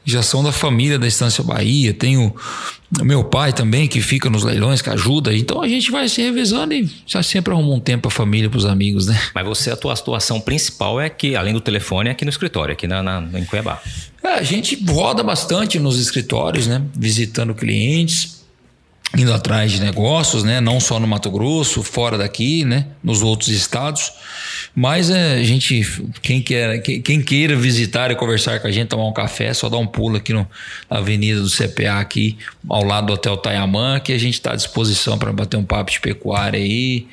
já 0.05 0.23
são 0.23 0.43
da 0.43 0.53
família 0.53 0.99
da 0.99 1.07
Estância 1.07 1.43
Bahia. 1.45 1.93
Tenho 1.93 2.35
meu 3.03 3.23
pai 3.23 3.53
também, 3.53 3.87
que 3.87 4.01
fica 4.01 4.29
nos 4.29 4.43
leilões, 4.43 4.83
que 4.83 4.91
ajuda. 4.91 5.35
Então 5.35 5.63
a 5.63 5.69
gente 5.69 5.91
vai 5.91 6.09
se 6.09 6.21
revezando 6.21 6.75
e 6.75 6.91
já 7.07 7.23
sempre 7.23 7.53
arruma 7.53 7.75
um 7.75 7.81
tempo 7.81 8.03
para 8.03 8.09
a 8.09 8.15
família, 8.15 8.51
para 8.51 8.59
os 8.59 8.67
amigos, 8.67 9.07
né? 9.07 9.21
Mas 9.35 9.47
você, 9.47 9.71
a 9.71 9.77
tua 9.77 9.93
atuação 9.93 10.41
principal 10.41 11.01
é 11.01 11.09
que, 11.09 11.37
além 11.37 11.55
do 11.55 11.61
telefone, 11.61 12.09
é 12.09 12.13
aqui 12.13 12.25
no 12.25 12.31
escritório, 12.31 12.73
aqui 12.73 12.87
na, 12.87 13.03
na, 13.03 13.39
em 13.39 13.45
Cuiabá. 13.45 13.81
É, 14.23 14.35
a 14.35 14.43
gente 14.43 14.83
roda 14.89 15.23
bastante 15.23 15.79
nos 15.79 16.01
escritórios, 16.01 16.67
né? 16.67 16.83
Visitando 16.95 17.55
clientes 17.55 18.40
indo 19.17 19.33
atrás 19.33 19.73
de 19.73 19.81
negócios, 19.81 20.45
né? 20.45 20.61
Não 20.61 20.79
só 20.79 21.01
no 21.01 21.07
Mato 21.07 21.31
Grosso, 21.31 21.83
fora 21.83 22.17
daqui, 22.17 22.65
né? 22.65 22.87
Nos 23.03 23.23
outros 23.23 23.49
estados. 23.49 24.13
Mas 24.75 25.11
é, 25.11 25.35
a 25.35 25.43
gente, 25.43 25.85
quem, 26.23 26.41
quer, 26.41 26.79
quem 26.81 27.21
queira 27.21 27.57
visitar 27.57 28.11
e 28.13 28.15
conversar 28.15 28.61
com 28.61 28.69
a 28.69 28.71
gente, 28.71 28.89
tomar 28.89 29.09
um 29.09 29.13
café, 29.13 29.53
só 29.53 29.69
dá 29.69 29.77
um 29.77 29.87
pulo 29.87 30.17
aqui 30.17 30.33
no, 30.33 30.47
na 30.89 30.99
avenida 30.99 31.41
do 31.41 31.51
CPA, 31.51 31.99
aqui, 31.99 32.39
ao 32.69 32.85
lado 32.85 33.09
do 33.09 33.15
Hotel 33.15 33.37
Tayamã, 33.37 33.99
que 33.99 34.13
a 34.13 34.19
gente 34.19 34.35
está 34.35 34.53
à 34.53 34.57
disposição 34.57 35.19
para 35.19 35.33
bater 35.33 35.57
um 35.57 35.65
papo 35.65 35.91
de 35.91 36.01
pecuária 36.01 36.59
aí 36.59 37.09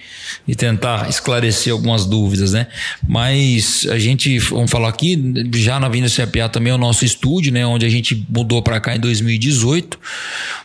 e 0.47 0.55
tentar 0.55 1.09
esclarecer 1.09 1.73
algumas 1.73 2.05
dúvidas, 2.05 2.53
né? 2.53 2.67
Mas 3.07 3.87
a 3.89 3.97
gente, 3.97 4.37
vamos 4.37 4.69
falar 4.69 4.89
aqui, 4.89 5.19
já 5.55 5.79
na 5.79 5.87
Avenida 5.87 6.13
do 6.13 6.27
CPA 6.27 6.47
também 6.47 6.71
é 6.71 6.75
o 6.75 6.77
nosso 6.77 7.03
estúdio, 7.03 7.51
né? 7.51 7.65
Onde 7.65 7.87
a 7.87 7.89
gente 7.89 8.23
mudou 8.29 8.61
para 8.61 8.79
cá 8.79 8.95
em 8.95 8.99
2018, 8.99 9.99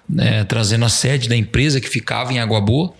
né? 0.08 0.44
trazendo 0.44 0.84
a 0.84 0.88
sede 0.90 1.21
da 1.28 1.36
empresa 1.36 1.80
que 1.80 1.88
ficava 1.88 2.32
em 2.32 2.38
Água 2.38 2.60
Boa 2.60 2.94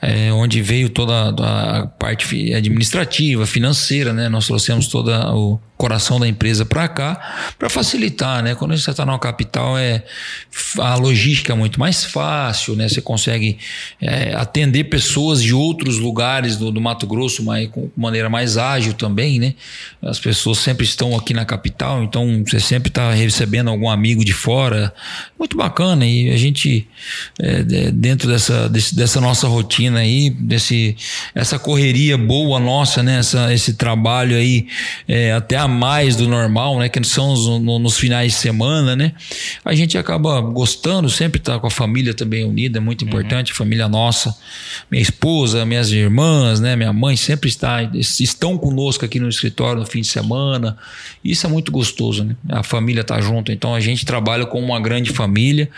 é, 0.00 0.32
onde 0.32 0.62
veio 0.62 0.88
toda 0.88 1.28
a 1.30 1.86
parte 1.86 2.52
administrativa, 2.54 3.46
financeira, 3.46 4.12
né? 4.12 4.28
Nós 4.28 4.46
trouxemos 4.46 4.88
todo 4.88 5.10
o 5.10 5.60
coração 5.80 6.20
da 6.20 6.28
empresa 6.28 6.66
para 6.66 6.86
cá 6.86 7.54
para 7.58 7.70
facilitar, 7.70 8.42
né? 8.42 8.54
Quando 8.54 8.76
você 8.76 8.90
está 8.90 9.06
numa 9.06 9.18
capital 9.18 9.78
é 9.78 10.04
a 10.78 10.94
logística 10.96 11.54
é 11.54 11.56
muito 11.56 11.80
mais 11.80 12.04
fácil, 12.04 12.76
né? 12.76 12.86
Você 12.86 13.00
consegue 13.00 13.56
é, 13.98 14.34
atender 14.34 14.84
pessoas 14.84 15.42
de 15.42 15.54
outros 15.54 15.96
lugares 15.96 16.58
do, 16.58 16.70
do 16.70 16.82
Mato 16.82 17.06
Grosso, 17.06 17.42
mas 17.42 17.66
com 17.70 17.90
maneira 17.96 18.28
mais 18.28 18.58
ágil 18.58 18.92
também, 18.92 19.38
né? 19.38 19.54
As 20.02 20.18
pessoas 20.18 20.58
sempre 20.58 20.84
estão 20.84 21.16
aqui 21.16 21.32
na 21.32 21.46
capital, 21.46 22.02
então 22.02 22.44
você 22.46 22.60
sempre 22.60 22.90
está 22.90 23.12
recebendo 23.12 23.70
algum 23.70 23.88
amigo 23.88 24.22
de 24.22 24.34
fora, 24.34 24.92
muito 25.38 25.56
bacana 25.56 26.04
e 26.04 26.30
a 26.30 26.36
gente 26.36 26.86
é, 27.40 27.62
dentro 27.90 28.28
dessa 28.28 28.68
desse, 28.68 28.94
dessa 28.94 29.18
nossa 29.18 29.48
rotina 29.48 30.00
aí, 30.00 30.28
desse, 30.28 30.94
essa 31.34 31.58
correria 31.58 32.18
boa 32.18 32.60
nossa, 32.60 33.02
né? 33.02 33.20
Essa, 33.20 33.54
esse 33.54 33.74
trabalho 33.74 34.36
aí 34.36 34.66
é, 35.08 35.32
até 35.32 35.56
a 35.56 35.69
mais 35.70 36.16
do 36.16 36.28
normal, 36.28 36.78
né? 36.78 36.88
Que 36.88 37.02
são 37.04 37.32
os, 37.32 37.46
no, 37.46 37.78
nos 37.78 37.96
finais 37.96 38.32
de 38.32 38.38
semana, 38.38 38.94
né? 38.94 39.12
A 39.64 39.74
gente 39.74 39.96
acaba 39.96 40.40
gostando, 40.40 41.08
sempre 41.08 41.40
tá 41.40 41.58
com 41.58 41.66
a 41.66 41.70
família 41.70 42.12
também 42.12 42.44
unida, 42.44 42.78
é 42.78 42.80
muito 42.80 43.04
importante, 43.04 43.52
uhum. 43.52 43.54
a 43.54 43.58
família 43.58 43.88
nossa, 43.88 44.36
minha 44.90 45.02
esposa, 45.02 45.64
minhas 45.64 45.90
irmãs, 45.90 46.60
né? 46.60 46.76
Minha 46.76 46.92
mãe 46.92 47.16
sempre 47.16 47.48
está, 47.48 47.82
estão 47.94 48.58
conosco 48.58 49.04
aqui 49.04 49.18
no 49.18 49.28
escritório 49.28 49.80
no 49.80 49.86
fim 49.86 50.00
de 50.00 50.08
semana. 50.08 50.76
Isso 51.22 51.46
é 51.46 51.50
muito 51.50 51.70
gostoso, 51.70 52.24
né? 52.24 52.34
A 52.48 52.62
família 52.62 53.04
tá 53.04 53.20
junto, 53.20 53.52
então 53.52 53.74
a 53.74 53.80
gente 53.80 54.06
trabalha 54.06 54.46
com 54.46 54.58
uma 54.58 54.80
grande 54.80 55.10
família, 55.10 55.68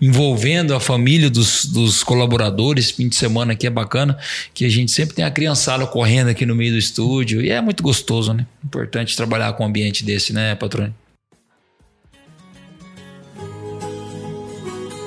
envolvendo 0.00 0.74
a 0.74 0.80
família 0.80 1.30
dos, 1.30 1.64
dos 1.64 2.04
colaboradores, 2.04 2.90
fim 2.90 3.08
de 3.08 3.16
semana 3.16 3.54
aqui 3.54 3.66
é 3.66 3.70
bacana, 3.70 4.18
que 4.52 4.64
a 4.64 4.68
gente 4.68 4.92
sempre 4.92 5.14
tem 5.14 5.24
a 5.24 5.30
criançada 5.30 5.86
correndo 5.86 6.28
aqui 6.28 6.44
no 6.44 6.54
meio 6.54 6.72
do 6.72 6.78
estúdio 6.78 7.40
e 7.40 7.48
é 7.48 7.60
muito 7.62 7.82
gostoso, 7.82 8.34
né? 8.34 8.46
Importante 8.62 9.16
trabalhar 9.16 9.54
com 9.54 9.64
um 9.64 9.66
ambiente 9.66 10.04
desse, 10.04 10.34
né, 10.34 10.54
patrônio? 10.54 10.94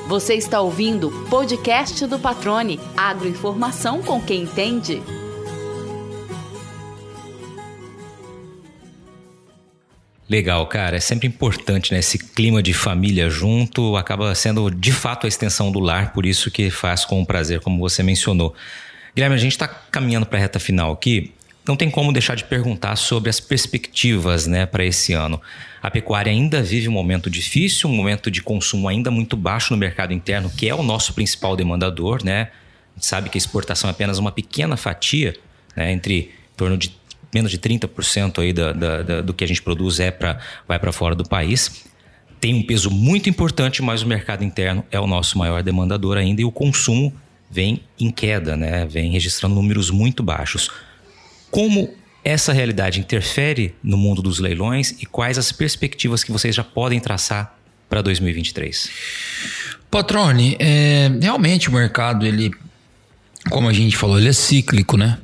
Você 0.07 0.33
está 0.33 0.59
ouvindo 0.59 1.07
o 1.07 1.29
podcast 1.29 2.05
do 2.05 2.19
Patrone, 2.19 2.79
agroinformação 2.95 4.01
com 4.01 4.21
quem 4.21 4.43
entende. 4.43 5.01
Legal, 10.29 10.65
cara. 10.67 10.97
É 10.97 10.99
sempre 10.99 11.27
importante, 11.27 11.91
né? 11.91 11.99
Esse 11.99 12.17
clima 12.17 12.63
de 12.63 12.73
família 12.73 13.29
junto 13.29 13.95
acaba 13.97 14.33
sendo 14.33 14.69
de 14.69 14.91
fato 14.91 15.25
a 15.25 15.27
extensão 15.27 15.71
do 15.71 15.79
lar, 15.79 16.13
por 16.13 16.25
isso 16.25 16.49
que 16.49 16.69
faz 16.69 17.03
com 17.05 17.23
prazer, 17.25 17.59
como 17.59 17.79
você 17.79 18.01
mencionou. 18.01 18.55
Guilherme, 19.15 19.35
a 19.35 19.39
gente 19.39 19.51
está 19.51 19.67
caminhando 19.67 20.25
para 20.25 20.39
a 20.39 20.41
reta 20.41 20.59
final 20.59 20.91
aqui. 20.91 21.31
Não 21.65 21.75
tem 21.77 21.89
como 21.89 22.11
deixar 22.11 22.35
de 22.35 22.43
perguntar 22.43 22.95
sobre 22.95 23.29
as 23.29 23.39
perspectivas 23.39 24.47
né, 24.47 24.65
para 24.65 24.83
esse 24.83 25.13
ano. 25.13 25.41
A 25.81 25.89
pecuária 25.89 26.31
ainda 26.31 26.61
vive 26.61 26.89
um 26.89 26.91
momento 26.91 27.29
difícil, 27.29 27.89
um 27.89 27.95
momento 27.95 28.29
de 28.29 28.41
consumo 28.41 28.87
ainda 28.87 29.09
muito 29.09 29.37
baixo 29.37 29.71
no 29.73 29.77
mercado 29.77 30.13
interno, 30.13 30.49
que 30.49 30.67
é 30.67 30.75
o 30.75 30.83
nosso 30.83 31.13
principal 31.13 31.55
demandador. 31.55 32.23
Né? 32.23 32.49
A 32.91 32.95
gente 32.95 33.05
sabe 33.05 33.29
que 33.29 33.37
a 33.37 33.39
exportação 33.39 33.89
é 33.89 33.91
apenas 33.91 34.17
uma 34.17 34.31
pequena 34.31 34.75
fatia, 34.75 35.35
né, 35.75 35.91
entre 35.91 36.33
em 36.53 36.57
torno 36.57 36.77
de 36.77 36.89
menos 37.33 37.51
de 37.51 37.57
30% 37.57 38.39
aí 38.39 38.53
da, 38.53 38.71
da, 38.71 39.01
da, 39.01 39.21
do 39.21 39.33
que 39.33 39.43
a 39.43 39.47
gente 39.47 39.61
produz 39.61 39.99
é 39.99 40.11
pra, 40.11 40.39
vai 40.67 40.79
para 40.79 40.91
fora 40.91 41.15
do 41.15 41.23
país. 41.23 41.83
Tem 42.39 42.53
um 42.53 42.63
peso 42.63 42.89
muito 42.89 43.29
importante, 43.29 43.81
mas 43.81 44.01
o 44.01 44.07
mercado 44.07 44.43
interno 44.43 44.83
é 44.91 44.99
o 44.99 45.07
nosso 45.07 45.37
maior 45.37 45.63
demandador 45.63 46.17
ainda 46.17 46.41
e 46.41 46.45
o 46.45 46.51
consumo 46.51 47.13
vem 47.49 47.81
em 47.99 48.09
queda, 48.09 48.57
né? 48.57 48.85
vem 48.85 49.11
registrando 49.11 49.55
números 49.55 49.89
muito 49.89 50.23
baixos. 50.23 50.69
Como 51.51 51.93
essa 52.23 52.53
realidade 52.53 52.99
interfere 52.99 53.75
no 53.83 53.97
mundo 53.97 54.21
dos 54.21 54.39
leilões 54.39 54.91
e 55.01 55.05
quais 55.05 55.37
as 55.37 55.51
perspectivas 55.51 56.23
que 56.23 56.31
vocês 56.31 56.55
já 56.55 56.63
podem 56.63 56.99
traçar 56.99 57.57
para 57.89 58.01
2023? 58.01 58.89
Patrone, 59.91 60.55
é, 60.59 61.11
realmente 61.21 61.69
o 61.69 61.71
mercado, 61.71 62.25
ele, 62.25 62.51
como 63.49 63.69
a 63.69 63.73
gente 63.73 63.95
falou, 63.95 64.17
ele 64.17 64.29
é 64.29 64.33
cíclico, 64.33 64.97
né? 64.97 65.19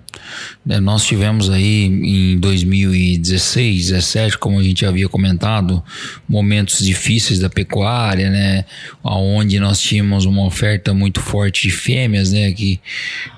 É, 0.68 0.80
nós 0.80 1.06
tivemos 1.06 1.50
aí 1.50 1.86
em 1.86 2.40
2016, 2.40 3.90
17, 3.90 4.38
como 4.38 4.60
a 4.60 4.64
gente 4.64 4.86
havia 4.86 5.08
comentado, 5.10 5.84
momentos 6.28 6.80
difíceis 6.86 7.40
da 7.40 7.50
pecuária, 7.50 8.30
né? 8.30 8.66
Onde 9.04 9.60
nós 9.60 9.80
tínhamos 9.80 10.26
uma 10.26 10.46
oferta 10.46 10.94
muito 10.94 11.20
forte 11.20 11.64
de 11.64 11.72
fêmeas, 11.72 12.32
né? 12.32 12.52
Que 12.52 12.80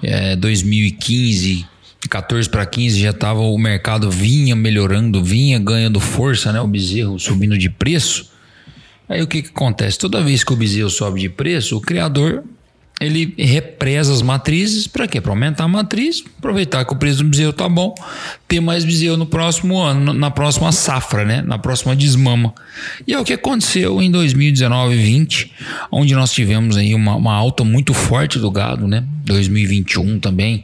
é, 0.04 0.36
2015 0.36 1.68
14 2.10 2.50
para 2.50 2.66
15 2.66 3.00
já 3.00 3.12
estava 3.12 3.42
o 3.42 3.58
mercado 3.58 4.10
vinha 4.10 4.56
melhorando, 4.56 5.24
vinha 5.24 5.60
ganhando 5.60 6.00
força, 6.00 6.52
né? 6.52 6.60
O 6.60 6.68
bezerro 6.68 7.20
subindo 7.20 7.58
de 7.58 7.70
preço. 7.70 8.32
Aí 9.08 9.22
o 9.22 9.28
que, 9.28 9.42
que 9.42 9.50
acontece? 9.50 10.00
Toda 10.00 10.24
vez 10.24 10.44
que 10.44 10.54
o 10.54 10.56
bezerro 10.56 10.90
sobe 10.90 11.22
de 11.22 11.30
preço, 11.30 11.78
o 11.78 11.82
criador 11.82 12.44
ele 13.02 13.34
represa 13.38 14.14
as 14.14 14.22
matrizes 14.22 14.88
para 14.88 15.08
quê? 15.08 15.20
Para 15.20 15.32
aumentar 15.32 15.64
a 15.64 15.68
matriz, 15.68 16.24
aproveitar 16.38 16.86
que 16.86 16.94
o 16.94 16.96
preço 16.96 17.24
do 17.24 17.30
bezerro 17.30 17.52
tá 17.52 17.68
bom, 17.68 17.96
ter 18.48 18.60
mais 18.60 18.86
bezerro 18.86 19.18
no 19.18 19.26
próximo 19.26 19.80
ano, 19.80 20.14
na 20.14 20.30
próxima 20.30 20.72
safra, 20.72 21.26
né? 21.26 21.42
Na 21.42 21.58
próxima 21.58 21.96
desmama. 21.96 22.54
E 23.08 23.14
é 23.14 23.20
o 23.20 23.24
que 23.24 23.34
aconteceu 23.34 24.02
em 24.02 24.12
2019 24.12 24.96
e 24.96 24.98
20, 24.98 25.52
onde 25.92 26.14
nós 26.14 26.32
tivemos 26.32 26.78
aí 26.78 26.94
uma, 26.94 27.16
uma 27.16 27.34
alta 27.34 27.64
muito 27.64 27.94
forte 27.94 28.38
do 28.38 28.52
gado, 28.52 28.88
né? 28.88 29.04
2021 29.26 30.20
também 30.20 30.64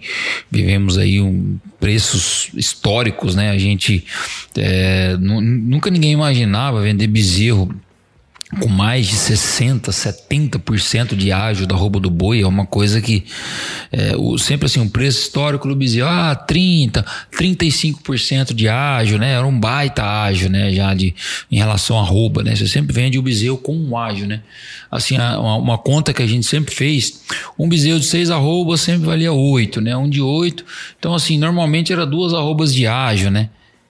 vivemos 0.52 0.98
aí 0.98 1.22
um 1.22 1.58
preços 1.80 2.50
históricos, 2.56 3.36
né? 3.36 3.52
A 3.52 3.58
gente 3.58 4.04
é, 4.56 5.16
nunca 5.18 5.90
ninguém 5.90 6.12
imaginava 6.12 6.82
vender 6.82 7.08
bezerro 7.08 7.74
com 8.62 8.70
mais 8.70 9.08
de 9.08 9.16
60%, 9.16 9.90
70% 9.90 11.16
de 11.16 11.34
ágio 11.34 11.68
da 11.68 11.76
roupa 11.76 12.00
do 12.00 12.10
boi, 12.10 12.42
é 12.42 12.48
uma 12.48 12.66
coisa 12.66 13.02
que 13.02 13.26
é, 13.92 14.16
o, 14.16 14.38
sempre 14.38 14.68
assim, 14.68 14.80
um 14.80 14.88
preço 14.88 15.20
histórico 15.20 15.68
do 15.68 15.76
bezerro, 15.76 16.08
ah, 16.08 16.34
30%, 16.50 17.04
35% 17.34 18.54
de 18.54 18.70
ágio, 18.70 19.18
né? 19.18 19.34
Era 19.34 19.46
um 19.46 19.60
baita 19.60 20.04
ágio, 20.04 20.50
né? 20.50 20.72
Já 20.74 20.94
de, 20.94 21.14
em 21.52 21.58
relação 21.58 22.00
à 22.00 22.04
roupa, 22.04 22.42
né? 22.42 22.56
Você 22.56 22.68
sempre 22.68 22.94
vende 22.94 23.20
o 23.20 23.22
bezerro 23.22 23.58
com 23.58 23.76
um 23.76 23.98
ágio, 23.98 24.26
né? 24.26 24.42
Assim, 24.90 25.18
uma, 25.18 25.56
uma, 25.58 25.78
conta 25.78 26.14
que 26.14 26.24
a 26.24 26.28
gente 26.28 26.46
sempre 26.46 26.74
fez, 26.74 27.22
um 27.60 27.68
bezerro 27.68 28.00
de 28.00 28.06
6 28.06 28.32
arrobas 28.32 28.80
sempre 28.80 29.06
valia 29.06 29.34
8, 29.34 29.82
né? 29.82 29.98
Um 29.98 30.10
de 30.10 30.22
8, 30.22 30.64
então 30.98 31.14
assim, 31.14 31.38
normalmente 31.38 31.92
era 31.92 32.06
duas 32.06 32.34
arrobas 32.34 32.74
de 32.74 32.88
ágio, 32.88 33.30
né? 33.30 33.50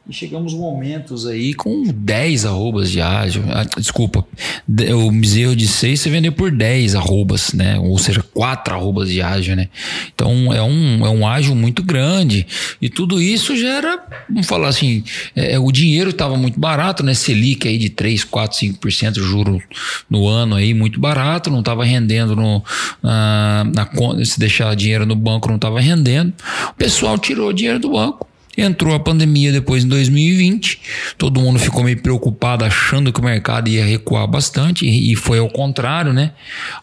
E 0.10 0.14
chegamos 0.14 0.54
momentos 0.54 1.28
aí 1.28 1.54
com 1.54 1.84
10 1.84 2.46
arrobas 2.46 2.90
de 2.90 3.02
ágio. 3.02 3.44
Ah, 3.50 3.66
desculpa, 3.78 4.26
o 4.66 5.12
bezerro 5.12 5.54
de 5.54 5.68
6 5.68 6.00
você 6.00 6.10
vendeu 6.10 6.32
por 6.32 6.50
10 6.50 6.96
arrobas, 6.96 7.52
né? 7.52 7.78
Ou 7.78 7.98
seja, 7.98 8.24
4 8.34 8.74
arrobas 8.74 9.10
de 9.10 9.22
ágio, 9.22 9.54
né? 9.54 9.68
Então 10.16 10.54
é 10.54 10.64
um, 10.64 11.06
é 11.06 11.10
um 11.10 11.28
ágio 11.28 11.54
muito 11.54 11.84
grande. 11.84 12.48
E 12.82 12.88
tudo 12.88 13.22
isso 13.22 13.54
gera, 13.58 14.02
vamos 14.30 14.48
falar 14.48 14.70
assim, 14.70 15.04
é, 15.36 15.56
é 15.56 15.60
o 15.60 15.70
dinheiro 15.74 16.12
estava 16.12 16.38
muito 16.38 16.58
barato, 16.58 17.04
né? 17.04 17.14
Selic 17.14 17.68
aí 17.68 17.78
de 17.78 17.90
3, 17.90 18.24
4, 18.24 18.60
5% 18.60 19.16
juro 19.16 19.62
no 20.10 20.26
ano 20.26 20.56
aí, 20.56 20.74
muito 20.74 21.02
barato, 21.02 21.50
não 21.50 21.60
estava 21.60 21.84
rendendo 21.84 22.34
no, 22.34 22.64
na, 23.04 23.66
na, 23.76 24.26
se 24.26 24.40
deixar 24.40 24.74
dinheiro 24.74 25.06
no 25.06 25.18
banco 25.18 25.50
não 25.50 25.58
estava 25.58 25.82
rendendo. 25.82 26.34
O 26.70 26.76
pessoal 26.76 27.18
tirou 27.18 27.52
dinheiro 27.52 27.80
do 27.80 27.90
banco 27.90 28.26
Entrou 28.58 28.96
a 28.96 29.00
pandemia 29.00 29.52
depois 29.52 29.84
em 29.84 29.88
2020, 29.88 30.80
todo 31.18 31.40
mundo 31.40 31.60
ficou 31.60 31.84
meio 31.84 32.02
preocupado, 32.02 32.66
achando 32.66 33.14
que 33.14 33.20
o 33.20 33.24
mercado 33.24 33.70
ia 33.70 33.86
recuar 33.86 34.26
bastante, 34.28 34.86
e 34.86 35.16
foi 35.16 35.38
ao 35.38 35.50
contrário, 35.50 36.12
né? 36.12 36.32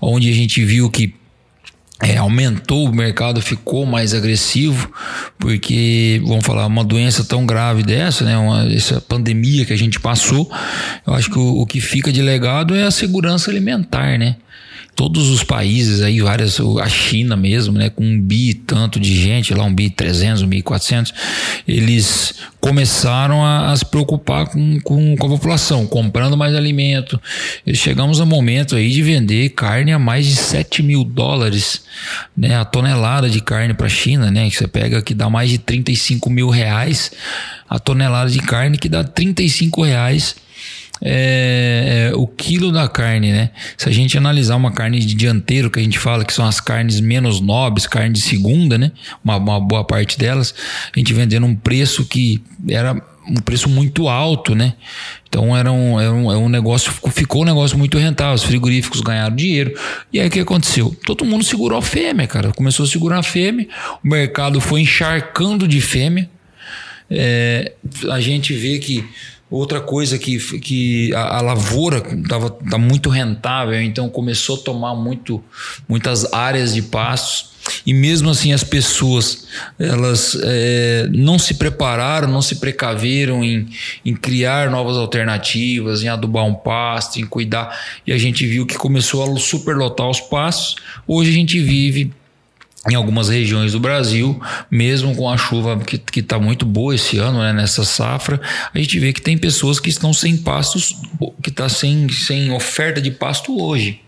Onde 0.00 0.30
a 0.30 0.32
gente 0.32 0.64
viu 0.64 0.88
que 0.88 1.14
é, 2.02 2.16
aumentou 2.16 2.88
o 2.88 2.94
mercado, 2.94 3.40
ficou 3.40 3.86
mais 3.86 4.14
agressivo, 4.14 4.92
porque, 5.38 6.20
vamos 6.24 6.44
falar, 6.44 6.66
uma 6.66 6.84
doença 6.84 7.24
tão 7.24 7.46
grave 7.46 7.82
dessa, 7.82 8.24
né, 8.24 8.36
uma, 8.36 8.70
essa 8.72 9.00
pandemia 9.00 9.64
que 9.64 9.72
a 9.72 9.78
gente 9.78 10.00
passou, 10.00 10.50
eu 11.06 11.14
acho 11.14 11.30
que 11.30 11.38
o, 11.38 11.60
o 11.60 11.66
que 11.66 11.80
fica 11.80 12.12
de 12.12 12.20
legado 12.20 12.74
é 12.74 12.82
a 12.82 12.90
segurança 12.90 13.50
alimentar, 13.50 14.18
né? 14.18 14.36
Todos 14.94 15.28
os 15.28 15.42
países 15.42 16.02
aí, 16.02 16.20
várias, 16.20 16.58
a 16.60 16.88
China 16.88 17.36
mesmo, 17.36 17.76
né, 17.76 17.90
com 17.90 18.04
um 18.04 18.20
bi 18.20 18.54
tanto 18.54 18.98
de 19.00 19.14
gente, 19.14 19.54
lá 19.54 19.64
um 19.64 19.74
bi 19.74 19.90
300, 19.90 20.42
um 20.42 20.46
bi 20.46 20.62
400, 20.62 21.12
eles 21.66 22.34
começaram 22.60 23.44
a, 23.44 23.72
a 23.72 23.76
se 23.76 23.84
preocupar 23.84 24.46
com, 24.46 24.80
com, 24.80 25.16
com, 25.16 25.26
a 25.26 25.30
população, 25.30 25.86
comprando 25.86 26.36
mais 26.36 26.54
alimento. 26.54 27.20
E 27.66 27.74
chegamos 27.74 28.20
a 28.20 28.24
momento 28.24 28.76
aí 28.76 28.90
de 28.90 29.02
vender 29.02 29.50
carne 29.50 29.92
a 29.92 29.98
mais 29.98 30.26
de 30.26 30.36
7 30.36 30.82
mil 30.82 31.04
dólares, 31.04 31.82
né, 32.36 32.56
a 32.56 32.64
tonelada 32.64 33.28
de 33.28 33.40
carne 33.40 33.74
para 33.74 33.86
a 33.86 33.90
China, 33.90 34.30
né, 34.30 34.48
que 34.48 34.56
você 34.56 34.68
pega 34.68 35.02
que 35.02 35.14
dá 35.14 35.28
mais 35.28 35.50
de 35.50 35.58
35 35.58 36.30
mil 36.30 36.48
reais 36.48 37.10
a 37.68 37.78
tonelada 37.78 38.30
de 38.30 38.38
carne 38.38 38.78
que 38.78 38.88
dá 38.88 39.02
35 39.02 39.82
reais 39.82 40.36
é, 41.06 42.08
é, 42.10 42.16
o 42.16 42.26
quilo 42.26 42.72
da 42.72 42.88
carne, 42.88 43.30
né? 43.30 43.50
Se 43.76 43.90
a 43.90 43.92
gente 43.92 44.16
analisar 44.16 44.56
uma 44.56 44.72
carne 44.72 44.98
de 45.00 45.14
dianteiro, 45.14 45.70
que 45.70 45.78
a 45.78 45.82
gente 45.82 45.98
fala 45.98 46.24
que 46.24 46.32
são 46.32 46.46
as 46.46 46.60
carnes 46.60 46.98
menos 46.98 47.42
nobres, 47.42 47.86
carne 47.86 48.14
de 48.14 48.22
segunda, 48.22 48.78
né? 48.78 48.90
Uma, 49.22 49.36
uma 49.36 49.60
boa 49.60 49.84
parte 49.84 50.18
delas, 50.18 50.54
a 50.94 50.98
gente 50.98 51.12
vendendo 51.12 51.44
um 51.44 51.54
preço 51.54 52.06
que 52.06 52.42
era 52.66 52.94
um 53.28 53.34
preço 53.34 53.68
muito 53.68 54.08
alto, 54.08 54.54
né? 54.54 54.74
Então 55.28 55.54
era 55.54 55.70
um, 55.70 56.00
era 56.00 56.12
um, 56.12 56.30
era 56.30 56.40
é 56.40 56.42
um 56.42 56.48
negócio, 56.48 56.90
ficou 57.10 57.42
um 57.42 57.44
negócio 57.44 57.76
muito 57.76 57.98
rentável. 57.98 58.34
Os 58.34 58.42
frigoríficos 58.42 59.02
ganharam 59.02 59.36
dinheiro. 59.36 59.74
E 60.10 60.20
aí 60.20 60.28
o 60.28 60.30
que 60.30 60.40
aconteceu? 60.40 60.96
Todo 61.04 61.24
mundo 61.24 61.44
segurou 61.44 61.78
a 61.78 61.82
fêmea, 61.82 62.26
cara. 62.26 62.50
Começou 62.52 62.84
a 62.84 62.88
segurar 62.88 63.18
a 63.18 63.22
fêmea, 63.22 63.68
o 64.02 64.08
mercado 64.08 64.58
foi 64.60 64.80
encharcando 64.80 65.68
de 65.68 65.80
fêmea. 65.82 66.30
É, 67.10 67.72
a 68.10 68.20
gente 68.20 68.54
vê 68.54 68.78
que 68.78 69.04
Outra 69.54 69.80
coisa 69.80 70.18
que, 70.18 70.36
que 70.58 71.14
a, 71.14 71.38
a 71.38 71.40
lavoura 71.40 72.02
estava 72.12 72.50
tá 72.50 72.76
muito 72.76 73.08
rentável, 73.08 73.80
então 73.80 74.08
começou 74.08 74.56
a 74.56 74.58
tomar 74.58 74.96
muito, 74.96 75.40
muitas 75.88 76.32
áreas 76.32 76.74
de 76.74 76.82
pastos. 76.82 77.54
E 77.86 77.94
mesmo 77.94 78.30
assim 78.30 78.52
as 78.52 78.64
pessoas 78.64 79.46
elas 79.78 80.36
é, 80.42 81.06
não 81.08 81.38
se 81.38 81.54
prepararam, 81.54 82.26
não 82.26 82.42
se 82.42 82.56
precaveram 82.56 83.44
em, 83.44 83.68
em 84.04 84.16
criar 84.16 84.72
novas 84.72 84.96
alternativas, 84.96 86.02
em 86.02 86.08
adubar 86.08 86.44
um 86.44 86.54
pasto, 86.54 87.20
em 87.20 87.24
cuidar. 87.24 87.78
E 88.04 88.12
a 88.12 88.18
gente 88.18 88.44
viu 88.44 88.66
que 88.66 88.74
começou 88.74 89.22
a 89.22 89.38
superlotar 89.38 90.10
os 90.10 90.20
pastos. 90.20 90.74
Hoje 91.06 91.30
a 91.30 91.32
gente 91.32 91.60
vive 91.60 92.12
em 92.90 92.94
algumas 92.94 93.28
regiões 93.28 93.72
do 93.72 93.80
Brasil, 93.80 94.40
mesmo 94.70 95.14
com 95.16 95.28
a 95.28 95.36
chuva 95.36 95.78
que 95.78 96.20
está 96.20 96.38
muito 96.38 96.66
boa 96.66 96.94
esse 96.94 97.18
ano, 97.18 97.40
né, 97.40 97.52
nessa 97.52 97.84
safra, 97.84 98.40
a 98.72 98.78
gente 98.78 98.98
vê 98.98 99.12
que 99.12 99.22
tem 99.22 99.38
pessoas 99.38 99.80
que 99.80 99.88
estão 99.88 100.12
sem 100.12 100.36
pastos, 100.36 100.94
que 101.42 101.48
está 101.48 101.68
sem, 101.68 102.08
sem 102.10 102.50
oferta 102.50 103.00
de 103.00 103.10
pasto 103.10 103.58
hoje. 103.60 104.03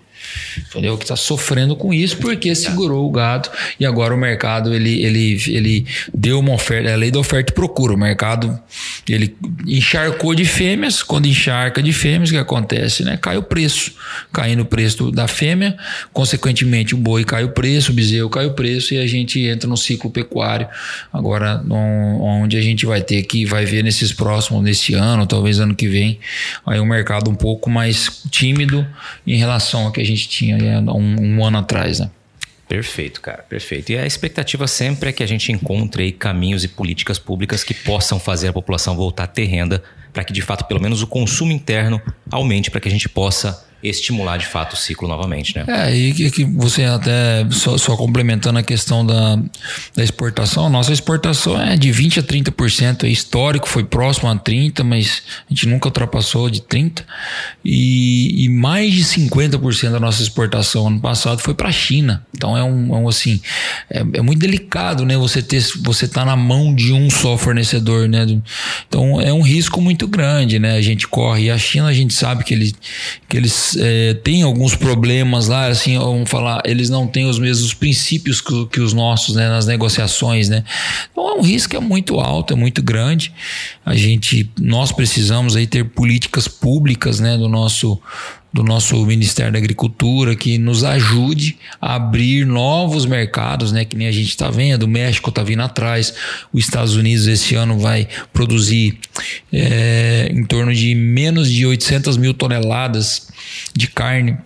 Entendeu? 0.58 0.96
Que 0.96 1.04
está 1.04 1.16
sofrendo 1.16 1.76
com 1.76 1.92
isso 1.92 2.16
porque 2.18 2.54
segurou 2.54 3.06
o 3.06 3.10
gado 3.10 3.48
e 3.78 3.86
agora 3.86 4.14
o 4.14 4.18
mercado 4.18 4.74
ele, 4.74 5.04
ele, 5.04 5.42
ele 5.48 5.86
deu 6.12 6.38
uma 6.40 6.52
oferta, 6.52 6.90
é 6.90 6.94
a 6.94 6.96
lei 6.96 7.10
da 7.10 7.18
oferta 7.18 7.52
e 7.52 7.54
procura. 7.54 7.94
O 7.94 7.98
mercado 7.98 8.58
ele 9.08 9.36
encharcou 9.66 10.34
de 10.34 10.44
fêmeas, 10.44 11.02
quando 11.02 11.26
encharca 11.26 11.82
de 11.82 11.92
fêmeas, 11.92 12.30
o 12.30 12.32
que 12.32 12.38
acontece? 12.38 13.04
Né? 13.04 13.16
Cai 13.16 13.36
o 13.36 13.42
preço, 13.42 13.92
caindo 14.32 14.62
o 14.62 14.66
preço 14.66 15.10
da 15.10 15.28
fêmea, 15.28 15.76
consequentemente 16.12 16.94
o 16.94 16.98
boi 16.98 17.24
cai 17.24 17.44
o 17.44 17.50
preço, 17.50 17.92
o 17.92 17.94
bezerro 17.94 18.28
cai 18.28 18.46
o 18.46 18.52
preço 18.52 18.94
e 18.94 18.98
a 18.98 19.06
gente 19.06 19.40
entra 19.40 19.68
no 19.68 19.76
ciclo 19.76 20.10
pecuário. 20.10 20.68
Agora, 21.12 21.62
onde 21.70 22.56
a 22.56 22.62
gente 22.62 22.86
vai 22.86 23.00
ter 23.00 23.22
que, 23.22 23.44
vai 23.44 23.64
ver 23.64 23.82
nesses 23.82 24.12
próximos, 24.12 24.62
nesse 24.62 24.94
ano, 24.94 25.26
talvez 25.26 25.58
ano 25.58 25.74
que 25.74 25.88
vem, 25.88 26.18
aí 26.66 26.80
um 26.80 26.86
mercado 26.86 27.30
um 27.30 27.34
pouco 27.34 27.70
mais 27.70 28.22
tímido 28.30 28.86
em 29.26 29.36
relação 29.36 29.84
ao 29.84 29.92
que 29.92 30.00
a 30.00 30.04
gente 30.04 30.25
tinha 30.28 30.56
né, 30.56 30.80
um, 30.92 31.36
um 31.38 31.44
ano 31.44 31.58
atrás, 31.58 32.00
né? 32.00 32.10
Perfeito, 32.68 33.20
cara, 33.20 33.44
perfeito. 33.44 33.92
E 33.92 33.98
a 33.98 34.04
expectativa 34.04 34.66
sempre 34.66 35.10
é 35.10 35.12
que 35.12 35.22
a 35.22 35.26
gente 35.26 35.52
encontre 35.52 36.02
aí 36.02 36.12
caminhos 36.12 36.64
e 36.64 36.68
políticas 36.68 37.18
públicas 37.18 37.62
que 37.62 37.72
possam 37.72 38.18
fazer 38.18 38.48
a 38.48 38.52
população 38.52 38.96
voltar 38.96 39.24
a 39.24 39.28
ter 39.28 39.44
renda, 39.44 39.82
para 40.12 40.24
que 40.24 40.32
de 40.32 40.42
fato 40.42 40.64
pelo 40.64 40.80
menos 40.80 41.00
o 41.00 41.06
consumo 41.06 41.52
interno 41.52 42.00
aumente, 42.30 42.70
para 42.70 42.80
que 42.80 42.88
a 42.88 42.90
gente 42.90 43.08
possa 43.08 43.64
estimular 43.82 44.38
de 44.38 44.46
fato 44.46 44.72
o 44.72 44.76
ciclo 44.76 45.06
novamente, 45.06 45.56
né? 45.56 45.64
É, 45.68 45.94
e 45.94 46.30
que 46.30 46.44
você 46.44 46.84
até, 46.84 47.46
só, 47.50 47.76
só, 47.76 47.96
complementando 47.96 48.58
a 48.58 48.62
questão 48.62 49.04
da, 49.04 49.36
da 49.94 50.02
exportação, 50.02 50.68
nossa 50.68 50.92
exportação 50.92 51.60
é 51.60 51.76
de 51.76 51.90
20% 51.90 52.18
a 52.18 52.22
30%, 52.22 53.04
é 53.04 53.08
histórico, 53.08 53.68
foi 53.68 53.84
próximo 53.84 54.28
a 54.30 54.36
30%, 54.36 54.82
mas 54.82 55.22
a 55.48 55.52
gente 55.52 55.68
nunca 55.68 55.88
ultrapassou 55.88 56.48
de 56.48 56.60
30%, 56.60 57.02
e, 57.64 58.44
e 58.44 58.48
mais 58.48 58.92
de 58.92 59.04
50% 59.04 59.90
da 59.90 60.00
nossa 60.00 60.22
exportação 60.22 60.86
ano 60.86 61.00
passado 61.00 61.40
foi 61.40 61.54
para 61.54 61.68
a 61.68 61.72
China, 61.72 62.24
então 62.34 62.56
é 62.56 62.64
um, 62.64 62.94
é 62.94 62.98
um 62.98 63.08
assim, 63.08 63.40
é, 63.90 63.98
é, 63.98 64.22
muito 64.22 64.38
delicado, 64.38 65.04
né, 65.04 65.16
você 65.16 65.42
ter, 65.42 65.62
você 65.82 66.08
tá 66.08 66.24
na 66.24 66.36
mão 66.36 66.74
de 66.74 66.92
um 66.92 67.10
só 67.10 67.36
fornecedor, 67.36 68.08
né, 68.08 68.26
então 68.88 69.20
é 69.20 69.32
um 69.32 69.42
risco 69.42 69.80
muito 69.80 70.06
grande, 70.08 70.58
né, 70.58 70.76
a 70.76 70.82
gente 70.82 71.06
corre, 71.06 71.44
e 71.44 71.50
a 71.50 71.58
China 71.58 71.86
a 71.86 71.92
gente 71.92 72.14
sabe 72.14 72.42
que, 72.42 72.54
ele, 72.54 72.74
que 73.28 73.36
eles 73.36 73.65
é, 73.76 74.14
têm 74.14 74.42
alguns 74.42 74.74
problemas 74.74 75.48
lá, 75.48 75.66
assim, 75.66 75.98
vamos 75.98 76.28
falar, 76.28 76.62
eles 76.64 76.90
não 76.90 77.06
têm 77.06 77.26
os 77.26 77.38
mesmos 77.38 77.74
princípios 77.74 78.40
que, 78.40 78.66
que 78.66 78.80
os 78.80 78.92
nossos, 78.92 79.34
né, 79.34 79.48
nas 79.48 79.66
negociações, 79.66 80.48
né? 80.48 80.62
Então 81.10 81.28
é 81.28 81.34
um 81.34 81.42
risco 81.42 81.74
é 81.74 81.80
muito 81.80 82.20
alto, 82.20 82.52
é 82.52 82.56
muito 82.56 82.82
grande. 82.82 83.32
A 83.84 83.94
gente, 83.94 84.50
nós 84.60 84.92
precisamos 84.92 85.56
aí 85.56 85.66
ter 85.66 85.84
políticas 85.84 86.46
públicas, 86.46 87.18
né, 87.18 87.36
do 87.36 87.48
nosso 87.48 88.00
do 88.57 88.64
nosso 88.64 89.04
Ministério 89.04 89.52
da 89.52 89.59
Agricultura 89.59 90.34
que 90.34 90.57
nos 90.57 90.82
ajude 90.82 91.59
a 91.78 91.96
abrir 91.96 92.46
novos 92.46 93.04
mercados, 93.04 93.70
né? 93.70 93.84
Que 93.84 93.94
nem 93.94 94.09
a 94.09 94.12
gente 94.12 94.30
está 94.30 94.50
vendo, 94.50 94.84
o 94.84 94.88
México 94.88 95.28
está 95.28 95.42
vindo 95.42 95.61
atrás, 95.61 96.14
os 96.50 96.64
Estados 96.64 96.96
Unidos 96.96 97.26
esse 97.26 97.54
ano 97.54 97.78
vai 97.78 98.09
produzir 98.32 98.98
é, 99.52 100.30
em 100.32 100.42
torno 100.44 100.72
de 100.72 100.94
menos 100.94 101.52
de 101.52 101.66
800 101.66 102.16
mil 102.16 102.32
toneladas 102.32 103.28
de 103.74 103.88
carne 103.88 104.38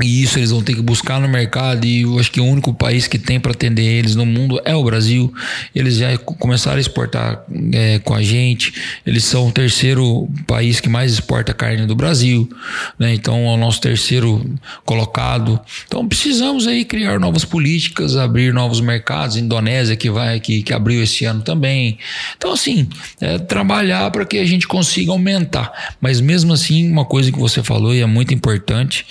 e 0.00 0.22
isso 0.22 0.38
eles 0.38 0.50
vão 0.50 0.62
ter 0.62 0.74
que 0.74 0.82
buscar 0.82 1.20
no 1.20 1.28
mercado 1.28 1.84
e 1.84 2.02
eu 2.02 2.18
acho 2.20 2.30
que 2.30 2.40
o 2.40 2.44
único 2.44 2.72
país 2.72 3.08
que 3.08 3.18
tem 3.18 3.40
para 3.40 3.50
atender 3.50 3.82
eles 3.82 4.14
no 4.14 4.24
mundo 4.24 4.60
é 4.64 4.74
o 4.74 4.84
Brasil. 4.84 5.32
Eles 5.74 5.96
já 5.96 6.16
começaram 6.18 6.76
a 6.76 6.80
exportar 6.80 7.42
é, 7.72 7.98
com 7.98 8.14
a 8.14 8.22
gente. 8.22 8.72
Eles 9.04 9.24
são 9.24 9.48
o 9.48 9.52
terceiro 9.52 10.28
país 10.46 10.78
que 10.78 10.88
mais 10.88 11.12
exporta 11.12 11.52
carne 11.52 11.84
do 11.84 11.96
Brasil, 11.96 12.48
né? 12.96 13.12
Então 13.12 13.38
é 13.38 13.54
o 13.54 13.56
nosso 13.56 13.80
terceiro 13.80 14.48
colocado. 14.84 15.60
Então 15.86 16.06
precisamos 16.06 16.68
aí 16.68 16.84
criar 16.84 17.18
novas 17.18 17.44
políticas, 17.44 18.16
abrir 18.16 18.54
novos 18.54 18.80
mercados. 18.80 19.36
Indonésia 19.36 19.96
que 19.96 20.10
vai 20.10 20.38
que, 20.38 20.62
que 20.62 20.72
abriu 20.72 21.02
esse 21.02 21.24
ano 21.24 21.42
também. 21.42 21.98
Então 22.36 22.52
assim 22.52 22.88
é, 23.20 23.36
trabalhar 23.38 24.08
para 24.12 24.24
que 24.24 24.38
a 24.38 24.44
gente 24.44 24.68
consiga 24.68 25.10
aumentar. 25.10 25.96
Mas 26.00 26.20
mesmo 26.20 26.52
assim 26.52 26.88
uma 26.88 27.04
coisa 27.04 27.32
que 27.32 27.38
você 27.38 27.64
falou 27.64 27.92
e 27.92 28.00
é 28.00 28.06
muito 28.06 28.32
importante 28.32 29.04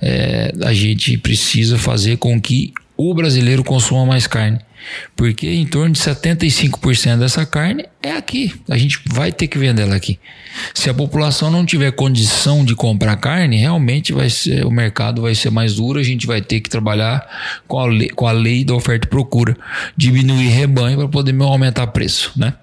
é 0.00 0.27
é, 0.28 0.52
a 0.62 0.74
gente 0.74 1.16
precisa 1.16 1.78
fazer 1.78 2.18
com 2.18 2.38
que 2.38 2.74
o 2.96 3.14
brasileiro 3.14 3.64
consuma 3.64 4.04
mais 4.04 4.26
carne. 4.26 4.58
Porque 5.16 5.48
em 5.48 5.66
torno 5.66 5.92
de 5.92 6.00
75% 6.00 7.18
dessa 7.18 7.44
carne 7.46 7.84
é 8.02 8.12
aqui. 8.12 8.54
A 8.68 8.76
gente 8.76 9.00
vai 9.10 9.32
ter 9.32 9.48
que 9.48 9.58
vender 9.58 9.82
ela 9.82 9.96
aqui. 9.96 10.18
Se 10.74 10.88
a 10.90 10.94
população 10.94 11.50
não 11.50 11.64
tiver 11.64 11.90
condição 11.92 12.64
de 12.64 12.74
comprar 12.74 13.16
carne, 13.16 13.56
realmente 13.56 14.12
vai 14.12 14.28
ser, 14.30 14.64
o 14.64 14.70
mercado 14.70 15.22
vai 15.22 15.34
ser 15.34 15.50
mais 15.50 15.76
duro. 15.76 15.98
A 15.98 16.02
gente 16.02 16.26
vai 16.26 16.40
ter 16.40 16.60
que 16.60 16.68
trabalhar 16.68 17.26
com 17.66 17.78
a 17.78 17.86
lei, 17.86 18.08
com 18.10 18.26
a 18.26 18.32
lei 18.32 18.64
da 18.64 18.74
oferta 18.74 19.06
e 19.06 19.10
procura, 19.10 19.56
diminuir 19.96 20.48
rebanho 20.48 20.98
para 20.98 21.08
poder 21.08 21.34
aumentar 21.40 21.86
preço, 21.88 22.32
né? 22.36 22.54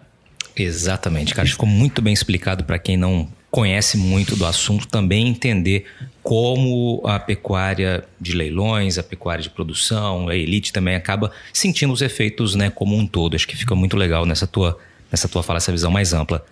Exatamente, 0.56 1.34
cara. 1.34 1.48
Ficou 1.48 1.68
muito 1.68 2.02
bem 2.02 2.14
explicado 2.14 2.64
para 2.64 2.80
quem 2.80 2.96
não 2.96 3.28
conhece 3.56 3.98
muito 3.98 4.36
do 4.36 4.46
assunto 4.46 4.86
também 4.86 5.30
entender 5.30 5.86
como 6.22 7.02
a 7.06 7.18
pecuária 7.18 8.04
de 8.20 8.34
leilões, 8.34 8.98
a 8.98 9.04
pecuária 9.04 9.42
de 9.42 9.50
produção, 9.50 10.28
a 10.28 10.36
elite 10.36 10.74
também 10.74 10.94
acaba 10.94 11.32
sentindo 11.54 11.94
os 11.94 12.02
efeitos, 12.02 12.54
né, 12.54 12.70
como 12.70 12.98
um 12.98 13.08
todo. 13.08 13.34
Acho 13.34 13.48
que 13.48 13.56
fica 13.56 13.74
muito 13.74 13.96
legal 13.96 14.26
nessa 14.26 14.46
tua, 14.46 14.78
nessa 15.10 15.30
tua 15.30 15.42
fala, 15.42 15.56
essa 15.56 15.72
visão 15.72 15.90
mais 15.90 16.12
ampla. 16.12 16.46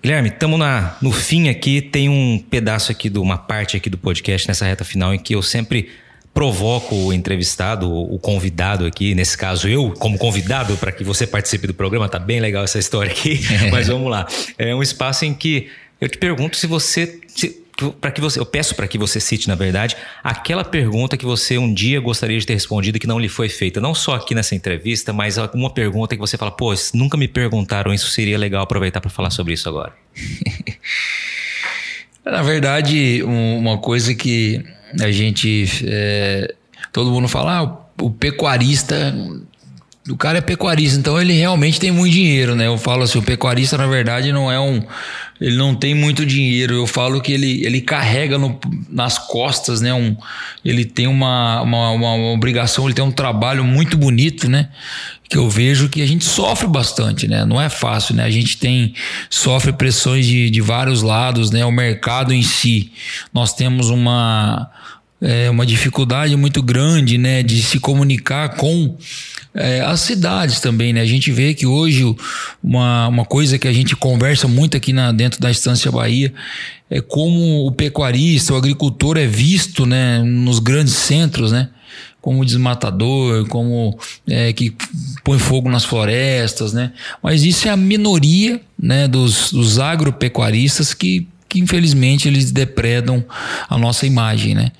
Guilherme, 0.00 0.28
estamos 0.28 0.60
no 1.02 1.10
fim 1.10 1.48
aqui. 1.48 1.82
Tem 1.82 2.08
um 2.08 2.38
pedaço 2.38 2.92
aqui 2.92 3.10
de 3.10 3.18
uma 3.18 3.36
parte 3.36 3.76
aqui 3.76 3.90
do 3.90 3.98
podcast 3.98 4.46
nessa 4.46 4.64
reta 4.64 4.84
final 4.84 5.12
em 5.12 5.18
que 5.18 5.34
eu 5.34 5.42
sempre 5.42 5.90
provoco 6.32 6.94
o 6.94 7.12
entrevistado, 7.12 7.90
o 7.90 8.18
convidado 8.18 8.84
aqui, 8.84 9.14
nesse 9.14 9.38
caso 9.38 9.66
eu, 9.66 9.92
como 9.98 10.18
convidado, 10.18 10.76
para 10.76 10.92
que 10.92 11.02
você 11.02 11.26
participe 11.26 11.66
do 11.66 11.74
programa. 11.74 12.08
Tá 12.08 12.18
bem 12.18 12.38
legal 12.40 12.62
essa 12.62 12.78
história 12.78 13.10
aqui, 13.10 13.40
mas 13.72 13.88
vamos 13.88 14.08
lá. 14.08 14.24
É 14.56 14.72
um 14.72 14.82
espaço 14.82 15.24
em 15.24 15.34
que 15.34 15.68
eu 16.00 16.08
te 16.08 16.18
pergunto 16.18 16.56
se 16.56 16.66
você. 16.66 17.20
Para 18.00 18.10
que 18.10 18.22
você, 18.22 18.40
eu 18.40 18.46
peço 18.46 18.74
para 18.74 18.88
que 18.88 18.96
você 18.96 19.20
cite, 19.20 19.48
na 19.48 19.54
verdade, 19.54 19.98
aquela 20.24 20.64
pergunta 20.64 21.14
que 21.14 21.26
você 21.26 21.58
um 21.58 21.74
dia 21.74 22.00
gostaria 22.00 22.38
de 22.38 22.46
ter 22.46 22.54
respondido 22.54 22.98
que 22.98 23.06
não 23.06 23.18
lhe 23.18 23.28
foi 23.28 23.50
feita, 23.50 23.82
não 23.82 23.94
só 23.94 24.14
aqui 24.14 24.34
nessa 24.34 24.54
entrevista, 24.54 25.12
mas 25.12 25.36
uma 25.52 25.68
pergunta 25.68 26.14
que 26.14 26.20
você 26.20 26.38
fala, 26.38 26.50
pô, 26.50 26.72
nunca 26.94 27.18
me 27.18 27.28
perguntaram 27.28 27.92
isso, 27.92 28.08
seria 28.08 28.38
legal 28.38 28.62
aproveitar 28.62 29.02
para 29.02 29.10
falar 29.10 29.28
sobre 29.28 29.52
isso 29.52 29.68
agora. 29.68 29.92
na 32.24 32.42
verdade, 32.42 33.22
uma 33.22 33.76
coisa 33.76 34.14
que 34.14 34.64
a 34.98 35.10
gente, 35.10 35.66
é, 35.84 36.54
todo 36.90 37.10
mundo 37.10 37.28
fala, 37.28 37.58
ah, 37.58 37.86
o 38.02 38.10
pecuarista 38.10 39.14
o 40.08 40.16
cara 40.16 40.38
é 40.38 40.40
pecuarista, 40.40 40.98
então 40.98 41.20
ele 41.20 41.32
realmente 41.32 41.80
tem 41.80 41.90
muito 41.90 42.12
dinheiro, 42.12 42.54
né? 42.54 42.66
Eu 42.66 42.78
falo 42.78 43.02
assim, 43.02 43.18
o 43.18 43.22
pecuarista 43.22 43.76
na 43.76 43.86
verdade 43.86 44.30
não 44.32 44.50
é 44.50 44.60
um, 44.60 44.82
ele 45.40 45.56
não 45.56 45.74
tem 45.74 45.94
muito 45.94 46.24
dinheiro. 46.24 46.74
Eu 46.74 46.86
falo 46.86 47.20
que 47.20 47.32
ele, 47.32 47.64
ele 47.64 47.80
carrega 47.80 48.38
no, 48.38 48.58
nas 48.88 49.18
costas, 49.18 49.80
né? 49.80 49.92
Um, 49.92 50.16
ele 50.64 50.84
tem 50.84 51.06
uma, 51.06 51.60
uma, 51.62 51.90
uma, 51.90 52.14
obrigação, 52.32 52.86
ele 52.86 52.94
tem 52.94 53.04
um 53.04 53.10
trabalho 53.10 53.64
muito 53.64 53.96
bonito, 53.96 54.48
né? 54.48 54.68
Que 55.28 55.36
eu 55.36 55.50
vejo 55.50 55.88
que 55.88 56.00
a 56.00 56.06
gente 56.06 56.24
sofre 56.24 56.68
bastante, 56.68 57.26
né? 57.26 57.44
Não 57.44 57.60
é 57.60 57.68
fácil, 57.68 58.14
né? 58.14 58.24
A 58.24 58.30
gente 58.30 58.56
tem 58.58 58.94
sofre 59.28 59.72
pressões 59.72 60.24
de, 60.24 60.48
de 60.50 60.60
vários 60.60 61.02
lados, 61.02 61.50
né? 61.50 61.64
O 61.64 61.72
mercado 61.72 62.32
em 62.32 62.42
si, 62.42 62.92
nós 63.32 63.52
temos 63.52 63.90
uma 63.90 64.70
é, 65.20 65.50
uma 65.50 65.66
dificuldade 65.66 66.36
muito 66.36 66.62
grande, 66.62 67.18
né? 67.18 67.42
De 67.42 67.60
se 67.62 67.80
comunicar 67.80 68.50
com 68.50 68.96
é, 69.56 69.80
as 69.80 70.00
cidades 70.00 70.60
também, 70.60 70.92
né? 70.92 71.00
A 71.00 71.06
gente 71.06 71.32
vê 71.32 71.54
que 71.54 71.66
hoje 71.66 72.04
uma, 72.62 73.08
uma 73.08 73.24
coisa 73.24 73.58
que 73.58 73.66
a 73.66 73.72
gente 73.72 73.96
conversa 73.96 74.46
muito 74.46 74.76
aqui 74.76 74.92
na, 74.92 75.10
dentro 75.12 75.40
da 75.40 75.50
Estância 75.50 75.90
Bahia 75.90 76.32
é 76.90 77.00
como 77.00 77.66
o 77.66 77.72
pecuarista, 77.72 78.52
o 78.52 78.56
agricultor 78.56 79.16
é 79.16 79.26
visto, 79.26 79.86
né? 79.86 80.22
Nos 80.22 80.58
grandes 80.58 80.94
centros, 80.94 81.52
né? 81.52 81.70
Como 82.20 82.44
desmatador, 82.44 83.46
como 83.48 83.98
é, 84.28 84.52
que 84.52 84.74
põe 85.24 85.38
fogo 85.38 85.70
nas 85.70 85.84
florestas, 85.84 86.74
né? 86.74 86.92
Mas 87.22 87.42
isso 87.42 87.66
é 87.66 87.70
a 87.70 87.76
minoria, 87.76 88.60
né? 88.78 89.08
Dos, 89.08 89.52
dos 89.52 89.78
agropecuaristas 89.78 90.92
que 90.92 91.26
que 91.56 91.60
infelizmente 91.60 92.28
eles 92.28 92.52
depredam 92.52 93.24
a 93.68 93.78
nossa 93.78 94.06
imagem, 94.06 94.54
né? 94.54 94.72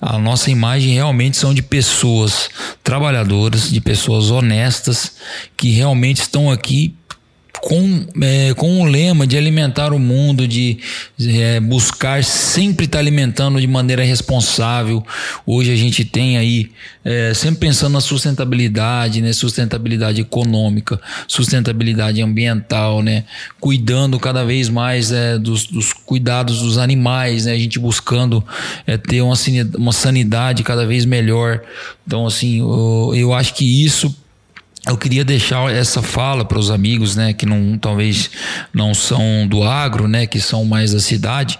A 0.00 0.16
nossa 0.16 0.48
imagem 0.50 0.94
realmente 0.94 1.36
são 1.36 1.52
de 1.52 1.60
pessoas 1.60 2.48
trabalhadoras, 2.84 3.68
de 3.68 3.80
pessoas 3.80 4.30
honestas 4.30 5.14
que 5.56 5.70
realmente 5.70 6.18
estão 6.18 6.48
aqui 6.48 6.94
com, 7.60 8.06
é, 8.22 8.54
com 8.54 8.80
o 8.80 8.84
lema 8.84 9.26
de 9.26 9.36
alimentar 9.36 9.92
o 9.92 9.98
mundo, 9.98 10.48
de 10.48 10.78
é, 11.20 11.60
buscar 11.60 12.24
sempre 12.24 12.86
estar 12.86 12.98
alimentando 12.98 13.60
de 13.60 13.66
maneira 13.66 14.02
responsável. 14.02 15.04
Hoje 15.46 15.72
a 15.72 15.76
gente 15.76 16.04
tem 16.04 16.38
aí, 16.38 16.70
é, 17.04 17.32
sempre 17.34 17.60
pensando 17.60 17.92
na 17.92 18.00
sustentabilidade, 18.00 19.20
né? 19.20 19.32
sustentabilidade 19.32 20.20
econômica, 20.20 21.00
sustentabilidade 21.28 22.22
ambiental, 22.22 23.02
né? 23.02 23.24
cuidando 23.60 24.18
cada 24.18 24.44
vez 24.44 24.68
mais 24.68 25.12
é, 25.12 25.38
dos, 25.38 25.66
dos, 25.66 25.92
cuidados 25.92 26.62
dos 26.62 26.78
animais, 26.78 27.44
né? 27.44 27.52
a 27.52 27.58
gente 27.58 27.78
buscando 27.78 28.44
é, 28.86 28.96
ter 28.96 29.20
uma, 29.20 29.34
uma 29.76 29.92
sanidade 29.92 30.62
cada 30.62 30.86
vez 30.86 31.04
melhor. 31.04 31.62
Então, 32.06 32.26
assim, 32.26 32.60
eu, 32.60 33.12
eu 33.14 33.34
acho 33.34 33.54
que 33.54 33.84
isso 33.84 34.14
eu 34.90 34.98
queria 34.98 35.24
deixar 35.24 35.72
essa 35.72 36.02
fala 36.02 36.44
para 36.44 36.58
os 36.58 36.70
amigos, 36.70 37.16
né, 37.16 37.32
que 37.32 37.46
não 37.46 37.78
talvez 37.78 38.30
não 38.74 38.92
são 38.92 39.46
do 39.48 39.62
agro, 39.62 40.08
né, 40.08 40.26
que 40.26 40.40
são 40.40 40.64
mais 40.64 40.92
da 40.92 41.00
cidade, 41.00 41.58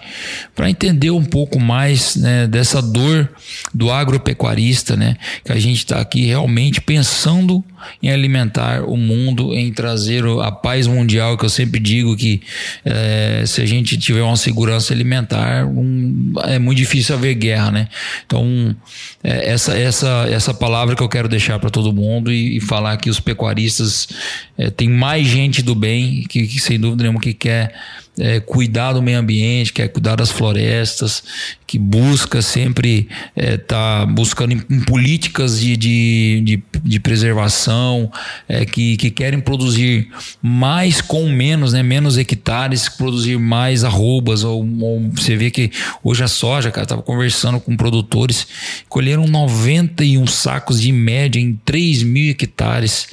para 0.55 0.69
entender 0.69 1.11
um 1.11 1.25
pouco 1.25 1.59
mais, 1.59 2.17
né, 2.17 2.47
dessa 2.47 2.83
dor 2.83 3.29
do 3.73 3.91
agropecuarista, 3.91 4.97
né, 4.97 5.17
que 5.45 5.53
a 5.53 5.59
gente 5.59 5.79
está 5.79 6.01
aqui 6.01 6.27
realmente 6.27 6.81
pensando 6.81 7.65
em 8.03 8.11
alimentar 8.11 8.85
o 8.85 8.97
mundo, 8.97 9.55
em 9.55 9.73
trazer 9.73 10.25
a 10.43 10.51
paz 10.51 10.87
mundial, 10.87 11.37
que 11.37 11.45
eu 11.45 11.49
sempre 11.49 11.81
digo 11.81 12.17
que 12.17 12.43
é, 12.85 13.45
se 13.47 13.61
a 13.61 13.67
gente 13.67 13.97
tiver 13.99 14.23
uma 14.23 14.37
segurança 14.37 14.93
alimentar, 14.93 15.67
um, 15.67 16.33
é 16.45 16.59
muito 16.59 16.79
difícil 16.79 17.15
haver 17.15 17.35
guerra, 17.35 17.71
né? 17.71 17.89
Então, 18.27 18.75
é, 19.23 19.51
essa, 19.51 19.77
essa, 19.77 20.27
essa 20.31 20.55
palavra 20.55 20.95
que 20.97 21.03
eu 21.03 21.09
quero 21.09 21.29
deixar 21.29 21.59
para 21.59 21.71
todo 21.71 21.93
mundo 21.93 22.33
e, 22.33 22.57
e, 22.57 22.61
falar 22.61 22.97
que 22.97 23.11
os 23.11 23.21
pecuaristas 23.21 24.09
é, 24.57 24.71
tem 24.71 24.89
mais 24.89 25.27
gente 25.27 25.63
do 25.63 25.75
bem 25.75 26.25
que, 26.29 26.47
que 26.47 26.61
sem 26.61 26.79
dúvida 26.79 27.03
nenhuma 27.03 27.21
que 27.21 27.35
quer 27.35 27.75
é, 28.19 28.41
cuidar 28.41 28.93
do 28.93 29.03
meio 29.03 29.19
ambiente, 29.19 29.73
quer 29.73 29.89
cuidar 29.89 30.17
das 30.17 30.31
florestas, 30.31 31.23
que 31.67 31.79
busca 31.79 32.43
sempre 32.43 33.09
estar 33.37 33.53
é, 33.53 33.57
tá 33.57 34.07
buscando 34.07 34.53
em, 34.53 34.63
em 34.69 34.81
políticas 34.81 35.61
de, 35.61 35.77
de, 35.77 36.41
de, 36.45 36.63
de 36.83 37.01
preservação, 37.01 38.11
é, 38.49 38.65
que, 38.65 38.97
que 38.97 39.11
querem 39.11 39.41
produzir 39.41 40.09
mais 40.43 41.01
com 41.01 41.29
menos, 41.29 41.73
né, 41.73 41.83
menos 41.83 42.19
hectares, 42.19 42.89
produzir 42.89 43.39
mais 43.39 43.85
arrobas. 43.85 44.45
Ou, 44.45 44.67
ou 44.81 45.11
você 45.11 45.37
vê 45.37 45.51
que 45.51 45.71
hoje 46.03 46.25
a 46.25 46.29
soja, 46.29 46.71
cara, 46.71 46.85
estava 46.85 47.03
conversando 47.03 47.61
com 47.61 47.77
produtores, 47.77 48.47
colheram 48.89 49.27
91 49.27 50.27
sacos 50.27 50.81
de 50.81 50.93
média 50.93 51.41
em 51.41 51.59
3 51.65 52.03
mil 52.03 52.31
hectares. 52.31 53.09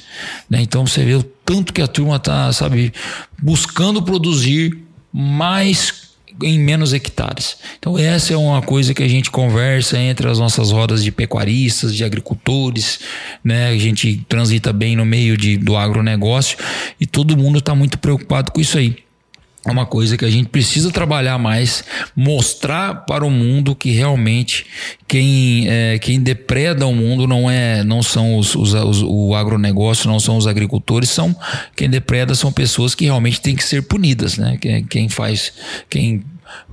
Né? 0.50 0.60
Então 0.62 0.86
você 0.86 1.04
vê 1.04 1.14
o 1.14 1.22
tanto 1.48 1.72
que 1.72 1.80
a 1.80 1.86
turma 1.86 2.16
está, 2.16 2.52
sabe, 2.52 2.92
buscando 3.42 4.02
produzir 4.02 4.76
mais 5.12 6.08
em 6.42 6.58
menos 6.58 6.92
hectares. 6.92 7.56
Então 7.78 7.98
essa 7.98 8.32
é 8.32 8.36
uma 8.36 8.62
coisa 8.62 8.94
que 8.94 9.02
a 9.02 9.08
gente 9.08 9.30
conversa 9.30 9.98
entre 9.98 10.28
as 10.28 10.38
nossas 10.38 10.70
rodas 10.70 11.02
de 11.02 11.10
pecuaristas, 11.10 11.94
de 11.94 12.04
agricultores, 12.04 13.00
né? 13.42 13.68
A 13.68 13.78
gente 13.78 14.24
transita 14.28 14.72
bem 14.72 14.94
no 14.94 15.04
meio 15.04 15.36
de, 15.36 15.56
do 15.56 15.76
agronegócio 15.76 16.56
e 17.00 17.06
todo 17.06 17.36
mundo 17.36 17.58
está 17.58 17.74
muito 17.74 17.98
preocupado 17.98 18.52
com 18.52 18.60
isso 18.60 18.78
aí 18.78 19.07
é 19.66 19.70
uma 19.70 19.84
coisa 19.86 20.16
que 20.16 20.24
a 20.24 20.30
gente 20.30 20.48
precisa 20.48 20.90
trabalhar 20.90 21.36
mais, 21.38 21.84
mostrar 22.14 23.06
para 23.06 23.24
o 23.24 23.30
mundo 23.30 23.74
que 23.74 23.90
realmente 23.90 24.64
quem, 25.06 25.68
é, 25.68 25.98
quem 25.98 26.20
depreda 26.20 26.86
o 26.86 26.94
mundo 26.94 27.26
não 27.26 27.50
é 27.50 27.82
não 27.82 28.02
são 28.02 28.36
os, 28.36 28.54
os, 28.54 28.72
os, 28.72 29.02
o 29.02 29.34
agronegócio, 29.34 30.08
não 30.08 30.20
são 30.20 30.36
os 30.36 30.46
agricultores, 30.46 31.10
são 31.10 31.34
quem 31.74 31.90
depreda 31.90 32.34
são 32.34 32.52
pessoas 32.52 32.94
que 32.94 33.04
realmente 33.04 33.40
têm 33.40 33.56
que 33.56 33.64
ser 33.64 33.82
punidas, 33.82 34.38
né? 34.38 34.56
Quem, 34.60 34.84
quem 34.84 35.08
faz, 35.08 35.52
quem 35.90 36.22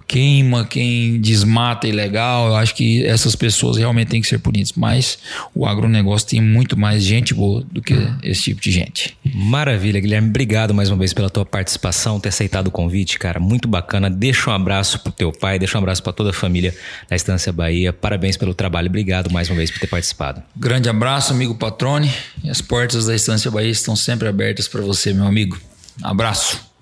queima, 0.07 0.65
quem 0.65 1.19
desmata 1.19 1.87
ilegal. 1.87 2.47
Eu 2.47 2.55
acho 2.55 2.75
que 2.75 3.05
essas 3.05 3.35
pessoas 3.35 3.77
realmente 3.77 4.09
têm 4.09 4.21
que 4.21 4.27
ser 4.27 4.39
punidas. 4.39 4.73
Mas 4.75 5.17
o 5.53 5.65
agronegócio 5.65 6.27
tem 6.27 6.41
muito 6.41 6.77
mais 6.77 7.03
gente 7.03 7.33
boa 7.33 7.63
do 7.71 7.81
que 7.81 7.95
esse 8.23 8.43
tipo 8.43 8.61
de 8.61 8.71
gente. 8.71 9.17
Maravilha, 9.33 9.99
Guilherme. 9.99 10.29
Obrigado 10.29 10.73
mais 10.73 10.89
uma 10.89 10.97
vez 10.97 11.13
pela 11.13 11.29
tua 11.29 11.45
participação, 11.45 12.19
ter 12.19 12.29
aceitado 12.29 12.67
o 12.67 12.71
convite, 12.71 13.19
cara. 13.19 13.39
Muito 13.39 13.67
bacana. 13.67 14.09
Deixa 14.09 14.49
um 14.49 14.53
abraço 14.53 14.99
pro 14.99 15.11
teu 15.11 15.31
pai, 15.31 15.59
deixa 15.59 15.77
um 15.77 15.81
abraço 15.81 16.01
para 16.03 16.13
toda 16.13 16.29
a 16.29 16.33
família 16.33 16.75
da 17.09 17.15
Estância 17.15 17.51
Bahia. 17.51 17.91
Parabéns 17.91 18.37
pelo 18.37 18.53
trabalho. 18.53 18.87
Obrigado 18.87 19.31
mais 19.31 19.49
uma 19.49 19.57
vez 19.57 19.71
por 19.71 19.79
ter 19.79 19.87
participado. 19.87 20.41
Grande 20.55 20.89
abraço, 20.89 21.33
amigo 21.33 21.55
Patrone. 21.55 22.11
As 22.49 22.61
portas 22.61 23.05
da 23.05 23.15
Estância 23.15 23.49
Bahia 23.49 23.71
estão 23.71 23.95
sempre 23.95 24.27
abertas 24.27 24.67
para 24.67 24.81
você, 24.81 25.13
meu 25.13 25.25
amigo. 25.25 25.59
Abraço. 26.01 26.74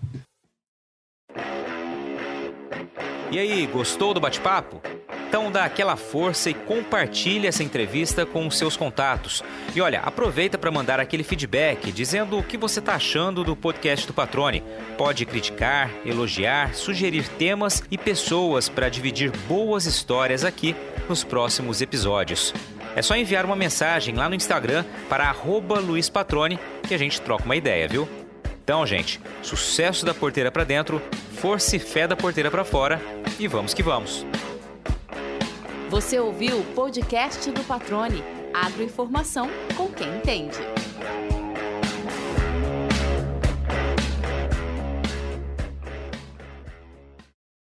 E 3.34 3.40
aí, 3.40 3.66
gostou 3.66 4.14
do 4.14 4.20
bate-papo? 4.20 4.80
Então 5.28 5.52
dá 5.52 5.66
aquela 5.66 5.96
força 5.96 6.52
e 6.52 6.54
compartilhe 6.54 7.48
essa 7.48 7.64
entrevista 7.64 8.28
com 8.28 8.46
os 8.46 8.60
seus 8.60 8.78
contatos. 8.78 9.44
E 9.76 9.82
olha, 9.82 10.02
aproveita 10.02 10.56
para 10.56 10.70
mandar 10.70 11.00
aquele 11.00 11.24
feedback 11.24 11.92
dizendo 11.92 12.38
o 12.38 12.44
que 12.44 12.56
você 12.56 12.78
está 12.78 12.94
achando 12.94 13.44
do 13.44 13.56
podcast 13.56 14.06
do 14.06 14.14
Patrone. 14.14 14.64
Pode 15.00 15.26
criticar, 15.26 15.90
elogiar, 16.06 16.76
sugerir 16.76 17.28
temas 17.28 17.82
e 17.90 17.98
pessoas 17.98 18.70
para 18.70 18.88
dividir 18.88 19.32
boas 19.48 19.88
histórias 19.88 20.46
aqui 20.46 20.76
nos 21.10 21.24
próximos 21.24 21.82
episódios. 21.82 22.54
É 22.96 23.02
só 23.02 23.16
enviar 23.16 23.46
uma 23.46 23.56
mensagem 23.56 24.14
lá 24.14 24.30
no 24.30 24.36
Instagram 24.36 24.86
para 25.10 25.34
@luispatrone 25.84 26.60
que 26.88 26.94
a 26.94 27.00
gente 27.00 27.20
troca 27.20 27.46
uma 27.46 27.56
ideia, 27.56 27.88
viu? 27.88 28.08
Então, 28.64 28.86
gente, 28.86 29.20
sucesso 29.42 30.06
da 30.06 30.14
porteira 30.14 30.50
para 30.50 30.64
dentro, 30.64 31.02
força 31.34 31.76
e 31.76 31.80
fé 31.80 32.08
da 32.08 32.16
porteira 32.16 32.50
para 32.50 32.64
fora 32.64 33.02
e 33.38 33.46
vamos 33.46 33.74
que 33.74 33.84
vamos. 33.84 34.26
Você 35.90 36.18
ouviu 36.18 36.60
o 36.60 36.64
podcast 36.74 37.52
do 37.52 37.62
Patrone, 37.66 38.24
agroinformação 38.54 39.50
com 39.76 39.90
quem 39.90 40.08
entende. 40.18 40.60